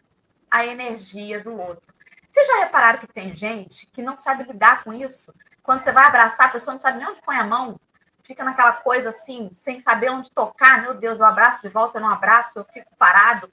a 0.50 0.66
energia 0.66 1.44
do 1.44 1.56
outro. 1.56 1.92
Vocês 2.30 2.48
já 2.48 2.60
repararam 2.60 3.00
que 3.00 3.08
tem 3.08 3.36
gente 3.36 3.86
que 3.88 4.02
não 4.02 4.18
sabe 4.18 4.44
lidar 4.44 4.84
com 4.84 4.94
isso? 4.94 5.34
Quando 5.62 5.82
você 5.82 5.92
vai 5.92 6.06
abraçar, 6.06 6.48
a 6.48 6.52
pessoa 6.52 6.74
não 6.74 6.82
sabe 6.82 6.98
nem 6.98 7.08
onde 7.08 7.22
põe 7.22 7.36
a 7.36 7.44
mão, 7.44 7.80
fica 8.24 8.44
naquela 8.44 8.74
coisa 8.74 9.10
assim, 9.10 9.50
sem 9.52 9.80
saber 9.80 10.10
onde 10.10 10.32
tocar, 10.32 10.82
meu 10.82 10.94
Deus, 10.94 11.20
eu 11.20 11.26
abraço 11.26 11.62
de 11.62 11.70
volta, 11.70 11.98
eu 11.98 12.02
não 12.02 12.10
abraço, 12.10 12.58
eu 12.58 12.66
fico 12.66 12.96
parado. 12.98 13.52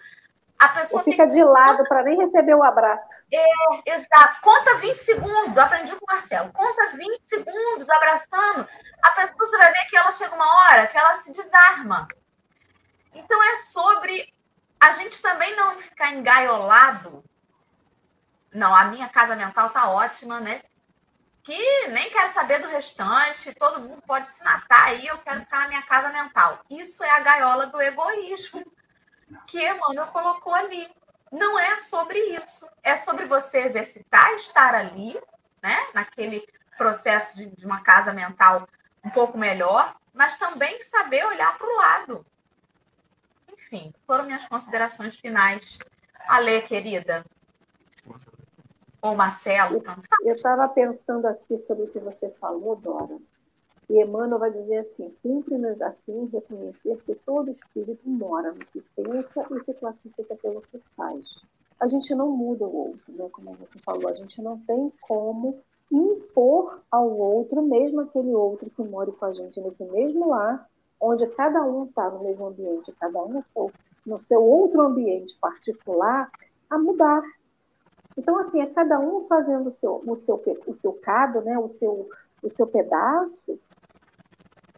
A 0.58 0.68
pessoa 0.70 1.04
fica, 1.04 1.24
de 1.24 1.42
lado 1.44 1.84
para 1.84 2.02
nem 2.02 2.18
receber 2.18 2.54
o 2.54 2.64
abraço. 2.64 3.08
É, 3.32 3.92
exato. 3.92 4.40
Conta 4.42 4.74
20 4.78 4.96
segundos, 4.96 5.56
eu 5.56 5.62
aprendi 5.62 5.92
com 5.92 6.04
o 6.04 6.12
Marcelo. 6.12 6.52
Conta 6.52 6.96
20 6.96 7.20
segundos 7.22 7.88
abraçando. 7.88 8.68
A 9.00 9.10
pessoa, 9.12 9.46
você 9.46 9.56
vai 9.56 9.72
ver 9.72 9.86
que 9.88 9.96
ela 9.96 10.10
chega 10.10 10.34
uma 10.34 10.64
hora 10.64 10.88
que 10.88 10.98
ela 10.98 11.16
se 11.18 11.30
desarma. 11.30 12.08
Então 13.14 13.42
é 13.44 13.54
sobre 13.56 14.34
a 14.80 14.90
gente 14.92 15.22
também 15.22 15.54
não 15.54 15.78
ficar 15.78 16.12
engaiolado. 16.12 17.22
Não, 18.52 18.74
a 18.74 18.84
minha 18.86 19.08
casa 19.08 19.36
mental 19.36 19.70
tá 19.70 19.88
ótima, 19.90 20.40
né? 20.40 20.62
Que 21.44 21.88
nem 21.88 22.10
quero 22.10 22.28
saber 22.30 22.60
do 22.60 22.68
restante, 22.68 23.54
todo 23.54 23.80
mundo 23.80 24.02
pode 24.06 24.28
se 24.28 24.42
matar 24.42 24.84
aí, 24.84 25.06
eu 25.06 25.18
quero 25.18 25.40
ficar 25.40 25.60
na 25.60 25.68
minha 25.68 25.82
casa 25.82 26.08
mental. 26.10 26.60
Isso 26.68 27.02
é 27.04 27.10
a 27.10 27.20
gaiola 27.20 27.66
do 27.66 27.80
egoísmo 27.80 28.64
que 29.48 29.66
Emmanuel 29.66 30.06
colocou 30.08 30.54
ali. 30.54 30.88
Não 31.32 31.58
é 31.58 31.78
sobre 31.78 32.18
isso. 32.18 32.68
É 32.82 32.96
sobre 32.96 33.24
você 33.24 33.58
exercitar, 33.58 34.30
estar 34.34 34.74
ali, 34.74 35.20
né? 35.62 35.76
Naquele 35.92 36.46
processo 36.76 37.36
de, 37.36 37.46
de 37.46 37.66
uma 37.66 37.82
casa 37.82 38.12
mental 38.12 38.68
um 39.04 39.10
pouco 39.10 39.36
melhor, 39.36 39.96
mas 40.14 40.38
também 40.38 40.80
saber 40.82 41.24
olhar 41.24 41.56
para 41.58 41.66
o 41.66 41.76
lado. 41.76 42.26
Enfim, 43.52 43.92
foram 44.06 44.24
minhas 44.24 44.46
considerações 44.46 45.16
finais. 45.16 45.78
Ale, 46.28 46.62
querida. 46.62 47.24
Ou 49.00 49.14
Marcelo. 49.14 49.82
Eu 50.22 50.34
estava 50.34 50.68
pensando 50.68 51.26
aqui 51.26 51.58
sobre 51.60 51.84
o 51.84 51.88
que 51.88 51.98
você 51.98 52.30
falou, 52.40 52.76
Dora. 52.76 53.18
E 53.88 54.02
Emmanuel 54.02 54.38
vai 54.38 54.50
dizer 54.50 54.78
assim: 54.78 55.14
cumpre-nos 55.22 55.80
assim 55.80 56.26
reconhecer 56.32 56.96
que 57.04 57.14
todo 57.14 57.50
espírito 57.50 58.08
mora 58.08 58.52
no 58.52 58.58
que 58.58 58.82
pensa 58.94 59.46
e 59.50 59.64
se 59.64 59.74
classifica 59.74 60.36
pelo 60.36 60.60
que 60.62 60.78
faz. 60.96 61.26
A 61.80 61.86
gente 61.86 62.14
não 62.14 62.30
muda 62.30 62.66
o 62.66 62.76
outro, 62.88 63.12
né? 63.12 63.28
como 63.32 63.54
você 63.54 63.78
falou, 63.78 64.08
a 64.08 64.14
gente 64.14 64.42
não 64.42 64.58
tem 64.58 64.92
como 65.00 65.60
impor 65.90 66.82
ao 66.90 67.08
outro, 67.08 67.62
mesmo 67.62 68.00
aquele 68.00 68.34
outro 68.34 68.68
que 68.68 68.82
mora 68.82 69.10
com 69.12 69.24
a 69.24 69.32
gente 69.32 69.60
nesse 69.60 69.84
mesmo 69.84 70.28
lar, 70.28 70.68
onde 71.00 71.26
cada 71.28 71.62
um 71.64 71.84
está 71.84 72.10
no 72.10 72.24
mesmo 72.24 72.46
ambiente, 72.46 72.92
cada 73.00 73.22
um 73.22 73.42
no 74.04 74.20
seu 74.20 74.42
outro 74.42 74.82
ambiente 74.82 75.36
particular, 75.40 76.30
a 76.68 76.78
mudar. 76.78 77.22
Então, 78.16 78.36
assim, 78.38 78.60
é 78.60 78.66
cada 78.66 78.98
um 78.98 79.26
fazendo 79.26 79.68
o 79.68 79.72
seu, 79.72 80.02
o 80.04 80.16
seu, 80.16 80.42
o 80.66 80.74
seu 80.74 80.92
cado, 80.94 81.40
né? 81.40 81.56
o, 81.58 81.68
seu, 81.70 82.08
o 82.42 82.48
seu 82.48 82.66
pedaço, 82.66 83.58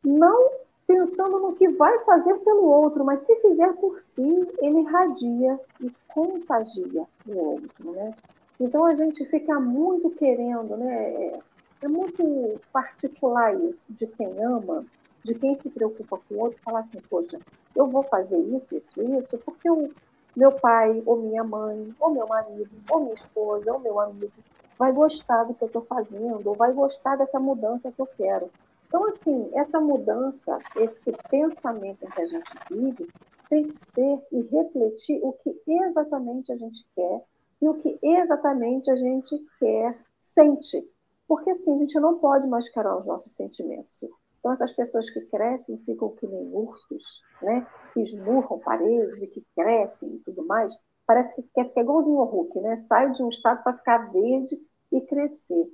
não 0.05 0.51
pensando 0.87 1.39
no 1.39 1.55
que 1.55 1.69
vai 1.69 1.99
fazer 2.01 2.35
pelo 2.41 2.65
outro, 2.65 3.05
mas 3.05 3.21
se 3.21 3.35
fizer 3.37 3.73
por 3.75 3.99
si, 4.01 4.49
ele 4.59 4.81
irradia 4.81 5.59
e 5.81 5.93
contagia 6.09 7.07
o 7.27 7.39
outro, 7.39 7.93
né? 7.93 8.15
Então 8.59 8.85
a 8.85 8.95
gente 8.95 9.25
fica 9.27 9.61
muito 9.61 10.11
querendo, 10.11 10.77
né? 10.77 11.15
É, 11.15 11.41
é 11.83 11.89
muito 11.89 12.61
particular 12.73 13.55
isso, 13.55 13.85
de 13.89 14.07
quem 14.07 14.43
ama, 14.43 14.85
de 15.25 15.35
quem 15.35 15.55
se 15.57 15.71
preocupa 15.71 16.19
com 16.29 16.35
o 16.35 16.39
outro, 16.41 16.61
falar 16.63 16.81
assim, 16.81 17.01
poxa, 17.09 17.39
eu 17.75 17.87
vou 17.87 18.03
fazer 18.03 18.39
isso, 18.39 18.75
isso, 18.75 19.03
isso, 19.03 19.39
porque 19.39 19.71
o 19.71 19.91
meu 20.37 20.53
pai, 20.53 21.03
ou 21.07 21.17
minha 21.17 21.45
mãe, 21.45 21.95
ou 21.99 22.11
meu 22.11 22.27
marido, 22.27 22.71
ou 22.91 23.01
minha 23.01 23.15
esposa, 23.15 23.73
ou 23.73 23.79
meu 23.79 23.99
amigo, 24.01 24.33
vai 24.79 24.93
gostar 24.93 25.45
do 25.45 25.55
que 25.55 25.63
eu 25.63 25.67
estou 25.67 25.83
fazendo, 25.83 26.47
ou 26.47 26.55
vai 26.55 26.73
gostar 26.73 27.17
dessa 27.17 27.39
mudança 27.39 27.93
que 27.93 28.01
eu 28.01 28.07
quero. 28.07 28.51
Então, 28.91 29.07
assim, 29.07 29.49
essa 29.55 29.80
mudança, 29.80 30.59
esse 30.74 31.12
pensamento 31.30 32.05
que 32.11 32.22
a 32.22 32.26
gente 32.26 32.51
vive, 32.68 33.09
tem 33.49 33.68
que 33.68 33.78
ser 33.78 34.20
e 34.32 34.41
refletir 34.43 35.20
o 35.22 35.32
que 35.32 35.57
exatamente 35.64 36.51
a 36.51 36.57
gente 36.57 36.84
quer 36.97 37.24
e 37.62 37.68
o 37.68 37.74
que 37.74 37.97
exatamente 38.03 38.91
a 38.91 38.97
gente 38.97 39.36
quer, 39.61 39.97
sente. 40.20 40.91
Porque, 41.28 41.51
assim, 41.51 41.72
a 41.72 41.78
gente 41.78 42.01
não 42.01 42.18
pode 42.18 42.49
mascarar 42.49 42.99
os 42.99 43.07
nossos 43.07 43.32
sentimentos. 43.32 44.03
Então, 44.41 44.51
essas 44.51 44.72
pessoas 44.72 45.09
que 45.09 45.20
crescem 45.20 45.78
ficam 45.86 46.09
que 46.16 46.26
nem 46.26 46.53
ursos, 46.53 47.22
né? 47.41 47.64
que 47.95 48.01
esmurram 48.01 48.59
paredes 48.59 49.22
e 49.22 49.28
que 49.28 49.47
crescem 49.55 50.16
e 50.16 50.18
tudo 50.18 50.45
mais, 50.45 50.76
parece 51.07 51.36
que 51.36 51.49
quer 51.55 51.68
ficar 51.68 51.82
igualzinho 51.82 52.18
ao 52.18 52.26
Hulk, 52.26 52.59
né? 52.59 52.76
sai 52.80 53.12
de 53.12 53.22
um 53.22 53.28
estado 53.28 53.62
para 53.62 53.76
ficar 53.76 54.11
verde 54.11 54.61
e 54.91 55.01
crescer 55.03 55.70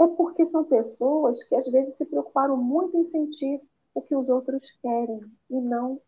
é 0.00 0.06
porque 0.06 0.46
são 0.46 0.64
pessoas 0.64 1.42
que 1.44 1.54
às 1.54 1.66
vezes 1.66 1.96
se 1.96 2.04
preocuparam 2.04 2.56
muito 2.56 2.96
em 2.96 3.06
sentir 3.06 3.60
o 3.94 4.00
que 4.00 4.14
os 4.14 4.28
outros 4.28 4.70
querem 4.80 5.20
e 5.50 5.60
não 5.60 6.00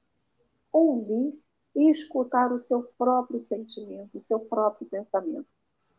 ouvir 0.73 1.37
e 1.75 1.91
escutar 1.91 2.53
o 2.53 2.59
seu 2.59 2.83
próprio 2.97 3.41
sentimento, 3.41 4.19
o 4.19 4.25
seu 4.25 4.39
próprio 4.39 4.89
pensamento. 4.89 5.47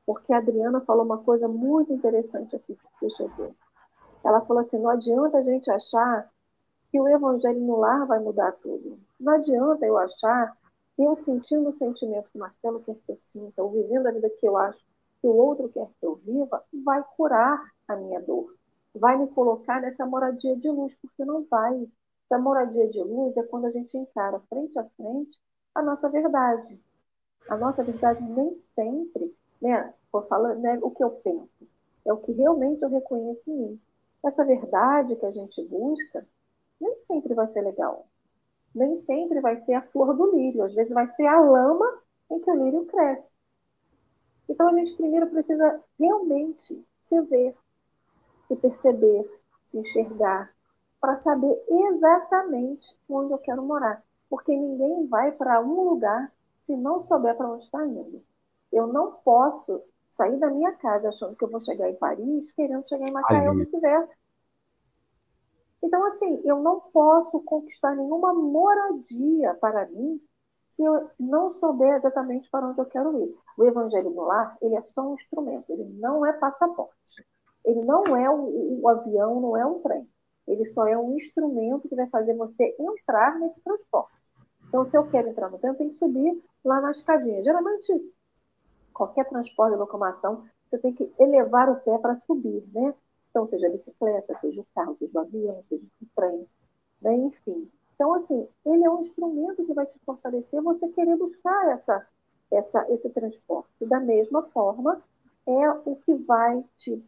Porque 0.06 0.34
a 0.34 0.38
Adriana 0.38 0.82
falou 0.82 1.06
uma 1.06 1.18
coisa 1.18 1.48
muito 1.48 1.94
interessante 1.94 2.56
aqui, 2.56 2.78
deixa 3.02 3.24
eu 3.24 3.30
ver. 3.30 3.54
Ela 4.24 4.42
falou 4.42 4.64
assim: 4.64 4.80
não 4.80 4.90
adianta 4.90 5.38
a 5.38 5.44
gente 5.44 5.70
achar 5.70 6.30
que 6.90 7.00
o 7.00 7.08
evangelho 7.08 7.60
no 7.60 7.78
lar 7.78 8.06
vai 8.06 8.20
mudar 8.20 8.52
tudo. 8.54 9.00
Não 9.20 9.34
adianta 9.34 9.86
eu 9.86 9.98
achar 9.98 10.58
que 10.96 11.04
eu 11.04 11.16
sentindo 11.16 11.70
o 11.70 11.74
sentimento 11.74 12.30
que 12.30 12.38
o 12.38 12.40
Marcelo 12.42 12.82
quer 12.82 12.96
que 12.96 13.12
eu 13.12 13.18
sinta, 13.22 13.64
ou 13.64 13.72
vivendo 13.72 14.08
a 14.08 14.12
vida 14.12 14.30
que 14.30 14.46
eu 14.46 14.58
acho 14.58 14.80
que 15.22 15.28
o 15.28 15.36
outro 15.36 15.70
quer 15.70 15.88
que 16.00 16.06
eu 16.06 16.16
viva, 16.16 16.64
vai 16.84 17.04
curar 17.16 17.64
a 17.88 17.96
minha 17.96 18.20
dor. 18.22 18.56
Vai 18.94 19.18
me 19.18 19.28
colocar 19.28 19.80
nessa 19.80 20.06
moradia 20.06 20.56
de 20.58 20.68
luz, 20.68 20.96
porque 20.96 21.24
não 21.24 21.46
vai. 21.50 21.88
Essa 22.26 22.42
moradia 22.42 22.90
de 22.90 23.02
luz 23.02 23.38
é 23.38 23.44
quando 23.44 23.66
a 23.66 23.72
gente 23.72 23.96
encara 23.98 24.40
frente 24.50 24.78
a 24.80 24.84
frente 24.98 25.40
a 25.76 25.82
nossa 25.82 26.10
verdade. 26.10 26.80
A 27.48 27.56
nossa 27.56 27.84
verdade 27.84 28.22
nem 28.24 28.54
sempre, 28.76 29.36
né, 29.62 29.94
né, 30.60 30.80
o 30.82 30.92
que 30.92 31.04
eu 31.04 31.12
penso, 31.12 31.68
é 32.06 32.12
o 32.12 32.18
que 32.18 32.32
realmente 32.32 32.82
eu 32.82 32.90
reconheço 32.90 33.50
em 33.52 33.56
mim. 33.56 33.82
Essa 34.24 34.44
verdade 34.44 35.16
que 35.16 35.26
a 35.26 35.32
gente 35.32 35.64
busca 35.68 36.26
nem 36.80 36.98
sempre 36.98 37.34
vai 37.34 37.48
ser 37.48 37.62
legal. 37.62 38.08
Nem 38.74 38.96
sempre 38.96 39.40
vai 39.40 39.60
ser 39.60 39.74
a 39.74 39.82
flor 39.82 40.16
do 40.16 40.36
lírio. 40.36 40.64
Às 40.64 40.74
vezes 40.74 40.94
vai 40.94 41.08
ser 41.10 41.28
a 41.28 41.40
lama 41.40 42.02
em 42.30 42.40
que 42.40 42.50
o 42.50 42.64
lírio 42.64 42.86
cresce. 42.86 43.31
Então 44.52 44.68
a 44.68 44.74
gente 44.74 44.94
primeiro 44.96 45.28
precisa 45.28 45.82
realmente 45.98 46.86
se 47.04 47.22
ver, 47.22 47.56
se 48.50 48.56
perceber, 48.58 49.42
se 49.66 49.78
enxergar, 49.78 50.54
para 51.00 51.22
saber 51.22 51.58
exatamente 51.70 52.98
onde 53.10 53.32
eu 53.32 53.38
quero 53.38 53.64
morar. 53.64 54.04
Porque 54.30 54.54
ninguém 54.54 55.08
vai 55.08 55.32
para 55.32 55.62
um 55.62 55.90
lugar 55.90 56.30
se 56.62 56.76
não 56.76 57.08
souber 57.08 57.36
para 57.38 57.50
onde 57.50 57.64
está 57.64 57.86
indo. 57.86 58.22
Eu 58.74 58.88
não 58.88 59.14
posso 59.24 59.82
sair 60.10 60.38
da 60.38 60.50
minha 60.50 60.74
casa 60.74 61.08
achando 61.08 61.36
que 61.38 61.46
eu 61.46 61.50
vou 61.50 61.62
chegar 61.62 61.90
em 61.90 61.96
Paris, 61.96 62.52
querendo 62.52 62.88
chegar 62.90 63.08
em 63.08 63.12
Macaé 63.12 63.48
ou 63.50 63.56
vice-versa. 63.56 64.14
Então, 65.82 66.06
assim, 66.06 66.42
eu 66.44 66.60
não 66.60 66.82
posso 66.82 67.40
conquistar 67.40 67.96
nenhuma 67.96 68.34
moradia 68.34 69.54
para 69.56 69.86
mim 69.88 70.22
se 70.72 70.84
eu 70.84 71.10
não 71.20 71.54
souber 71.60 71.96
exatamente 71.96 72.50
para 72.50 72.66
onde 72.66 72.80
eu 72.80 72.86
quero 72.86 73.18
ir. 73.24 73.38
O 73.58 73.66
evangelho 73.66 74.10
no 74.10 74.24
lar, 74.24 74.58
ele 74.62 74.76
é 74.76 74.82
só 74.94 75.02
um 75.02 75.16
instrumento, 75.16 75.70
ele 75.70 75.84
não 76.00 76.26
é 76.26 76.32
passaporte. 76.34 77.26
Ele 77.66 77.82
não 77.84 78.04
é 78.16 78.30
o, 78.30 78.82
o 78.82 78.90
avião, 78.90 79.40
não 79.40 79.58
é 79.58 79.66
um 79.66 79.80
trem. 79.82 80.08
Ele 80.48 80.66
só 80.68 80.88
é 80.88 80.98
um 80.98 81.16
instrumento 81.18 81.88
que 81.88 81.96
vai 81.96 82.08
fazer 82.08 82.36
você 82.36 82.76
entrar 82.80 83.38
nesse 83.40 83.60
transporte. 83.62 84.14
Então, 84.68 84.88
se 84.88 84.98
eu 84.98 85.08
quero 85.10 85.30
entrar 85.30 85.50
no 85.50 85.60
trem, 85.60 85.74
eu 85.74 85.78
tenho 85.78 85.90
que 85.90 85.98
subir 85.98 86.42
lá 86.64 86.80
na 86.80 86.92
escadinha. 86.92 87.44
Geralmente, 87.44 88.14
qualquer 88.94 89.28
transporte 89.28 89.74
de 89.74 89.80
locomoção, 89.80 90.46
você 90.70 90.78
tem 90.78 90.94
que 90.94 91.12
elevar 91.20 91.70
o 91.70 91.82
pé 91.82 91.98
para 91.98 92.16
subir, 92.26 92.64
né? 92.74 92.94
Então, 93.30 93.48
seja 93.50 93.68
a 93.68 93.72
bicicleta, 93.72 94.40
seja 94.40 94.62
o 94.62 94.68
carro, 94.74 94.96
seja 94.98 95.20
o 95.20 95.22
avião, 95.22 95.62
seja 95.64 95.86
o 96.02 96.06
trem, 96.16 96.48
né? 97.02 97.14
enfim. 97.16 97.70
Então, 98.02 98.16
assim, 98.16 98.48
ele 98.66 98.84
é 98.84 98.90
um 98.90 99.04
instrumento 99.04 99.64
que 99.64 99.76
vai 99.76 99.86
te 99.86 100.00
fortalecer 100.04 100.60
você 100.64 100.88
querer 100.88 101.16
buscar 101.18 101.70
essa, 101.70 102.08
essa, 102.52 102.92
esse 102.92 103.08
transporte. 103.12 103.86
Da 103.86 104.00
mesma 104.00 104.42
forma, 104.42 105.00
é 105.46 105.70
o 105.86 105.96
que 105.98 106.16
vai 106.16 106.66
te 106.78 107.00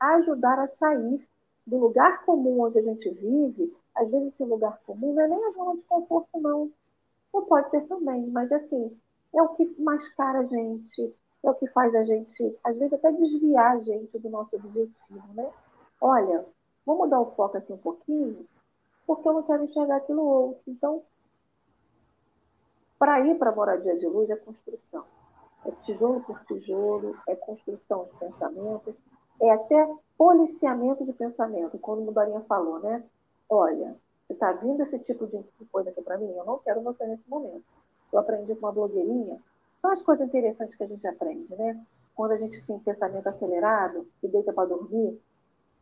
ajudar 0.00 0.58
a 0.58 0.68
sair 0.68 1.22
do 1.66 1.76
lugar 1.76 2.24
comum 2.24 2.62
onde 2.62 2.78
a 2.78 2.82
gente 2.82 3.10
vive. 3.10 3.76
Às 3.94 4.10
vezes, 4.10 4.28
esse 4.28 4.42
lugar 4.42 4.80
comum 4.86 5.12
não 5.12 5.20
é 5.20 5.28
nem 5.28 5.44
a 5.44 5.50
zona 5.50 5.76
de 5.76 5.84
conforto, 5.84 6.40
não. 6.40 6.72
Ou 7.30 7.42
pode 7.42 7.68
ser 7.68 7.82
também, 7.82 8.26
mas 8.28 8.50
assim, 8.52 8.98
é 9.34 9.42
o 9.42 9.50
que 9.50 9.66
mascara 9.78 10.38
a 10.38 10.44
gente, 10.44 11.14
é 11.44 11.50
o 11.50 11.54
que 11.56 11.66
faz 11.66 11.94
a 11.94 12.04
gente, 12.04 12.56
às 12.64 12.74
vezes, 12.78 12.94
até 12.94 13.12
desviar 13.12 13.76
a 13.76 13.80
gente 13.80 14.18
do 14.18 14.30
nosso 14.30 14.56
objetivo, 14.56 15.28
né? 15.34 15.46
Olha, 16.00 16.42
vamos 16.86 17.10
dar 17.10 17.20
o 17.20 17.32
foco 17.32 17.58
aqui 17.58 17.70
um 17.70 17.76
pouquinho, 17.76 18.46
porque 19.06 19.28
eu 19.28 19.32
não 19.34 19.42
quero 19.42 19.64
enxergar 19.64 19.96
aquilo 19.96 20.22
outro. 20.22 20.62
Então, 20.66 21.02
para 22.98 23.20
ir 23.20 23.38
para 23.38 23.50
a 23.50 23.54
moradia 23.54 23.96
de 23.98 24.06
luz 24.06 24.30
é 24.30 24.36
construção. 24.36 25.04
É 25.64 25.70
tijolo 25.72 26.20
por 26.22 26.40
tijolo, 26.44 27.16
é 27.28 27.34
construção 27.34 28.04
de 28.04 28.18
pensamento, 28.18 28.96
é 29.40 29.50
até 29.50 29.88
policiamento 30.16 31.04
de 31.04 31.12
pensamento, 31.12 31.78
como 31.78 32.08
o 32.08 32.12
Dorinha 32.12 32.40
falou, 32.42 32.78
né? 32.78 33.04
olha, 33.48 33.96
se 34.26 34.32
está 34.32 34.52
vindo 34.52 34.82
esse 34.82 34.98
tipo 35.00 35.26
de 35.26 35.42
coisa 35.70 35.90
aqui 35.90 36.02
para 36.02 36.18
mim, 36.18 36.30
eu 36.30 36.44
não 36.44 36.58
quero 36.58 36.82
você 36.82 37.06
nesse 37.06 37.28
momento. 37.28 37.64
Eu 38.12 38.18
aprendi 38.18 38.54
com 38.54 38.66
uma 38.66 38.72
blogueirinha, 38.72 39.38
são 39.80 39.90
as 39.90 40.02
coisas 40.02 40.26
interessantes 40.26 40.76
que 40.76 40.82
a 40.82 40.88
gente 40.88 41.06
aprende, 41.06 41.54
né? 41.56 41.80
Quando 42.14 42.32
a 42.32 42.36
gente 42.36 42.64
tem 42.66 42.78
pensamento 42.78 43.28
acelerado, 43.28 44.06
e 44.22 44.28
deita 44.28 44.52
para 44.52 44.68
dormir, 44.68 45.20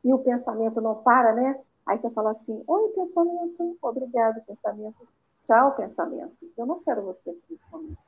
e 0.05 0.12
o 0.12 0.18
pensamento 0.18 0.81
não 0.81 0.97
para, 0.97 1.33
né? 1.33 1.61
Aí 1.87 1.99
você 1.99 2.11
fala 2.11 2.32
assim, 2.32 2.62
oi, 2.66 2.89
pensamento, 2.91 3.78
obrigado, 3.82 4.45
pensamento. 4.47 5.07
Tchau, 5.45 5.74
pensamento. 5.76 6.37
Eu 6.57 6.66
não 6.66 6.80
quero 6.80 7.03
você 7.03 7.30
aqui 7.30 7.59
comigo. 7.70 7.99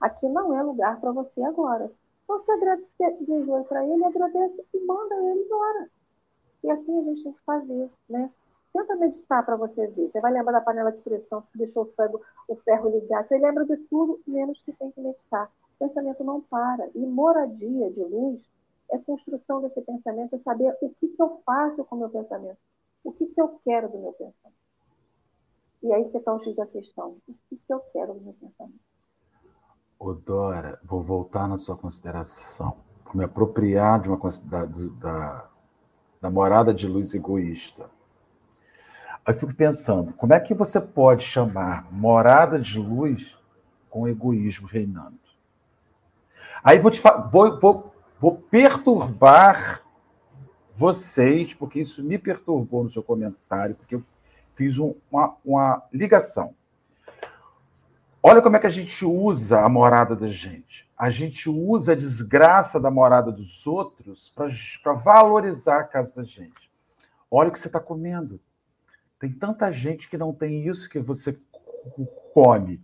Aqui 0.00 0.28
não 0.28 0.54
é 0.58 0.62
lugar 0.62 1.00
para 1.00 1.10
você 1.10 1.42
agora. 1.42 1.90
Então, 2.24 2.38
você 2.38 2.56
diz 3.20 3.48
oi 3.48 3.64
para 3.64 3.84
ele, 3.84 4.04
agradece 4.04 4.64
e 4.72 4.80
manda 4.84 5.14
ele 5.16 5.42
embora. 5.42 5.90
E 6.62 6.70
assim 6.70 6.98
a 6.98 7.02
gente 7.02 7.22
tem 7.22 7.32
que 7.32 7.44
fazer, 7.44 7.90
né? 8.08 8.30
Tenta 8.72 8.96
meditar 8.96 9.44
para 9.44 9.56
você 9.56 9.86
ver. 9.88 10.10
Você 10.10 10.20
vai 10.20 10.32
lembrar 10.32 10.52
da 10.52 10.60
panela 10.60 10.90
de 10.90 11.02
pressão, 11.02 11.42
se 11.52 11.58
deixou 11.58 11.84
o 11.84 11.92
ferro, 11.92 12.20
o 12.48 12.56
ferro 12.56 12.88
ligado. 12.88 13.28
Você 13.28 13.38
lembra 13.38 13.64
de 13.64 13.76
tudo, 13.88 14.20
menos 14.26 14.62
que 14.62 14.72
tem 14.72 14.90
que 14.90 15.00
meditar. 15.00 15.50
O 15.76 15.86
pensamento 15.86 16.24
não 16.24 16.40
para. 16.40 16.88
E 16.94 16.98
moradia 16.98 17.90
de 17.90 18.02
luz 18.02 18.48
é 18.90 18.98
construção 18.98 19.60
desse 19.60 19.80
pensamento, 19.82 20.34
é 20.36 20.38
saber 20.38 20.76
o 20.80 20.88
que, 20.90 21.08
que 21.08 21.22
eu 21.22 21.40
faço 21.44 21.84
com 21.84 21.96
o 21.96 21.98
meu 22.00 22.08
pensamento. 22.08 22.58
O 23.04 23.12
que, 23.12 23.26
que 23.26 23.40
eu 23.40 23.60
quero 23.62 23.88
do 23.90 23.98
meu 23.98 24.12
pensamento. 24.12 24.54
E 25.82 25.92
aí 25.92 26.08
que 26.10 26.16
está 26.16 26.36
X 26.38 26.56
da 26.56 26.66
questão. 26.66 27.18
O 27.28 27.34
que, 27.50 27.56
que 27.56 27.72
eu 27.72 27.80
quero 27.92 28.14
do 28.14 28.20
meu 28.22 28.32
pensamento? 28.32 28.80
Odora, 29.98 30.80
vou 30.82 31.02
voltar 31.02 31.46
na 31.46 31.58
sua 31.58 31.76
consideração. 31.76 32.78
Vou 33.04 33.16
me 33.16 33.24
apropriar 33.24 34.00
de 34.00 34.08
uma 34.08 34.18
da, 34.44 34.64
da, 34.64 35.50
da 36.22 36.30
morada 36.30 36.72
de 36.72 36.88
luz 36.88 37.14
egoísta. 37.14 37.90
Aí 39.26 39.34
fico 39.34 39.54
pensando, 39.54 40.12
como 40.14 40.34
é 40.34 40.40
que 40.40 40.54
você 40.54 40.80
pode 40.80 41.24
chamar 41.24 41.90
morada 41.92 42.58
de 42.58 42.78
luz 42.78 43.36
com 43.88 44.08
egoísmo 44.08 44.66
reinando? 44.66 45.18
Aí 46.62 46.78
vou, 46.78 46.90
te, 46.90 47.00
vou, 47.30 47.60
vou, 47.60 47.94
vou 48.18 48.36
perturbar 48.36 49.83
vocês, 50.76 51.54
porque 51.54 51.80
isso 51.80 52.02
me 52.02 52.18
perturbou 52.18 52.84
no 52.84 52.90
seu 52.90 53.02
comentário, 53.02 53.74
porque 53.74 53.94
eu 53.94 54.04
fiz 54.54 54.78
um, 54.78 54.94
uma, 55.10 55.36
uma 55.44 55.82
ligação. 55.92 56.54
Olha 58.22 58.40
como 58.40 58.56
é 58.56 58.58
que 58.58 58.66
a 58.66 58.70
gente 58.70 59.04
usa 59.04 59.60
a 59.60 59.68
morada 59.68 60.16
da 60.16 60.26
gente. 60.26 60.88
A 60.96 61.10
gente 61.10 61.50
usa 61.50 61.92
a 61.92 61.96
desgraça 61.96 62.80
da 62.80 62.90
morada 62.90 63.30
dos 63.30 63.66
outros 63.66 64.32
para 64.34 64.94
valorizar 64.94 65.80
a 65.80 65.84
casa 65.84 66.14
da 66.16 66.24
gente. 66.24 66.70
Olha 67.30 67.50
o 67.50 67.52
que 67.52 67.60
você 67.60 67.66
está 67.66 67.80
comendo. 67.80 68.40
Tem 69.18 69.30
tanta 69.30 69.70
gente 69.70 70.08
que 70.08 70.16
não 70.16 70.32
tem 70.32 70.66
isso 70.66 70.88
que 70.88 70.98
você 70.98 71.38
come. 72.32 72.80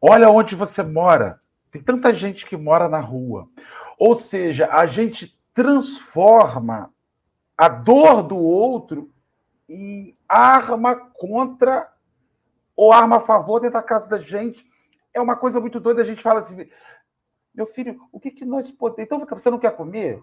Olha 0.00 0.30
onde 0.30 0.54
você 0.54 0.82
mora. 0.82 1.40
Tem 1.70 1.82
tanta 1.82 2.12
gente 2.14 2.46
que 2.46 2.56
mora 2.56 2.88
na 2.88 3.00
rua. 3.00 3.48
Ou 3.98 4.16
seja, 4.16 4.68
a 4.72 4.86
gente 4.86 5.38
transforma 5.52 6.90
a 7.62 7.68
dor 7.68 8.24
do 8.24 8.36
outro 8.36 9.08
em 9.68 10.18
arma 10.28 10.96
contra 10.96 11.88
ou 12.74 12.92
arma 12.92 13.18
a 13.18 13.20
favor 13.20 13.60
dentro 13.60 13.74
da 13.74 13.82
casa 13.84 14.08
da 14.08 14.18
gente. 14.18 14.68
É 15.14 15.20
uma 15.20 15.36
coisa 15.36 15.60
muito 15.60 15.78
doida. 15.78 16.02
A 16.02 16.04
gente 16.04 16.20
fala 16.20 16.40
assim, 16.40 16.68
meu 17.54 17.64
filho, 17.66 18.00
o 18.10 18.18
que, 18.18 18.32
que 18.32 18.44
nós 18.44 18.68
podemos. 18.72 19.04
Então, 19.04 19.38
você 19.38 19.48
não 19.48 19.60
quer 19.60 19.76
comer? 19.76 20.20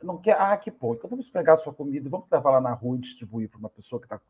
Não 0.00 0.16
quer? 0.16 0.40
Ah, 0.40 0.56
que 0.56 0.70
bom. 0.70 0.94
Então 0.94 1.10
vamos 1.10 1.28
pegar 1.28 1.54
a 1.54 1.56
sua 1.56 1.74
comida, 1.74 2.08
vamos 2.08 2.30
levar 2.30 2.50
lá 2.52 2.60
na 2.60 2.72
rua 2.72 2.98
e 2.98 3.00
distribuir 3.00 3.50
para 3.50 3.58
uma 3.58 3.68
pessoa 3.68 3.98
que 3.98 4.06
está. 4.06 4.20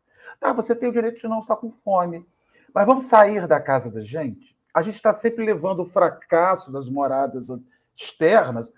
Tá, 0.41 0.55
você 0.55 0.74
tem 0.74 0.88
o 0.88 0.93
direito 0.93 1.20
de 1.20 1.28
não 1.28 1.41
estar 1.41 1.57
com 1.57 1.70
fome. 1.70 2.26
Mas 2.74 2.86
vamos 2.86 3.05
sair 3.05 3.47
da 3.47 3.61
casa 3.61 3.91
da 3.91 4.01
gente? 4.01 4.57
A 4.72 4.80
gente 4.80 4.95
está 4.95 5.12
sempre 5.12 5.45
levando 5.45 5.80
o 5.80 5.86
fracasso 5.86 6.72
das 6.72 6.88
moradas 6.88 7.49
externas 7.95 8.72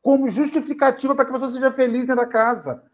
como 0.00 0.30
justificativa 0.30 1.16
para 1.16 1.24
que 1.24 1.30
a 1.32 1.34
pessoa 1.34 1.50
seja 1.50 1.72
feliz 1.72 2.02
dentro 2.02 2.16
da 2.16 2.26
casa. 2.26 2.91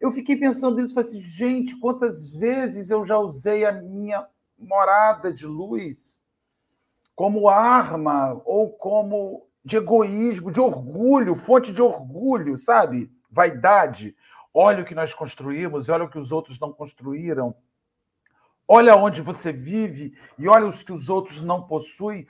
Eu 0.00 0.12
fiquei 0.12 0.36
pensando 0.36 0.80
nisso, 0.80 0.94
falei 0.94 1.08
assim, 1.08 1.20
gente, 1.20 1.78
quantas 1.78 2.30
vezes 2.36 2.90
eu 2.90 3.06
já 3.06 3.18
usei 3.18 3.64
a 3.64 3.72
minha 3.72 4.26
morada 4.58 5.32
de 5.32 5.46
luz 5.46 6.22
como 7.14 7.48
arma 7.48 8.40
ou 8.44 8.70
como 8.70 9.46
de 9.64 9.76
egoísmo, 9.76 10.52
de 10.52 10.60
orgulho, 10.60 11.34
fonte 11.34 11.72
de 11.72 11.82
orgulho, 11.82 12.56
sabe? 12.56 13.10
Vaidade. 13.30 14.14
Olha 14.54 14.82
o 14.82 14.86
que 14.86 14.94
nós 14.94 15.12
construímos 15.12 15.88
olha 15.88 16.04
o 16.04 16.08
que 16.08 16.18
os 16.18 16.30
outros 16.30 16.60
não 16.60 16.72
construíram. 16.72 17.54
Olha 18.68 18.96
onde 18.96 19.22
você 19.22 19.52
vive 19.52 20.16
e 20.38 20.46
olha 20.46 20.66
os 20.66 20.82
que 20.82 20.92
os 20.92 21.08
outros 21.08 21.40
não 21.40 21.62
possuem. 21.62 22.26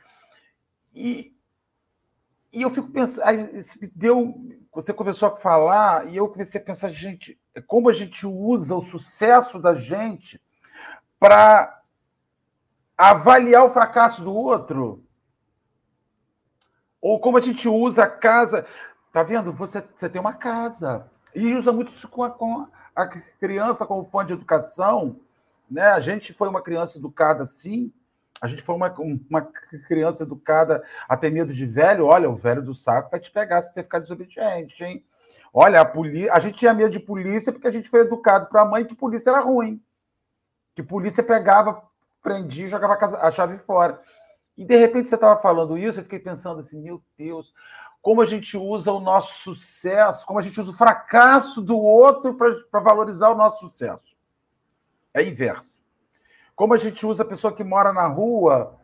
E, 0.94 1.35
e 2.52 2.62
eu 2.62 2.70
fico 2.70 2.88
pensando, 2.88 3.24
aí 3.24 3.62
deu, 3.94 4.34
você 4.72 4.92
começou 4.92 5.28
a 5.28 5.36
falar 5.36 6.08
e 6.08 6.16
eu 6.16 6.28
comecei 6.28 6.60
a 6.60 6.64
pensar, 6.64 6.90
gente, 6.90 7.38
como 7.66 7.88
a 7.88 7.92
gente 7.92 8.26
usa 8.26 8.74
o 8.74 8.82
sucesso 8.82 9.58
da 9.58 9.74
gente 9.74 10.40
para 11.18 11.82
avaliar 12.96 13.64
o 13.64 13.70
fracasso 13.70 14.22
do 14.22 14.32
outro. 14.32 15.04
Ou 17.00 17.20
como 17.20 17.36
a 17.38 17.40
gente 17.40 17.68
usa 17.68 18.04
a 18.04 18.10
casa. 18.10 18.66
Tá 19.12 19.22
vendo? 19.22 19.52
Você, 19.52 19.86
você 19.94 20.08
tem 20.08 20.20
uma 20.20 20.34
casa. 20.34 21.10
E 21.34 21.54
usa 21.54 21.72
muito 21.72 21.92
isso 21.92 22.08
com 22.08 22.22
a, 22.22 22.30
com 22.30 22.66
a 22.94 23.06
criança 23.06 23.86
como 23.86 24.04
fonte 24.04 24.28
de 24.28 24.34
educação. 24.34 25.20
Né? 25.70 25.86
A 25.86 26.00
gente 26.00 26.32
foi 26.32 26.48
uma 26.48 26.62
criança 26.62 26.98
educada 26.98 27.42
assim. 27.42 27.92
A 28.40 28.48
gente 28.48 28.62
foi 28.62 28.74
uma, 28.74 28.94
uma 29.30 29.42
criança 29.88 30.22
educada 30.22 30.84
a 31.08 31.16
ter 31.16 31.30
medo 31.30 31.52
de 31.52 31.64
velho. 31.64 32.06
Olha, 32.06 32.28
o 32.28 32.36
velho 32.36 32.62
do 32.62 32.74
saco 32.74 33.10
vai 33.10 33.20
te 33.20 33.30
pegar 33.30 33.62
se 33.62 33.72
você 33.72 33.82
ficar 33.82 33.98
desobediente, 33.98 34.82
hein? 34.84 35.04
Olha, 35.52 35.80
a, 35.80 35.84
polícia, 35.84 36.32
a 36.34 36.38
gente 36.38 36.58
tinha 36.58 36.74
medo 36.74 36.90
de 36.90 37.00
polícia 37.00 37.50
porque 37.50 37.66
a 37.66 37.70
gente 37.70 37.88
foi 37.88 38.00
educado 38.00 38.46
para 38.46 38.60
a 38.60 38.64
mãe 38.66 38.84
que 38.84 38.94
polícia 38.94 39.30
era 39.30 39.40
ruim. 39.40 39.82
Que 40.74 40.82
polícia 40.82 41.22
pegava, 41.22 41.82
prendia 42.22 42.66
e 42.66 42.68
jogava 42.68 42.94
a 43.16 43.30
chave 43.30 43.56
fora. 43.56 44.00
E 44.56 44.64
de 44.64 44.76
repente 44.76 45.08
você 45.08 45.14
estava 45.14 45.40
falando 45.40 45.78
isso, 45.78 45.98
eu 45.98 46.04
fiquei 46.04 46.18
pensando 46.18 46.60
assim, 46.60 46.82
meu 46.82 47.02
Deus, 47.16 47.54
como 48.02 48.22
a 48.22 48.26
gente 48.26 48.56
usa 48.56 48.92
o 48.92 49.00
nosso 49.00 49.32
sucesso, 49.42 50.26
como 50.26 50.38
a 50.38 50.42
gente 50.42 50.60
usa 50.60 50.70
o 50.70 50.76
fracasso 50.76 51.60
do 51.62 51.78
outro 51.78 52.34
para 52.34 52.80
valorizar 52.80 53.30
o 53.30 53.34
nosso 53.34 53.66
sucesso. 53.66 54.16
É 55.12 55.22
inverso. 55.22 55.75
Como 56.56 56.72
a 56.72 56.78
gente 56.78 57.06
usa 57.06 57.22
a 57.22 57.26
pessoa 57.26 57.54
que 57.54 57.62
mora 57.62 57.92
na 57.92 58.06
rua 58.06 58.76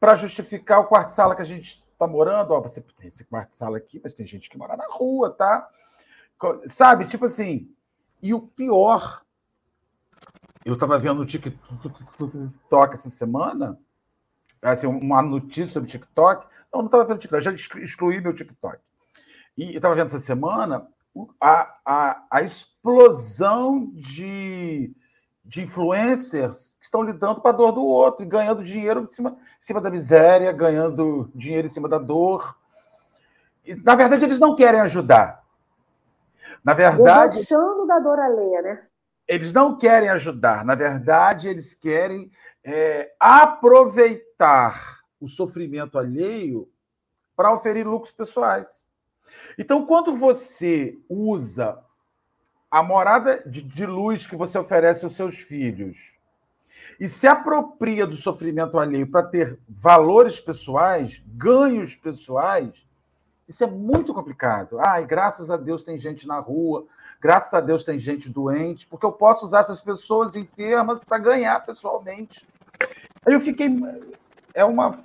para 0.00 0.16
justificar 0.16 0.80
o 0.80 0.88
quarto-sala 0.88 1.36
que 1.36 1.42
a 1.42 1.46
gente 1.46 1.84
está 1.92 2.06
morando. 2.06 2.52
Ó, 2.52 2.60
você 2.60 2.80
tem 2.80 3.08
esse 3.08 3.24
quarto-sala 3.24 3.76
aqui, 3.76 4.00
mas 4.02 4.14
tem 4.14 4.26
gente 4.26 4.48
que 4.48 4.56
mora 4.56 4.76
na 4.76 4.86
rua, 4.88 5.30
tá? 5.30 5.68
Sabe, 6.66 7.06
tipo 7.06 7.26
assim. 7.26 7.70
E 8.22 8.32
o 8.32 8.40
pior, 8.40 9.22
eu 10.64 10.74
estava 10.74 10.98
vendo 10.98 11.20
o 11.20 11.26
TikTok 11.26 12.94
essa 12.94 13.10
semana, 13.10 13.78
assim, 14.62 14.86
uma 14.86 15.20
notícia 15.20 15.74
sobre 15.74 15.90
TikTok. 15.90 16.46
Não, 16.72 16.80
não 16.80 16.86
estava 16.86 17.04
vendo 17.04 17.18
TikTok, 17.18 17.44
já 17.44 17.52
excluí 17.52 18.20
meu 18.20 18.34
TikTok. 18.34 18.78
E 19.56 19.76
estava 19.76 19.94
vendo 19.94 20.06
essa 20.06 20.18
semana 20.18 20.88
a, 21.40 21.78
a, 21.84 22.26
a 22.30 22.42
explosão 22.42 23.90
de, 23.94 24.94
de 25.46 25.62
influencers 25.62 26.76
que 26.78 26.84
estão 26.84 27.02
lidando 27.02 27.40
com 27.40 27.48
a 27.48 27.52
dor 27.52 27.72
do 27.72 27.84
outro 27.84 28.24
e 28.24 28.28
ganhando 28.28 28.64
dinheiro 28.64 29.02
em 29.02 29.06
cima, 29.06 29.30
em 29.30 29.62
cima 29.62 29.80
da 29.80 29.90
miséria, 29.90 30.50
ganhando 30.52 31.30
dinheiro 31.34 31.66
em 31.66 31.70
cima 31.70 31.88
da 31.88 31.98
dor. 31.98 32.56
E, 33.64 33.74
na 33.76 33.94
verdade, 33.94 34.24
eles 34.24 34.40
não 34.40 34.56
querem 34.56 34.80
ajudar. 34.80 35.44
Na 36.64 36.74
verdade. 36.74 37.38
Gostando 37.38 37.86
da 37.86 37.98
dor 38.00 38.18
alheia, 38.18 38.62
né? 38.62 38.82
Eles 39.28 39.52
não 39.52 39.76
querem 39.78 40.08
ajudar. 40.08 40.64
Na 40.64 40.74
verdade, 40.74 41.48
eles 41.48 41.74
querem 41.74 42.30
é, 42.64 43.12
aproveitar 43.18 45.00
o 45.20 45.28
sofrimento 45.28 45.96
alheio 45.98 46.68
para 47.36 47.52
oferir 47.52 47.86
lucros 47.86 48.12
pessoais. 48.12 48.84
Então, 49.56 49.86
quando 49.86 50.14
você 50.16 50.98
usa 51.08 51.78
a 52.70 52.82
morada 52.82 53.42
de, 53.46 53.62
de 53.62 53.86
luz 53.86 54.26
que 54.26 54.36
você 54.36 54.58
oferece 54.58 55.04
aos 55.04 55.14
seus 55.14 55.36
filhos 55.36 56.16
e 56.98 57.08
se 57.08 57.26
apropria 57.26 58.06
do 58.06 58.16
sofrimento 58.16 58.78
alheio 58.78 59.06
para 59.06 59.26
ter 59.26 59.58
valores 59.68 60.40
pessoais, 60.40 61.22
ganhos 61.26 61.94
pessoais, 61.94 62.70
isso 63.48 63.62
é 63.62 63.66
muito 63.66 64.12
complicado. 64.12 64.78
Ai, 64.80 65.06
graças 65.06 65.50
a 65.50 65.56
Deus 65.56 65.82
tem 65.82 66.00
gente 66.00 66.26
na 66.26 66.38
rua, 66.38 66.86
graças 67.20 67.52
a 67.54 67.60
Deus 67.60 67.84
tem 67.84 67.98
gente 67.98 68.30
doente, 68.30 68.86
porque 68.86 69.06
eu 69.06 69.12
posso 69.12 69.44
usar 69.44 69.60
essas 69.60 69.80
pessoas 69.80 70.34
enfermas 70.34 71.04
para 71.04 71.18
ganhar 71.18 71.64
pessoalmente. 71.64 72.46
Aí 73.24 73.34
eu 73.34 73.40
fiquei. 73.40 73.68
É 74.54 74.64
uma 74.64 74.98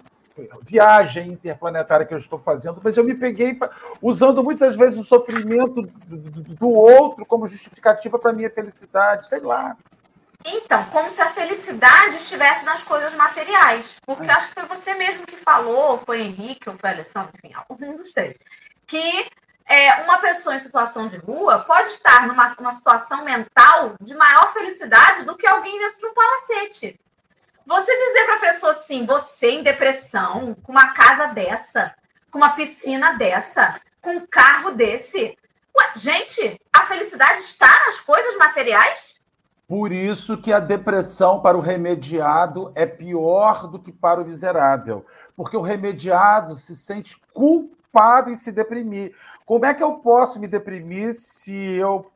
viagem 0.63 1.29
interplanetária 1.29 2.05
que 2.05 2.13
eu 2.13 2.17
estou 2.17 2.39
fazendo, 2.39 2.81
mas 2.83 2.97
eu 2.97 3.03
me 3.03 3.15
peguei 3.15 3.57
usando 4.01 4.43
muitas 4.43 4.75
vezes 4.75 4.97
o 4.97 5.03
sofrimento 5.03 5.81
do 5.81 6.69
outro 6.69 7.25
como 7.25 7.47
justificativa 7.47 8.17
para 8.19 8.33
minha 8.33 8.49
felicidade, 8.49 9.27
sei 9.27 9.39
lá. 9.39 9.75
Então, 10.43 10.83
como 10.85 11.09
se 11.09 11.21
a 11.21 11.29
felicidade 11.29 12.15
estivesse 12.15 12.65
nas 12.65 12.81
coisas 12.83 13.13
materiais. 13.13 13.97
Porque 14.05 14.29
é. 14.29 14.33
acho 14.33 14.47
que 14.47 14.53
foi 14.55 14.65
você 14.65 14.95
mesmo 14.95 15.25
que 15.25 15.37
falou, 15.37 16.01
foi 16.05 16.21
Henrique 16.21 16.69
ou 16.69 16.75
foi 16.75 16.89
Alessandro, 16.89 17.31
enfim, 17.43 17.53
um 17.69 17.95
dos 17.95 18.11
três. 18.11 18.35
Que 18.87 19.27
é, 19.65 20.01
uma 20.03 20.17
pessoa 20.17 20.55
em 20.55 20.59
situação 20.59 21.07
de 21.07 21.17
rua 21.17 21.59
pode 21.59 21.89
estar 21.89 22.27
numa, 22.27 22.55
numa 22.59 22.73
situação 22.73 23.23
mental 23.23 23.95
de 24.01 24.15
maior 24.15 24.51
felicidade 24.51 25.23
do 25.23 25.37
que 25.37 25.47
alguém 25.47 25.77
dentro 25.79 25.99
de 25.99 26.05
um 26.07 26.13
palacete. 26.13 26.99
Você 27.65 27.95
dizer 27.95 28.25
para 28.25 28.35
a 28.35 28.39
pessoa 28.39 28.71
assim, 28.71 29.05
você 29.05 29.51
em 29.51 29.63
depressão, 29.63 30.55
com 30.63 30.71
uma 30.71 30.93
casa 30.93 31.27
dessa, 31.27 31.93
com 32.31 32.37
uma 32.37 32.55
piscina 32.55 33.13
dessa, 33.13 33.79
com 34.01 34.11
um 34.11 34.25
carro 34.25 34.71
desse. 34.71 35.37
Ué, 35.77 35.91
gente, 35.95 36.59
a 36.73 36.83
felicidade 36.83 37.41
está 37.41 37.69
nas 37.85 37.99
coisas 37.99 38.37
materiais? 38.37 39.21
Por 39.67 39.91
isso 39.91 40.37
que 40.37 40.51
a 40.51 40.59
depressão 40.59 41.39
para 41.39 41.57
o 41.57 41.61
remediado 41.61 42.73
é 42.75 42.85
pior 42.85 43.67
do 43.67 43.79
que 43.79 43.91
para 43.91 44.21
o 44.21 44.25
miserável. 44.25 45.05
Porque 45.35 45.55
o 45.55 45.61
remediado 45.61 46.55
se 46.55 46.75
sente 46.75 47.17
culpado 47.31 48.29
em 48.29 48.35
se 48.35 48.51
deprimir. 48.51 49.15
Como 49.45 49.65
é 49.65 49.73
que 49.73 49.83
eu 49.83 49.93
posso 49.99 50.39
me 50.39 50.47
deprimir 50.47 51.13
se 51.13 51.53
eu 51.53 52.11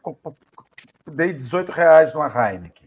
dei 1.06 1.32
18 1.32 1.72
reais 1.72 2.14
numa 2.14 2.28
Heineken? 2.28 2.85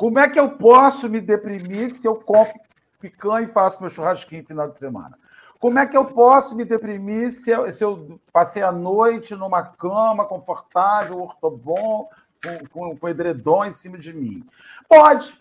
Como 0.00 0.18
é 0.18 0.26
que 0.30 0.40
eu 0.40 0.52
posso 0.52 1.10
me 1.10 1.20
deprimir 1.20 1.90
se 1.90 2.08
eu 2.08 2.16
compro 2.16 2.58
picanha 2.98 3.46
e 3.46 3.52
faço 3.52 3.82
meu 3.82 3.90
churrasquinho 3.90 4.40
no 4.40 4.48
final 4.48 4.70
de 4.70 4.78
semana? 4.78 5.18
Como 5.58 5.78
é 5.78 5.86
que 5.86 5.94
eu 5.94 6.06
posso 6.06 6.56
me 6.56 6.64
deprimir 6.64 7.30
se 7.32 7.50
eu, 7.50 7.70
se 7.70 7.84
eu 7.84 8.18
passei 8.32 8.62
a 8.62 8.72
noite 8.72 9.36
numa 9.36 9.62
cama 9.62 10.24
confortável, 10.24 11.20
ortobom, 11.20 12.08
com, 12.42 12.68
com, 12.68 12.96
com 12.96 13.08
edredom 13.10 13.62
em 13.66 13.70
cima 13.70 13.98
de 13.98 14.14
mim? 14.14 14.42
Pode, 14.88 15.38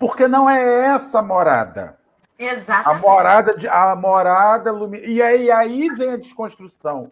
porque 0.00 0.26
não 0.26 0.50
é 0.50 0.86
essa 0.86 1.20
a 1.20 1.22
morada. 1.22 1.96
Exatamente. 2.36 2.98
A 2.98 3.00
morada, 3.00 3.56
de, 3.56 3.68
a 3.68 3.94
morada 3.94 4.72
e 5.04 5.22
aí, 5.22 5.48
aí 5.48 5.88
vem 5.90 6.10
a 6.10 6.16
desconstrução. 6.16 7.08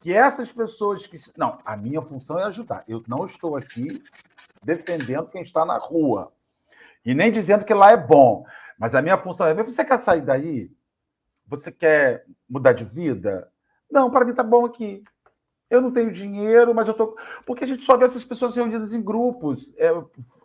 Que 0.00 0.12
essas 0.12 0.52
pessoas 0.52 1.06
que. 1.06 1.18
Não, 1.34 1.58
a 1.64 1.78
minha 1.78 2.02
função 2.02 2.38
é 2.38 2.44
ajudar. 2.44 2.84
Eu 2.86 3.02
não 3.08 3.24
estou 3.24 3.56
aqui 3.56 4.02
defendendo 4.62 5.28
quem 5.28 5.42
está 5.42 5.64
na 5.64 5.78
rua. 5.78 6.32
E 7.04 7.14
nem 7.14 7.30
dizendo 7.30 7.64
que 7.64 7.74
lá 7.74 7.92
é 7.92 7.96
bom. 7.96 8.44
Mas 8.78 8.94
a 8.94 9.02
minha 9.02 9.18
função 9.18 9.46
é: 9.46 9.54
você 9.54 9.84
quer 9.84 9.98
sair 9.98 10.20
daí? 10.20 10.70
Você 11.46 11.72
quer 11.72 12.24
mudar 12.48 12.72
de 12.72 12.84
vida? 12.84 13.50
Não, 13.90 14.10
para 14.10 14.24
mim 14.24 14.34
tá 14.34 14.42
bom 14.42 14.66
aqui. 14.66 15.02
Eu 15.70 15.80
não 15.80 15.90
tenho 15.90 16.12
dinheiro, 16.12 16.74
mas 16.74 16.88
eu 16.88 16.94
tô. 16.94 17.16
Porque 17.44 17.64
a 17.64 17.66
gente 17.66 17.82
só 17.82 17.96
vê 17.96 18.04
essas 18.04 18.24
pessoas 18.24 18.54
reunidas 18.54 18.94
em 18.94 19.02
grupos. 19.02 19.74
É, 19.76 19.90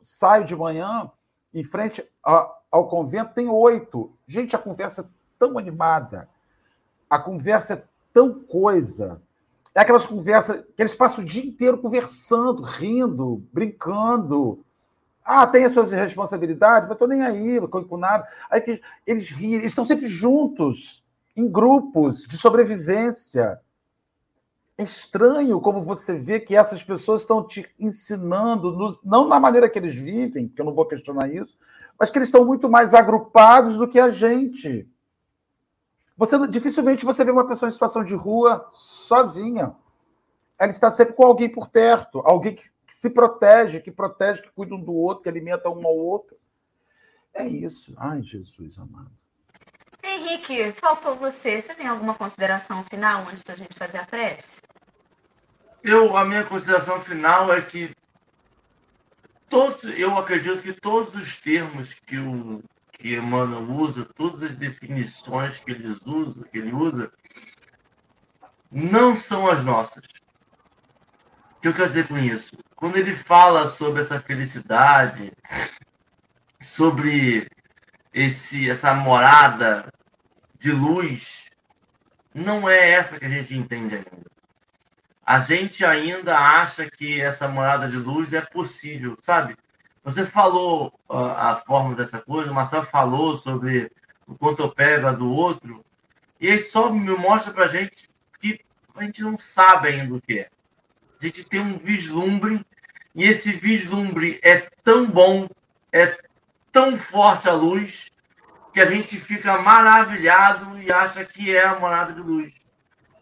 saio 0.02 0.46
de 0.46 0.56
manhã, 0.56 1.10
em 1.54 1.64
frente 1.64 2.06
ao 2.24 2.88
convento, 2.88 3.34
tem 3.34 3.48
oito. 3.48 4.18
Gente, 4.28 4.56
a 4.56 4.60
conversa 4.60 5.02
é 5.02 5.06
tão 5.38 5.58
animada. 5.58 6.28
A 7.10 7.20
conversa 7.20 7.74
é 7.74 7.84
tão 8.14 8.44
coisa. 8.44 9.22
É 9.76 9.82
aquelas 9.82 10.06
conversas 10.06 10.64
que 10.76 10.82
eles 10.82 10.94
passam 10.94 11.24
o 11.24 11.28
dia 11.28 11.44
inteiro 11.44 11.80
conversando, 11.80 12.62
rindo, 12.62 13.44
brincando. 13.52 14.64
Ah, 15.26 15.48
tem 15.48 15.66
as 15.66 15.74
suas 15.74 15.92
responsabilidades, 15.92 16.88
mas 16.88 16.96
estou 16.96 17.08
nem 17.08 17.24
aí 17.24 17.60
com, 17.68 17.98
nada. 17.98 18.28
Aí 18.50 18.82
eles 19.06 19.30
riem, 19.30 19.56
eles 19.56 19.72
estão 19.72 19.86
sempre 19.86 20.08
juntos, 20.08 21.04
em 21.36 21.50
grupos 21.50 22.28
de 22.28 22.38
sobrevivência. 22.38 23.60
É 24.78 24.84
estranho 24.84 25.60
como 25.60 25.82
você 25.82 26.16
vê 26.16 26.40
que 26.40 26.56
essas 26.56 26.84
pessoas 26.84 27.22
estão 27.22 27.46
te 27.46 27.68
ensinando, 27.80 29.00
não 29.04 29.28
na 29.28 29.40
maneira 29.40 29.70
que 29.70 29.80
eles 29.80 29.96
vivem, 29.96 30.48
que 30.48 30.62
eu 30.62 30.66
não 30.66 30.74
vou 30.74 30.86
questionar 30.86 31.32
isso, 31.32 31.58
mas 32.00 32.10
que 32.10 32.18
eles 32.18 32.28
estão 32.28 32.46
muito 32.46 32.70
mais 32.70 32.94
agrupados 32.94 33.78
do 33.78 33.88
que 33.88 34.00
a 34.00 34.10
gente. 34.10 34.88
Você 36.18 36.48
dificilmente 36.48 37.06
você 37.06 37.26
vê 37.26 37.32
uma 37.32 37.48
pessoa 37.48 37.70
em 37.70 37.74
situação 37.74 38.04
de 38.04 38.14
rua 38.14 38.68
sozinha. 38.72 39.76
Ela 40.58 40.70
está 40.70 40.90
sempre 40.90 41.14
com 41.14 41.26
alguém 41.26 41.50
por 41.50 41.70
perto, 41.70 42.20
alguém 42.20 42.56
que 42.56 42.64
se 42.88 43.10
protege, 43.10 43.82
que 43.82 43.92
protege, 43.92 44.42
que 44.42 44.52
cuida 44.52 44.76
um 44.76 44.82
do 44.82 44.94
outro, 44.94 45.24
que 45.24 45.30
alimenta 45.30 45.70
um 45.70 45.86
ao 45.86 45.96
outro. 45.96 46.38
É 47.34 47.46
isso. 47.46 47.94
Ai, 47.98 48.22
Jesus 48.22 48.78
amado. 48.78 49.12
Henrique, 50.04 50.72
faltou 50.74 51.16
você. 51.16 51.62
Você 51.62 51.74
tem 51.74 51.88
alguma 51.88 52.14
consideração 52.14 52.84
final 52.84 53.24
antes 53.28 53.44
da 53.44 53.56
gente 53.56 53.74
fazer 53.74 53.98
a 53.98 54.06
prece? 54.06 54.62
Eu, 55.82 56.16
a 56.16 56.24
minha 56.24 56.44
consideração 56.44 57.02
final 57.02 57.52
é 57.52 57.62
que 57.62 57.94
todos, 59.50 59.84
eu 59.98 60.18
acredito 60.18 60.62
que 60.62 60.74
todos 60.74 61.16
os 61.16 61.38
termos 61.38 61.94
que 61.94 62.18
o 62.18 62.62
que 62.94 63.16
Emmanuel 63.16 63.70
usa, 63.70 64.06
todas 64.16 64.44
as 64.44 64.56
definições 64.56 65.60
que 65.60 65.72
ele 65.72 65.90
usa, 66.06 66.48
que 66.48 66.58
ele 66.58 66.72
usa, 66.72 67.12
não 68.72 69.16
são 69.16 69.50
as 69.50 69.64
nossas. 69.64 70.04
O 71.58 71.62
que 71.62 71.68
eu 71.68 71.74
quero 71.74 71.88
dizer 71.88 72.08
com 72.08 72.18
isso? 72.18 72.58
Quando 72.76 72.98
ele 72.98 73.16
fala 73.16 73.68
sobre 73.68 74.02
essa 74.02 74.20
felicidade, 74.20 75.32
sobre 76.60 77.50
esse 78.14 78.70
essa 78.70 78.94
morada 78.94 79.92
de 80.60 80.72
luz, 80.72 81.50
não 82.34 82.70
é 82.70 82.92
essa 82.92 83.20
que 83.20 83.26
a 83.26 83.30
gente 83.30 83.56
entende 83.56 83.96
ainda. 83.96 84.32
A 85.26 85.40
gente 85.40 85.86
ainda 85.86 86.38
acha 86.38 86.90
que 86.90 87.22
essa 87.22 87.48
morada 87.48 87.88
de 87.88 87.98
luz 87.98 88.34
é 88.34 88.42
possível, 88.42 89.18
sabe? 89.22 89.56
Você 90.04 90.26
falou 90.26 90.94
a, 91.08 91.52
a 91.52 91.56
forma 91.56 91.96
dessa 91.96 92.20
coisa, 92.20 92.52
o 92.52 92.54
Marcelo 92.54 92.86
falou 92.86 93.38
sobre 93.38 93.92
o 94.28 94.36
quanto 94.36 94.62
eu 94.62 94.70
pego 94.70 95.08
a 95.08 95.12
do 95.12 95.32
outro, 95.32 95.84
e 96.40 96.52
aí 96.52 96.60
só 96.60 96.92
me 96.92 97.16
mostra 97.16 97.54
para 97.54 97.68
gente 97.68 98.10
que 98.40 98.60
a 98.96 99.04
gente 99.04 99.22
não 99.22 99.38
sabe 99.38 99.88
ainda 99.88 100.16
o 100.16 100.22
que 100.22 100.40
é. 100.40 100.50
A 101.22 101.26
gente 101.26 101.46
tem 101.46 101.62
um 101.62 101.78
vislumbre, 101.78 102.66
e 103.16 103.24
esse 103.24 103.52
vislumbre 103.52 104.40
é 104.44 104.68
tão 104.84 105.06
bom, 105.06 105.48
é 105.92 106.18
tão 106.72 106.98
forte 106.98 107.48
a 107.48 107.54
luz, 107.54 108.12
que 108.74 108.82
a 108.82 108.86
gente 108.86 109.18
fica 109.18 109.62
maravilhado 109.62 110.82
e 110.82 110.92
acha 110.92 111.24
que 111.24 111.56
é 111.56 111.64
a 111.64 111.80
morada 111.80 112.12
de 112.12 112.22
luz. 112.22 112.60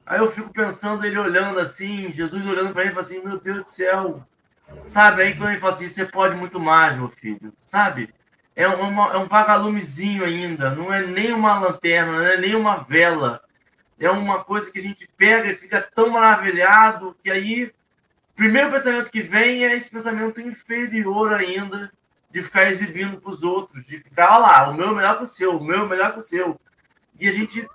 Aí 0.06 0.20
eu 0.20 0.32
fico 0.32 0.52
pensando 0.52 1.06
ele 1.06 1.18
olhando 1.18 1.60
assim, 1.60 2.12
Jesus 2.12 2.46
olhando 2.48 2.74
para 2.74 2.84
ele 2.84 2.96
e 2.96 2.98
assim: 2.98 3.22
Meu 3.22 3.40
Deus 3.40 3.64
do 3.64 3.70
céu, 3.70 4.26
Sabe? 4.86 5.22
Aí 5.24 5.36
quando 5.36 5.52
ele 5.52 5.60
fala 5.60 5.74
assim, 5.74 5.90
você 5.90 6.06
pode 6.06 6.36
muito 6.36 6.60
mais, 6.60 6.98
meu 6.98 7.10
filho. 7.10 7.54
Sabe? 7.66 8.14
É, 8.56 8.68
uma, 8.68 9.14
é 9.14 9.18
um 9.18 9.28
vagalumezinho 9.28 10.26
ainda. 10.26 10.72
Não 10.76 10.94
é 10.94 11.06
nem 11.06 11.32
uma 11.32 11.60
lanterna, 11.60 12.12
não 12.12 12.26
é 12.26 12.38
nem 12.38 12.56
uma 12.56 12.78
vela. 12.78 13.42
É 14.00 14.10
uma 14.10 14.44
coisa 14.44 14.72
que 14.72 14.80
a 14.80 14.82
gente 14.82 15.08
pega 15.16 15.52
e 15.52 15.56
fica 15.56 15.82
tão 15.82 16.10
maravilhado 16.10 17.16
que 17.24 17.30
aí 17.30 17.72
primeiro 18.36 18.72
pensamento 18.72 19.12
que 19.12 19.22
vem 19.22 19.64
é 19.64 19.76
esse 19.76 19.92
pensamento 19.92 20.42
inferior 20.42 21.34
ainda 21.34 21.92
de 22.32 22.42
ficar 22.42 22.72
exibindo 22.72 23.20
para 23.20 23.30
os 23.30 23.44
outros, 23.44 23.86
de 23.86 24.00
ficar, 24.00 24.32
olha 24.32 24.40
lá, 24.40 24.70
o 24.70 24.74
meu 24.74 24.90
é 24.90 24.94
melhor 24.96 25.18
que 25.18 25.24
o 25.24 25.28
seu, 25.28 25.58
o 25.58 25.64
meu 25.64 25.86
é 25.86 25.88
melhor 25.88 26.14
que 26.14 26.20
o 26.20 26.24
seu. 26.24 26.60
E 27.20 27.28
a 27.28 27.32
gente 27.32 27.68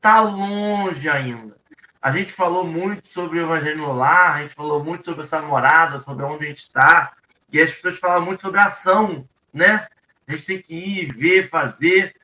tá 0.00 0.20
longe 0.20 1.08
ainda. 1.08 1.57
A 2.00 2.12
gente 2.12 2.32
falou 2.32 2.64
muito 2.64 3.08
sobre 3.08 3.38
o 3.38 3.42
Evangelho 3.42 3.78
no 3.78 3.92
Lar, 3.92 4.36
a 4.36 4.42
gente 4.42 4.54
falou 4.54 4.82
muito 4.84 5.04
sobre 5.04 5.22
essa 5.22 5.42
morada, 5.42 5.98
sobre 5.98 6.24
onde 6.24 6.44
a 6.44 6.48
gente 6.48 6.62
está, 6.62 7.12
e 7.52 7.60
as 7.60 7.72
pessoas 7.72 7.98
falam 7.98 8.24
muito 8.24 8.40
sobre 8.40 8.60
ação, 8.60 9.28
né? 9.52 9.86
A 10.26 10.32
gente 10.32 10.46
tem 10.46 10.62
que 10.62 10.74
ir, 10.74 11.12
ver, 11.12 11.48
fazer. 11.48 12.14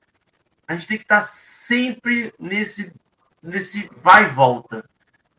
A 0.68 0.74
gente 0.74 0.86
tem 0.86 0.98
que 0.98 1.04
estar 1.04 1.22
sempre 1.22 2.32
nesse, 2.38 2.92
nesse 3.42 3.90
vai 3.96 4.24
e 4.24 4.28
volta. 4.28 4.84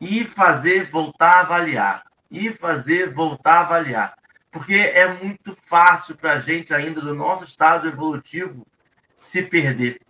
Ir, 0.00 0.26
fazer, 0.26 0.90
voltar, 0.90 1.40
avaliar. 1.40 2.02
Ir, 2.30 2.54
fazer, 2.54 3.14
voltar, 3.14 3.60
avaliar. 3.60 4.18
Porque 4.50 4.74
é 4.74 5.06
muito 5.06 5.54
fácil 5.54 6.16
para 6.16 6.34
a 6.34 6.38
gente, 6.40 6.74
ainda 6.74 7.00
do 7.00 7.14
nosso 7.14 7.44
estado 7.44 7.88
evolutivo, 7.88 8.66
se 9.14 9.42
perder. 9.42 10.00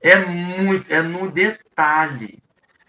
É 0.00 0.16
muito, 0.16 0.92
é 0.92 1.02
no 1.02 1.30
detalhe. 1.30 2.42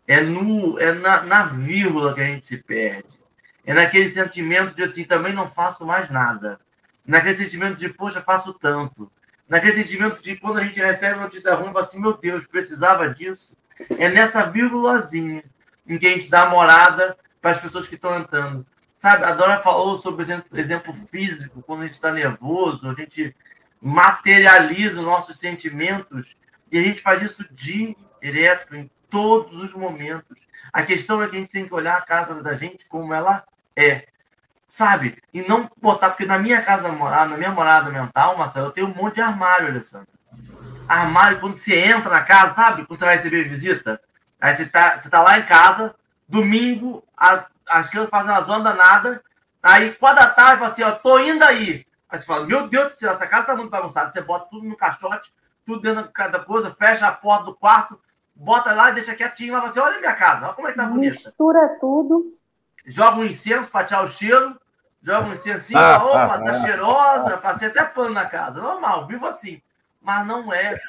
É, 0.07 0.21
no, 0.21 0.79
é 0.79 0.93
na, 0.93 1.23
na 1.23 1.43
vírgula 1.45 2.13
que 2.13 2.21
a 2.21 2.25
gente 2.25 2.45
se 2.45 2.57
perde. 2.57 3.21
É 3.65 3.73
naquele 3.73 4.09
sentimento 4.09 4.75
de 4.75 4.83
assim, 4.83 5.03
também 5.03 5.33
não 5.33 5.49
faço 5.49 5.85
mais 5.85 6.09
nada. 6.09 6.59
Naquele 7.05 7.35
sentimento 7.35 7.77
de, 7.77 7.89
poxa, 7.89 8.21
faço 8.21 8.53
tanto. 8.53 9.11
Naquele 9.47 9.73
sentimento 9.73 10.21
de 10.21 10.35
quando 10.35 10.59
a 10.59 10.63
gente 10.63 10.79
recebe 10.79 11.19
notícia 11.19 11.53
ruim, 11.53 11.71
assim, 11.75 11.99
meu 11.99 12.13
Deus, 12.13 12.47
precisava 12.47 13.09
disso. 13.09 13.57
É 13.97 14.09
nessa 14.09 14.45
vírgulazinha 14.49 15.43
em 15.87 15.97
que 15.97 16.07
a 16.07 16.11
gente 16.11 16.29
dá 16.29 16.45
morada 16.45 17.17
para 17.41 17.51
as 17.51 17.59
pessoas 17.59 17.87
que 17.87 17.95
estão 17.95 18.17
entrando. 18.17 18.65
Sabe, 18.95 19.25
a 19.25 19.33
Dora 19.33 19.61
falou 19.61 19.97
sobre 19.97 20.21
exemplo, 20.21 20.59
exemplo 20.59 20.93
físico, 20.93 21.63
quando 21.63 21.81
a 21.81 21.85
gente 21.85 21.95
está 21.95 22.11
nervoso, 22.11 22.87
a 22.89 22.93
gente 22.93 23.35
materializa 23.81 24.99
os 24.99 25.05
nossos 25.05 25.39
sentimentos 25.39 26.37
e 26.71 26.77
a 26.77 26.83
gente 26.83 27.01
faz 27.01 27.21
isso 27.21 27.43
direto 27.51 28.75
em 28.75 28.89
todos 29.11 29.61
os 29.61 29.73
momentos. 29.73 30.47
A 30.73 30.81
questão 30.83 31.21
é 31.21 31.27
que 31.27 31.35
a 31.35 31.39
gente 31.39 31.51
tem 31.51 31.67
que 31.67 31.73
olhar 31.73 31.97
a 31.97 32.01
casa 32.01 32.41
da 32.41 32.55
gente 32.55 32.87
como 32.87 33.13
ela 33.13 33.43
é. 33.75 34.07
sabe? 34.67 35.21
E 35.33 35.41
não 35.41 35.69
botar, 35.79 36.09
porque 36.09 36.25
na 36.25 36.39
minha 36.39 36.61
casa 36.61 36.89
morada, 36.91 37.31
na 37.31 37.37
minha 37.37 37.51
morada 37.51 37.91
mental, 37.91 38.37
Marcelo, 38.37 38.67
eu 38.67 38.71
tenho 38.71 38.87
um 38.87 38.95
monte 38.95 39.15
de 39.15 39.21
armário, 39.21 39.67
Alessandro. 39.67 40.07
Armário, 40.87 41.39
quando 41.39 41.55
você 41.55 41.75
entra 41.75 42.09
na 42.09 42.23
casa, 42.23 42.53
sabe? 42.53 42.85
Quando 42.85 42.97
você 42.97 43.05
vai 43.05 43.15
receber 43.15 43.47
visita, 43.47 44.01
aí 44.39 44.53
você 44.53 44.65
tá, 44.65 44.97
você 44.97 45.09
tá 45.09 45.21
lá 45.21 45.37
em 45.37 45.45
casa, 45.45 45.93
domingo, 46.27 47.03
a, 47.15 47.45
as 47.67 47.89
crianças 47.89 48.09
fazem 48.09 48.31
uma 48.31 48.41
zona 48.41 48.63
danada, 48.71 49.21
aí 49.61 49.93
quando 49.93 50.19
a 50.19 50.27
tarde, 50.27 50.63
assim, 50.63 50.83
ó, 50.83 50.91
tô 50.91 51.19
indo 51.19 51.43
aí. 51.43 51.85
Aí 52.09 52.19
você 52.19 52.25
fala, 52.25 52.45
meu 52.45 52.67
Deus 52.67 52.91
do 52.91 52.95
céu, 52.95 53.11
essa 53.11 53.27
casa 53.27 53.47
tá 53.47 53.55
muito 53.55 53.69
bagunçada. 53.69 54.09
Você 54.09 54.21
bota 54.21 54.47
tudo 54.49 54.67
no 54.67 54.75
caixote, 54.75 55.31
tudo 55.65 55.81
dentro 55.81 56.03
de 56.03 56.09
cada 56.13 56.39
coisa, 56.39 56.75
fecha 56.77 57.07
a 57.07 57.11
porta 57.11 57.45
do 57.45 57.55
quarto, 57.55 57.99
bota 58.35 58.73
lá 58.73 58.91
e 58.91 58.93
deixa 58.95 59.15
quietinho 59.15 59.53
lá, 59.53 59.61
você 59.61 59.79
olha 59.79 59.99
minha 59.99 60.15
casa, 60.15 60.45
olha 60.45 60.53
como 60.53 60.67
é 60.67 60.71
que 60.71 60.77
tá 60.77 60.85
bonita. 60.85 61.15
Mistura 61.15 61.77
tudo. 61.79 62.37
Joga 62.85 63.17
um 63.17 63.25
incenso 63.25 63.69
para 63.69 63.85
tirar 63.85 64.03
o 64.03 64.07
cheiro, 64.07 64.59
joga 65.01 65.27
um 65.27 65.33
incensinho, 65.33 65.79
ah, 65.79 66.03
opa, 66.03 66.35
ah, 66.35 66.43
tá 66.43 66.51
ah, 66.51 66.59
cheirosa, 66.59 67.37
passei 67.37 67.67
até 67.67 67.83
pano 67.83 68.13
na 68.13 68.25
casa. 68.25 68.61
Normal, 68.61 69.07
vivo 69.07 69.25
assim. 69.25 69.61
Mas 70.01 70.25
não 70.25 70.51
é. 70.51 70.79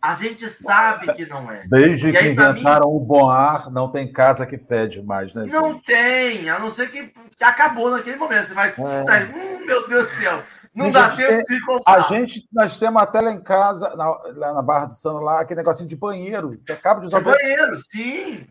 A 0.00 0.14
gente 0.14 0.48
sabe 0.48 1.12
que 1.14 1.26
não 1.26 1.50
é. 1.50 1.64
Desde 1.66 2.12
que 2.12 2.28
inventaram 2.28 2.88
mim, 2.88 2.96
o 2.96 3.00
bom 3.00 3.28
ar, 3.28 3.70
não 3.70 3.90
tem 3.90 4.10
casa 4.10 4.46
que 4.46 4.56
fede 4.56 5.02
mais, 5.02 5.34
né? 5.34 5.44
Não 5.46 5.72
gente? 5.72 5.84
tem, 5.84 6.48
a 6.48 6.58
não 6.58 6.70
ser 6.70 6.90
que, 6.90 7.08
que, 7.08 7.44
acabou 7.44 7.90
naquele 7.90 8.16
momento. 8.16 8.46
Você 8.46 8.54
vai. 8.54 8.68
É. 8.68 9.24
Hum, 9.24 9.66
meu 9.66 9.88
Deus 9.88 10.08
do 10.08 10.14
céu. 10.14 10.42
Não 10.76 10.90
dá 10.90 11.08
tempo 11.08 11.42
tem, 11.44 11.58
de 11.58 11.64
comprar. 11.64 11.96
A 11.96 12.00
gente, 12.02 12.46
nós 12.52 12.76
temos 12.76 13.00
até 13.00 13.22
lá 13.22 13.32
em 13.32 13.40
casa, 13.40 13.96
na, 13.96 14.10
lá 14.34 14.52
na 14.52 14.62
Barra 14.62 14.84
do 14.86 14.92
Sano, 14.92 15.20
lá, 15.20 15.40
aquele 15.40 15.58
negocinho 15.58 15.88
de 15.88 15.96
banheiro. 15.96 16.54
Você 16.60 16.72
acaba 16.72 17.00
de 17.00 17.06
usar 17.06 17.20
de 17.20 17.24
banheiro. 17.24 17.78
sim. 17.90 18.46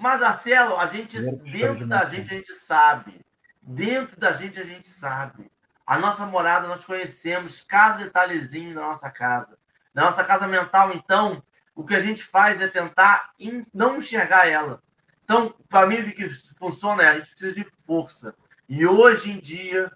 Mas, 0.00 0.20
Marcelo, 0.20 0.76
a 0.76 0.86
gente, 0.86 1.18
dentro 1.50 1.86
da 1.86 2.04
gente, 2.04 2.30
a 2.30 2.36
gente 2.36 2.54
sabe. 2.54 3.24
Dentro 3.62 4.20
da 4.20 4.32
gente, 4.32 4.60
a 4.60 4.64
gente 4.64 4.88
sabe. 4.88 5.50
A 5.86 5.98
nossa 5.98 6.26
morada, 6.26 6.68
nós 6.68 6.84
conhecemos 6.84 7.64
cada 7.66 8.04
detalhezinho 8.04 8.74
da 8.74 8.82
nossa 8.82 9.10
casa. 9.10 9.56
Na 9.94 10.04
nossa 10.04 10.22
casa 10.22 10.46
mental, 10.46 10.92
então, 10.92 11.42
o 11.74 11.82
que 11.82 11.94
a 11.94 12.00
gente 12.00 12.22
faz 12.22 12.60
é 12.60 12.68
tentar 12.68 13.30
não 13.72 13.96
enxergar 13.96 14.46
ela. 14.46 14.82
Então, 15.24 15.54
para 15.66 15.86
mim, 15.86 16.00
o 16.00 16.12
que 16.12 16.28
funciona 16.58 17.04
é 17.04 17.08
a 17.08 17.14
gente 17.16 17.30
precisa 17.30 17.54
de 17.54 17.66
força. 17.86 18.34
E 18.68 18.86
hoje 18.86 19.30
em 19.30 19.38
dia, 19.38 19.90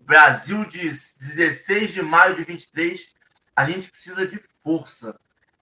Brasil 0.00 0.64
de 0.64 0.88
16 0.88 1.92
de 1.92 2.02
maio 2.02 2.36
de 2.36 2.44
23, 2.44 3.14
a 3.54 3.64
gente 3.64 3.90
precisa 3.90 4.26
de 4.26 4.40
força 4.62 5.16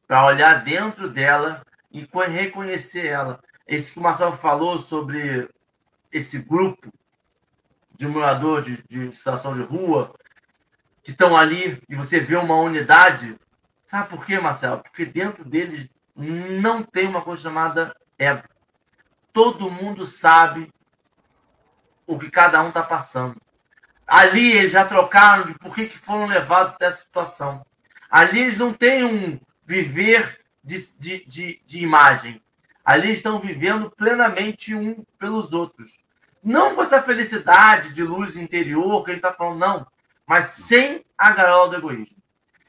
para 0.07 0.27
olhar 0.27 0.65
dentro 0.65 1.09
dela 1.09 1.65
e 1.91 2.07
reconhecer 2.29 3.07
ela. 3.07 3.41
Esse 3.67 3.93
que 3.93 3.99
o 3.99 4.03
Marcelo 4.03 4.37
falou 4.37 4.79
sobre 4.79 5.49
esse 6.11 6.41
grupo 6.41 6.93
de 7.97 8.07
morador 8.07 8.63
de, 8.63 8.83
de 8.89 9.13
situação 9.13 9.55
de 9.55 9.63
rua 9.63 10.15
que 11.03 11.11
estão 11.11 11.37
ali 11.37 11.83
e 11.89 11.95
você 11.95 12.21
vê 12.21 12.37
uma 12.37 12.57
unidade. 12.57 13.39
Sabe 13.85 14.09
por 14.09 14.25
quê, 14.25 14.39
Marcelo? 14.39 14.83
Porque 14.83 15.05
dentro 15.05 15.45
deles 15.45 15.95
não 16.15 16.83
tem 16.83 17.07
uma 17.07 17.23
coisa 17.23 17.43
chamada 17.43 17.95
ego. 18.19 18.43
Todo 19.33 19.71
mundo 19.71 20.07
sabe 20.07 20.73
o 22.07 22.19
que 22.19 22.31
cada 22.31 22.63
um 22.63 22.69
está 22.69 22.83
passando. 22.83 23.41
Ali 24.07 24.53
eles 24.53 24.73
já 24.73 24.85
trocaram 24.85 25.47
de 25.47 25.55
por 25.55 25.75
que, 25.75 25.87
que 25.87 25.99
foram 25.99 26.27
levados 26.27 26.75
até 26.75 26.87
essa 26.87 27.05
situação. 27.05 27.65
Ali 28.11 28.41
eles 28.41 28.59
não 28.59 28.73
têm 28.73 29.05
um 29.05 29.41
viver 29.65 30.41
de, 30.63 30.99
de, 30.99 31.25
de, 31.25 31.63
de 31.65 31.83
imagem. 31.83 32.43
Ali 32.85 33.11
estão 33.11 33.39
vivendo 33.39 33.91
plenamente 33.91 34.75
um 34.75 35.05
pelos 35.19 35.53
outros. 35.53 35.99
Não 36.43 36.75
com 36.75 36.83
essa 36.83 37.01
felicidade 37.01 37.95
de 37.95 38.03
luz 38.03 38.37
interior 38.37 39.05
que 39.05 39.13
ele 39.13 39.19
está 39.19 39.33
falando, 39.33 39.61
não, 39.61 39.87
mas 40.27 40.47
sem 40.47 41.05
a 41.17 41.31
gaiola 41.31 41.71
do 41.71 41.77
egoísmo. 41.77 42.21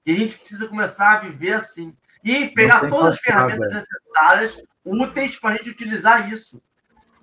E 0.06 0.14
a 0.14 0.16
gente 0.16 0.38
precisa 0.38 0.68
começar 0.68 1.14
a 1.14 1.20
viver 1.20 1.54
assim. 1.54 1.96
E 2.24 2.48
pegar 2.50 2.90
todas 2.90 3.16
as 3.16 3.20
ferramentas 3.20 3.74
necessárias, 3.74 4.64
úteis 4.86 5.38
para 5.40 5.52
a 5.52 5.58
gente 5.58 5.72
utilizar 5.72 6.32
isso. 6.32 6.62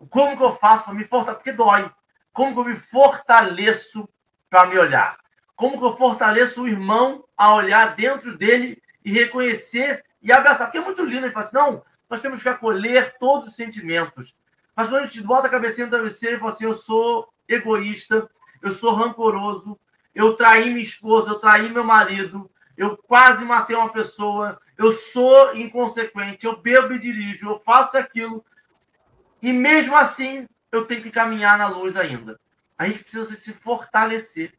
Como 0.09 0.37
que 0.37 0.43
eu 0.43 0.55
faço 0.57 0.85
para 0.85 0.95
me 0.95 1.05
fortalecer? 1.05 1.37
Porque 1.37 1.53
dói. 1.53 1.91
Como 2.33 2.55
que 2.55 2.61
eu 2.61 2.65
me 2.65 2.77
fortaleço 2.77 4.09
para 4.49 4.67
me 4.67 4.79
olhar? 4.79 5.19
Como 5.57 5.79
que 5.79 5.85
eu 5.85 5.97
fortaleço 5.97 6.63
o 6.63 6.69
irmão 6.69 7.25
a 7.37 7.55
olhar 7.55 7.95
dentro 7.95 8.37
dele 8.37 8.83
e 9.05 9.13
reconhecer 9.13 10.05
e 10.23 10.33
abraçar? 10.33 10.67
Porque 10.67 10.79
é 10.79 10.85
muito 10.85 11.05
lindo. 11.05 11.27
Ele 11.27 11.33
fala 11.33 11.47
assim, 11.47 11.57
não, 11.57 11.83
nós 12.09 12.23
temos 12.23 12.43
que 12.43 12.49
acolher 12.49 13.17
todos 13.19 13.51
os 13.51 13.57
sentimentos. 13.57 14.41
Mas 14.75 14.89
quando 14.89 15.03
a 15.03 15.07
gente 15.07 15.23
bota 15.23 15.47
a 15.47 15.51
cabecinha 15.51 15.87
no 15.87 15.93
travesseiro 15.93 16.37
e 16.37 16.39
fala 16.39 16.53
assim, 16.53 16.65
eu 16.65 16.75
sou 16.75 17.29
egoísta, 17.49 18.29
eu 18.63 18.73
sou 18.73 18.95
rancoroso, 18.95 19.79
eu 20.15 20.35
traí 20.35 20.71
minha 20.71 20.83
esposa, 20.83 21.31
eu 21.31 21.39
traí 21.39 21.69
meu 21.69 21.85
marido, 21.85 22.51
eu 22.77 22.97
quase 22.97 23.45
matei 23.45 23.77
uma 23.77 23.91
pessoa, 23.91 24.59
eu 24.79 24.91
sou 24.91 25.55
inconsequente, 25.55 26.47
eu 26.47 26.57
bebo 26.57 26.95
e 26.95 26.99
dirijo, 26.99 27.51
eu 27.51 27.61
faço 27.61 27.99
aquilo. 27.99 28.45
E 29.43 29.53
mesmo 29.53 29.95
assim, 29.97 30.49
eu 30.73 30.85
tenho 30.85 31.03
que 31.03 31.11
caminhar 31.11 31.59
na 31.59 31.69
luz 31.69 31.97
ainda. 31.97 32.39
A 32.79 32.87
gente 32.87 33.01
precisa 33.01 33.35
se 33.35 33.53
fortalecer. 33.53 34.53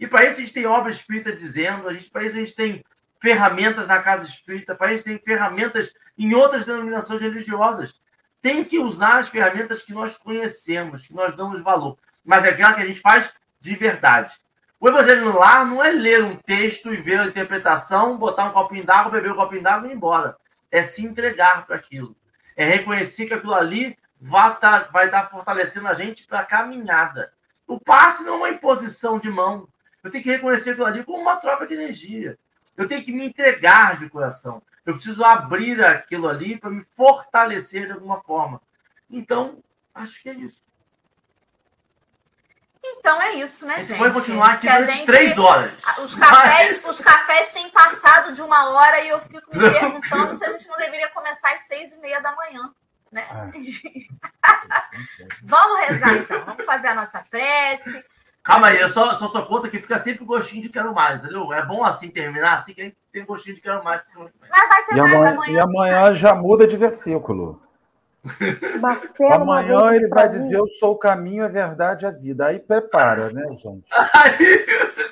E 0.00 0.06
para 0.06 0.24
isso 0.24 0.38
a 0.38 0.40
gente 0.40 0.52
tem 0.52 0.66
obra 0.66 0.90
espírita 0.90 1.32
dizendo, 1.32 1.88
a 1.88 1.92
gente, 1.92 2.10
para 2.10 2.24
isso 2.24 2.36
a 2.36 2.40
gente 2.40 2.54
tem 2.54 2.84
ferramentas 3.20 3.88
na 3.88 4.00
casa 4.00 4.24
espírita, 4.24 4.74
para 4.74 4.92
isso 4.92 5.04
tem 5.04 5.18
ferramentas 5.18 5.94
em 6.16 6.34
outras 6.34 6.64
denominações 6.64 7.20
religiosas. 7.20 8.00
Tem 8.40 8.64
que 8.64 8.78
usar 8.78 9.18
as 9.18 9.28
ferramentas 9.28 9.82
que 9.82 9.92
nós 9.92 10.16
conhecemos, 10.16 11.06
que 11.06 11.14
nós 11.14 11.36
damos 11.36 11.60
valor, 11.62 11.98
mas 12.24 12.44
é 12.44 12.50
aquela 12.50 12.74
que 12.74 12.82
a 12.82 12.86
gente 12.86 13.00
faz 13.00 13.34
de 13.60 13.74
verdade. 13.74 14.34
O 14.80 14.88
evangelho 14.88 15.24
no 15.24 15.36
lar 15.36 15.66
não 15.66 15.82
é 15.82 15.90
ler 15.90 16.22
um 16.22 16.36
texto 16.36 16.94
e 16.94 16.96
ver 16.96 17.18
a 17.18 17.26
interpretação, 17.26 18.16
botar 18.16 18.44
um 18.44 18.52
copinho 18.52 18.84
d'água, 18.84 19.10
beber 19.10 19.32
um 19.32 19.36
copinho 19.36 19.62
d'água 19.62 19.88
e 19.88 19.90
ir 19.90 19.94
embora. 19.96 20.36
É 20.70 20.82
se 20.82 21.04
entregar 21.04 21.66
para 21.66 21.74
aquilo. 21.74 22.14
É 22.56 22.64
reconhecer 22.64 23.26
que 23.26 23.34
aquilo 23.34 23.54
ali 23.54 23.98
vai 24.20 24.52
estar, 24.52 24.80
tá, 24.80 24.90
vai 24.90 25.10
tá 25.10 25.26
fortalecendo 25.26 25.88
a 25.88 25.94
gente 25.94 26.26
para 26.26 26.40
a 26.40 26.44
caminhada. 26.44 27.32
O 27.66 27.78
passe 27.78 28.24
não 28.24 28.34
é 28.34 28.36
uma 28.36 28.50
imposição 28.50 29.18
de 29.18 29.30
mão. 29.30 29.68
Eu 30.02 30.10
tenho 30.10 30.24
que 30.24 30.30
reconhecer 30.30 30.70
aquilo 30.70 30.86
ali 30.86 31.04
como 31.04 31.18
uma 31.20 31.36
troca 31.36 31.66
de 31.66 31.74
energia. 31.74 32.38
Eu 32.76 32.88
tenho 32.88 33.02
que 33.02 33.12
me 33.12 33.26
entregar 33.26 33.98
de 33.98 34.08
coração. 34.08 34.62
Eu 34.86 34.94
preciso 34.94 35.24
abrir 35.24 35.84
aquilo 35.84 36.28
ali 36.28 36.58
para 36.58 36.70
me 36.70 36.82
fortalecer 36.82 37.86
de 37.86 37.92
alguma 37.92 38.22
forma. 38.22 38.60
Então, 39.10 39.62
acho 39.94 40.22
que 40.22 40.30
é 40.30 40.34
isso. 40.34 40.68
Então 42.82 43.20
é 43.20 43.34
isso, 43.34 43.66
né, 43.66 43.82
gente? 43.82 43.98
Vai 43.98 44.12
continuar 44.12 44.52
aqui 44.52 44.66
durante 44.66 44.92
gente, 44.92 45.06
três 45.06 45.38
horas. 45.38 45.72
Os 45.98 46.14
cafés, 46.14 46.82
os 46.84 47.00
cafés 47.00 47.50
têm 47.50 47.68
passado 47.70 48.32
de 48.32 48.40
uma 48.40 48.70
hora 48.70 49.00
e 49.00 49.08
eu 49.08 49.20
fico 49.20 49.56
me 49.56 49.70
perguntando 49.70 50.34
se 50.34 50.44
a 50.44 50.52
gente 50.52 50.66
não 50.68 50.76
deveria 50.78 51.10
começar 51.10 51.52
às 51.52 51.62
seis 51.62 51.92
e 51.92 51.98
meia 51.98 52.20
da 52.20 52.34
manhã. 52.34 52.72
Né? 53.12 53.26
Ah. 53.30 53.50
Vamos 55.44 55.88
rezar, 55.88 56.16
então. 56.16 56.44
Vamos 56.44 56.64
fazer 56.64 56.88
a 56.88 56.94
nossa 56.94 57.22
prece. 57.30 58.04
Calma 58.42 58.68
aí, 58.68 58.80
eu 58.80 58.88
só, 58.88 59.12
só 59.12 59.28
sou 59.28 59.44
conta 59.44 59.68
que 59.68 59.78
fica 59.78 59.98
sempre 59.98 60.24
gostinho 60.24 60.62
de 60.62 60.68
quero 60.70 60.94
mais, 60.94 61.22
entendeu? 61.22 61.52
É 61.52 61.64
bom 61.66 61.84
assim 61.84 62.08
terminar, 62.08 62.58
assim 62.58 62.72
que 62.72 62.80
a 62.80 62.84
gente 62.84 62.96
tem 63.12 63.24
gostinho 63.24 63.56
de 63.56 63.60
quero 63.60 63.84
mais. 63.84 64.02
Mas 64.16 64.68
vai 64.68 64.84
ter 64.86 64.96
e 64.96 65.00
mais 65.00 65.12
amanhã, 65.12 65.30
amanhã. 65.32 65.52
E 65.52 65.58
amanhã 65.58 66.14
já 66.14 66.34
muda 66.34 66.66
de 66.66 66.76
versículo. 66.76 67.60
Marcelo, 68.80 69.32
Amanhã 69.32 69.94
ele 69.94 70.08
vai 70.08 70.28
mim... 70.28 70.38
dizer: 70.38 70.58
Eu 70.58 70.66
sou 70.66 70.92
o 70.92 70.98
caminho, 70.98 71.44
a 71.44 71.48
verdade 71.48 72.04
e 72.04 72.08
a 72.08 72.10
vida. 72.10 72.46
Aí 72.46 72.58
prepara, 72.58 73.30
né, 73.30 73.46
gente? 73.50 73.84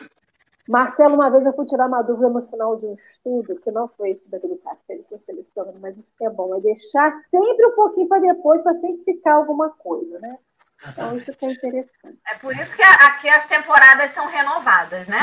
Marcelo, 0.69 1.15
uma 1.15 1.31
vez 1.31 1.47
eu 1.47 1.53
fui 1.53 1.67
tirar 1.67 1.87
uma 1.87 2.03
dúvida 2.03 2.29
no 2.29 2.47
final 2.49 2.77
de 2.77 2.87
um 2.87 2.95
estudo, 2.95 3.61
que 3.61 3.71
não 3.71 3.89
foi 3.89 4.11
esse 4.11 4.29
daquele 4.31 4.57
café 4.57 4.97
que 4.97 5.15
eu 5.15 5.21
selecionando, 5.25 5.79
mas 5.81 5.97
isso 5.97 6.13
que 6.17 6.25
é 6.25 6.31
bom, 6.31 6.55
é 6.57 6.61
deixar 6.61 7.13
sempre 7.31 7.67
um 7.67 7.73
pouquinho 7.73 8.09
para 8.09 8.21
depois, 8.21 8.63
para 8.63 8.75
sempre 8.75 9.05
ficar 9.05 9.35
alguma 9.35 9.71
coisa, 9.71 10.19
né? 10.19 10.39
Então, 10.89 11.17
isso 11.17 11.33
que 11.33 11.47
é 11.47 11.53
interessante. 11.53 12.19
É 12.27 12.35
por 12.37 12.55
isso 12.55 12.77
que 12.77 12.83
aqui 12.83 13.29
as 13.29 13.47
temporadas 13.47 14.11
são 14.11 14.27
renovadas, 14.27 15.09
né? 15.09 15.19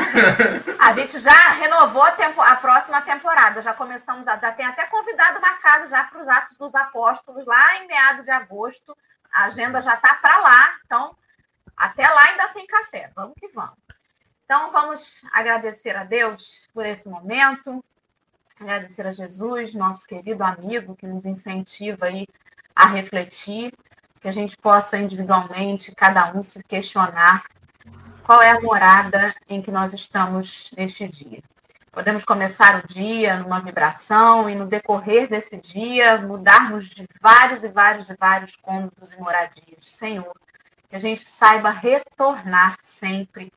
A 0.80 0.94
gente 0.94 1.20
já 1.20 1.52
renovou 1.52 2.02
a, 2.02 2.12
tempo, 2.12 2.42
a 2.42 2.56
próxima 2.56 3.02
temporada, 3.02 3.62
já 3.62 3.74
começamos, 3.74 4.28
a, 4.28 4.38
já 4.38 4.52
tem 4.52 4.66
até 4.66 4.86
convidado 4.88 5.40
marcado 5.40 5.88
já 5.90 6.04
para 6.06 6.22
os 6.22 6.28
Atos 6.28 6.58
dos 6.58 6.74
Apóstolos, 6.74 7.46
lá 7.46 7.78
em 7.78 7.88
meados 7.88 8.26
de 8.26 8.32
agosto. 8.32 8.98
A 9.32 9.46
agenda 9.46 9.82
já 9.82 9.94
está 9.94 10.16
para 10.16 10.40
lá, 10.40 10.80
então 10.86 11.16
até 11.78 12.08
lá 12.08 12.24
ainda 12.30 12.50
tem 12.50 12.66
café. 12.66 13.12
Vamos 13.16 13.36
que 13.40 13.48
vamos. 13.50 13.83
Então, 14.46 14.72
vamos 14.72 15.22
agradecer 15.32 15.96
a 15.96 16.04
Deus 16.04 16.68
por 16.74 16.86
esse 16.86 17.10
momento, 17.10 17.84
agradecer 18.60 19.08
a 19.08 19.14
Jesus, 19.14 19.74
nosso 19.74 20.06
querido 20.06 20.44
amigo, 20.44 20.96
que 20.96 21.08
nos 21.08 21.26
incentiva 21.26 22.08
aí 22.08 22.28
a 22.76 22.88
refletir 22.88 23.74
que 24.20 24.28
a 24.28 24.32
gente 24.32 24.58
possa 24.58 24.98
individualmente, 24.98 25.96
cada 25.96 26.32
um 26.34 26.44
se 26.44 26.62
questionar 26.64 27.44
qual 28.24 28.42
é 28.42 28.52
a 28.52 28.62
morada 28.62 29.34
em 29.50 29.62
que 29.62 29.72
nós 29.72 29.94
estamos 29.94 30.72
neste 30.78 31.08
dia. 31.08 31.42
Podemos 31.92 32.26
começar 32.26 32.84
o 32.84 32.88
dia 32.88 33.38
numa 33.38 33.62
vibração 33.62 34.50
e 34.50 34.56
no 34.56 34.66
decorrer 34.66 35.30
desse 35.30 35.58
dia 35.58 36.18
mudarmos 36.18 36.90
de 36.90 37.08
vários 37.22 37.64
e 37.64 37.70
vários 37.70 38.10
e 38.10 38.16
vários 38.16 38.56
cômodos 38.56 39.14
e 39.14 39.20
moradias. 39.20 39.86
Senhor, 39.86 40.34
que 40.90 40.96
a 40.96 41.00
gente 41.00 41.28
saiba 41.28 41.70
retornar 41.70 42.78
sempre 42.82 43.52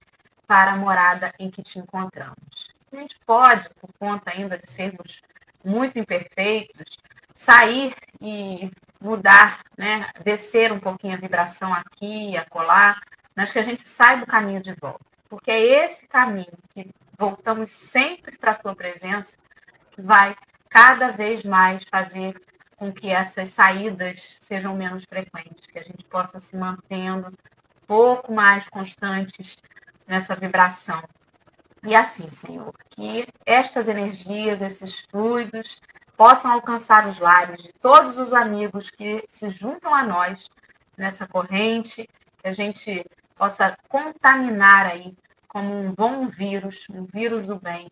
para 0.46 0.72
a 0.72 0.76
morada 0.76 1.32
em 1.38 1.50
que 1.50 1.62
te 1.62 1.78
encontramos. 1.78 2.70
A 2.92 2.96
gente 2.96 3.16
pode, 3.26 3.68
por 3.80 3.92
conta 3.98 4.30
ainda 4.30 4.56
de 4.56 4.70
sermos 4.70 5.20
muito 5.64 5.98
imperfeitos, 5.98 6.98
sair 7.34 7.94
e 8.20 8.70
mudar, 9.00 9.60
né? 9.76 10.08
descer 10.24 10.72
um 10.72 10.78
pouquinho 10.78 11.14
a 11.14 11.20
vibração 11.20 11.72
aqui 11.74 12.30
e 12.30 12.36
acolá, 12.36 13.00
mas 13.34 13.52
que 13.52 13.58
a 13.58 13.62
gente 13.62 13.86
saiba 13.86 14.24
o 14.24 14.26
caminho 14.26 14.62
de 14.62 14.72
volta. 14.72 15.04
Porque 15.28 15.50
é 15.50 15.84
esse 15.84 16.08
caminho 16.08 16.52
que 16.70 16.88
voltamos 17.18 17.70
sempre 17.72 18.38
para 18.38 18.52
a 18.52 18.54
tua 18.54 18.74
presença 18.74 19.36
que 19.90 20.00
vai 20.00 20.36
cada 20.68 21.10
vez 21.10 21.42
mais 21.42 21.84
fazer 21.90 22.34
com 22.76 22.92
que 22.92 23.10
essas 23.10 23.50
saídas 23.50 24.36
sejam 24.40 24.76
menos 24.76 25.04
frequentes, 25.04 25.66
que 25.66 25.78
a 25.78 25.82
gente 25.82 26.04
possa 26.04 26.38
se 26.38 26.56
mantendo 26.56 27.28
um 27.28 27.86
pouco 27.86 28.32
mais 28.32 28.68
constantes 28.68 29.56
nessa 30.06 30.34
vibração. 30.34 31.02
E 31.82 31.94
assim, 31.94 32.30
Senhor, 32.30 32.74
que 32.90 33.26
estas 33.44 33.88
energias, 33.88 34.60
esses 34.60 35.00
fluidos, 35.10 35.80
possam 36.16 36.50
alcançar 36.50 37.08
os 37.08 37.18
lares 37.18 37.62
de 37.62 37.72
todos 37.74 38.18
os 38.18 38.32
amigos 38.32 38.90
que 38.90 39.24
se 39.28 39.50
juntam 39.50 39.94
a 39.94 40.02
nós 40.02 40.50
nessa 40.96 41.26
corrente, 41.26 42.08
que 42.38 42.48
a 42.48 42.52
gente 42.52 43.04
possa 43.36 43.76
contaminar 43.88 44.86
aí 44.86 45.16
como 45.46 45.74
um 45.74 45.92
bom 45.92 46.26
vírus, 46.28 46.86
um 46.90 47.04
vírus 47.04 47.46
do 47.46 47.60
bem, 47.60 47.88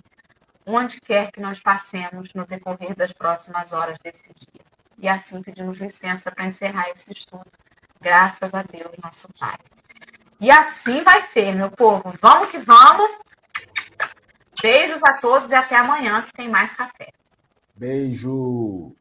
onde 0.66 1.00
quer 1.00 1.30
que 1.30 1.40
nós 1.40 1.60
passemos 1.60 2.32
no 2.34 2.46
decorrer 2.46 2.96
das 2.96 3.12
próximas 3.12 3.72
horas 3.72 3.98
desse 4.02 4.32
dia. 4.34 4.64
E 4.98 5.08
assim 5.08 5.42
pedimos 5.42 5.78
licença 5.78 6.32
para 6.32 6.46
encerrar 6.46 6.88
esse 6.90 7.12
estudo. 7.12 7.46
Graças 8.00 8.54
a 8.54 8.62
Deus, 8.62 8.90
nosso 9.02 9.28
Pai. 9.38 9.58
E 10.40 10.50
assim 10.50 11.02
vai 11.02 11.22
ser, 11.22 11.54
meu 11.54 11.70
povo. 11.70 12.12
Vamos 12.20 12.48
que 12.48 12.58
vamos. 12.58 13.10
Beijos 14.60 15.02
a 15.04 15.14
todos 15.14 15.50
e 15.50 15.54
até 15.54 15.76
amanhã 15.76 16.22
que 16.22 16.32
tem 16.32 16.48
mais 16.48 16.74
café. 16.74 17.12
Beijo. 17.74 18.94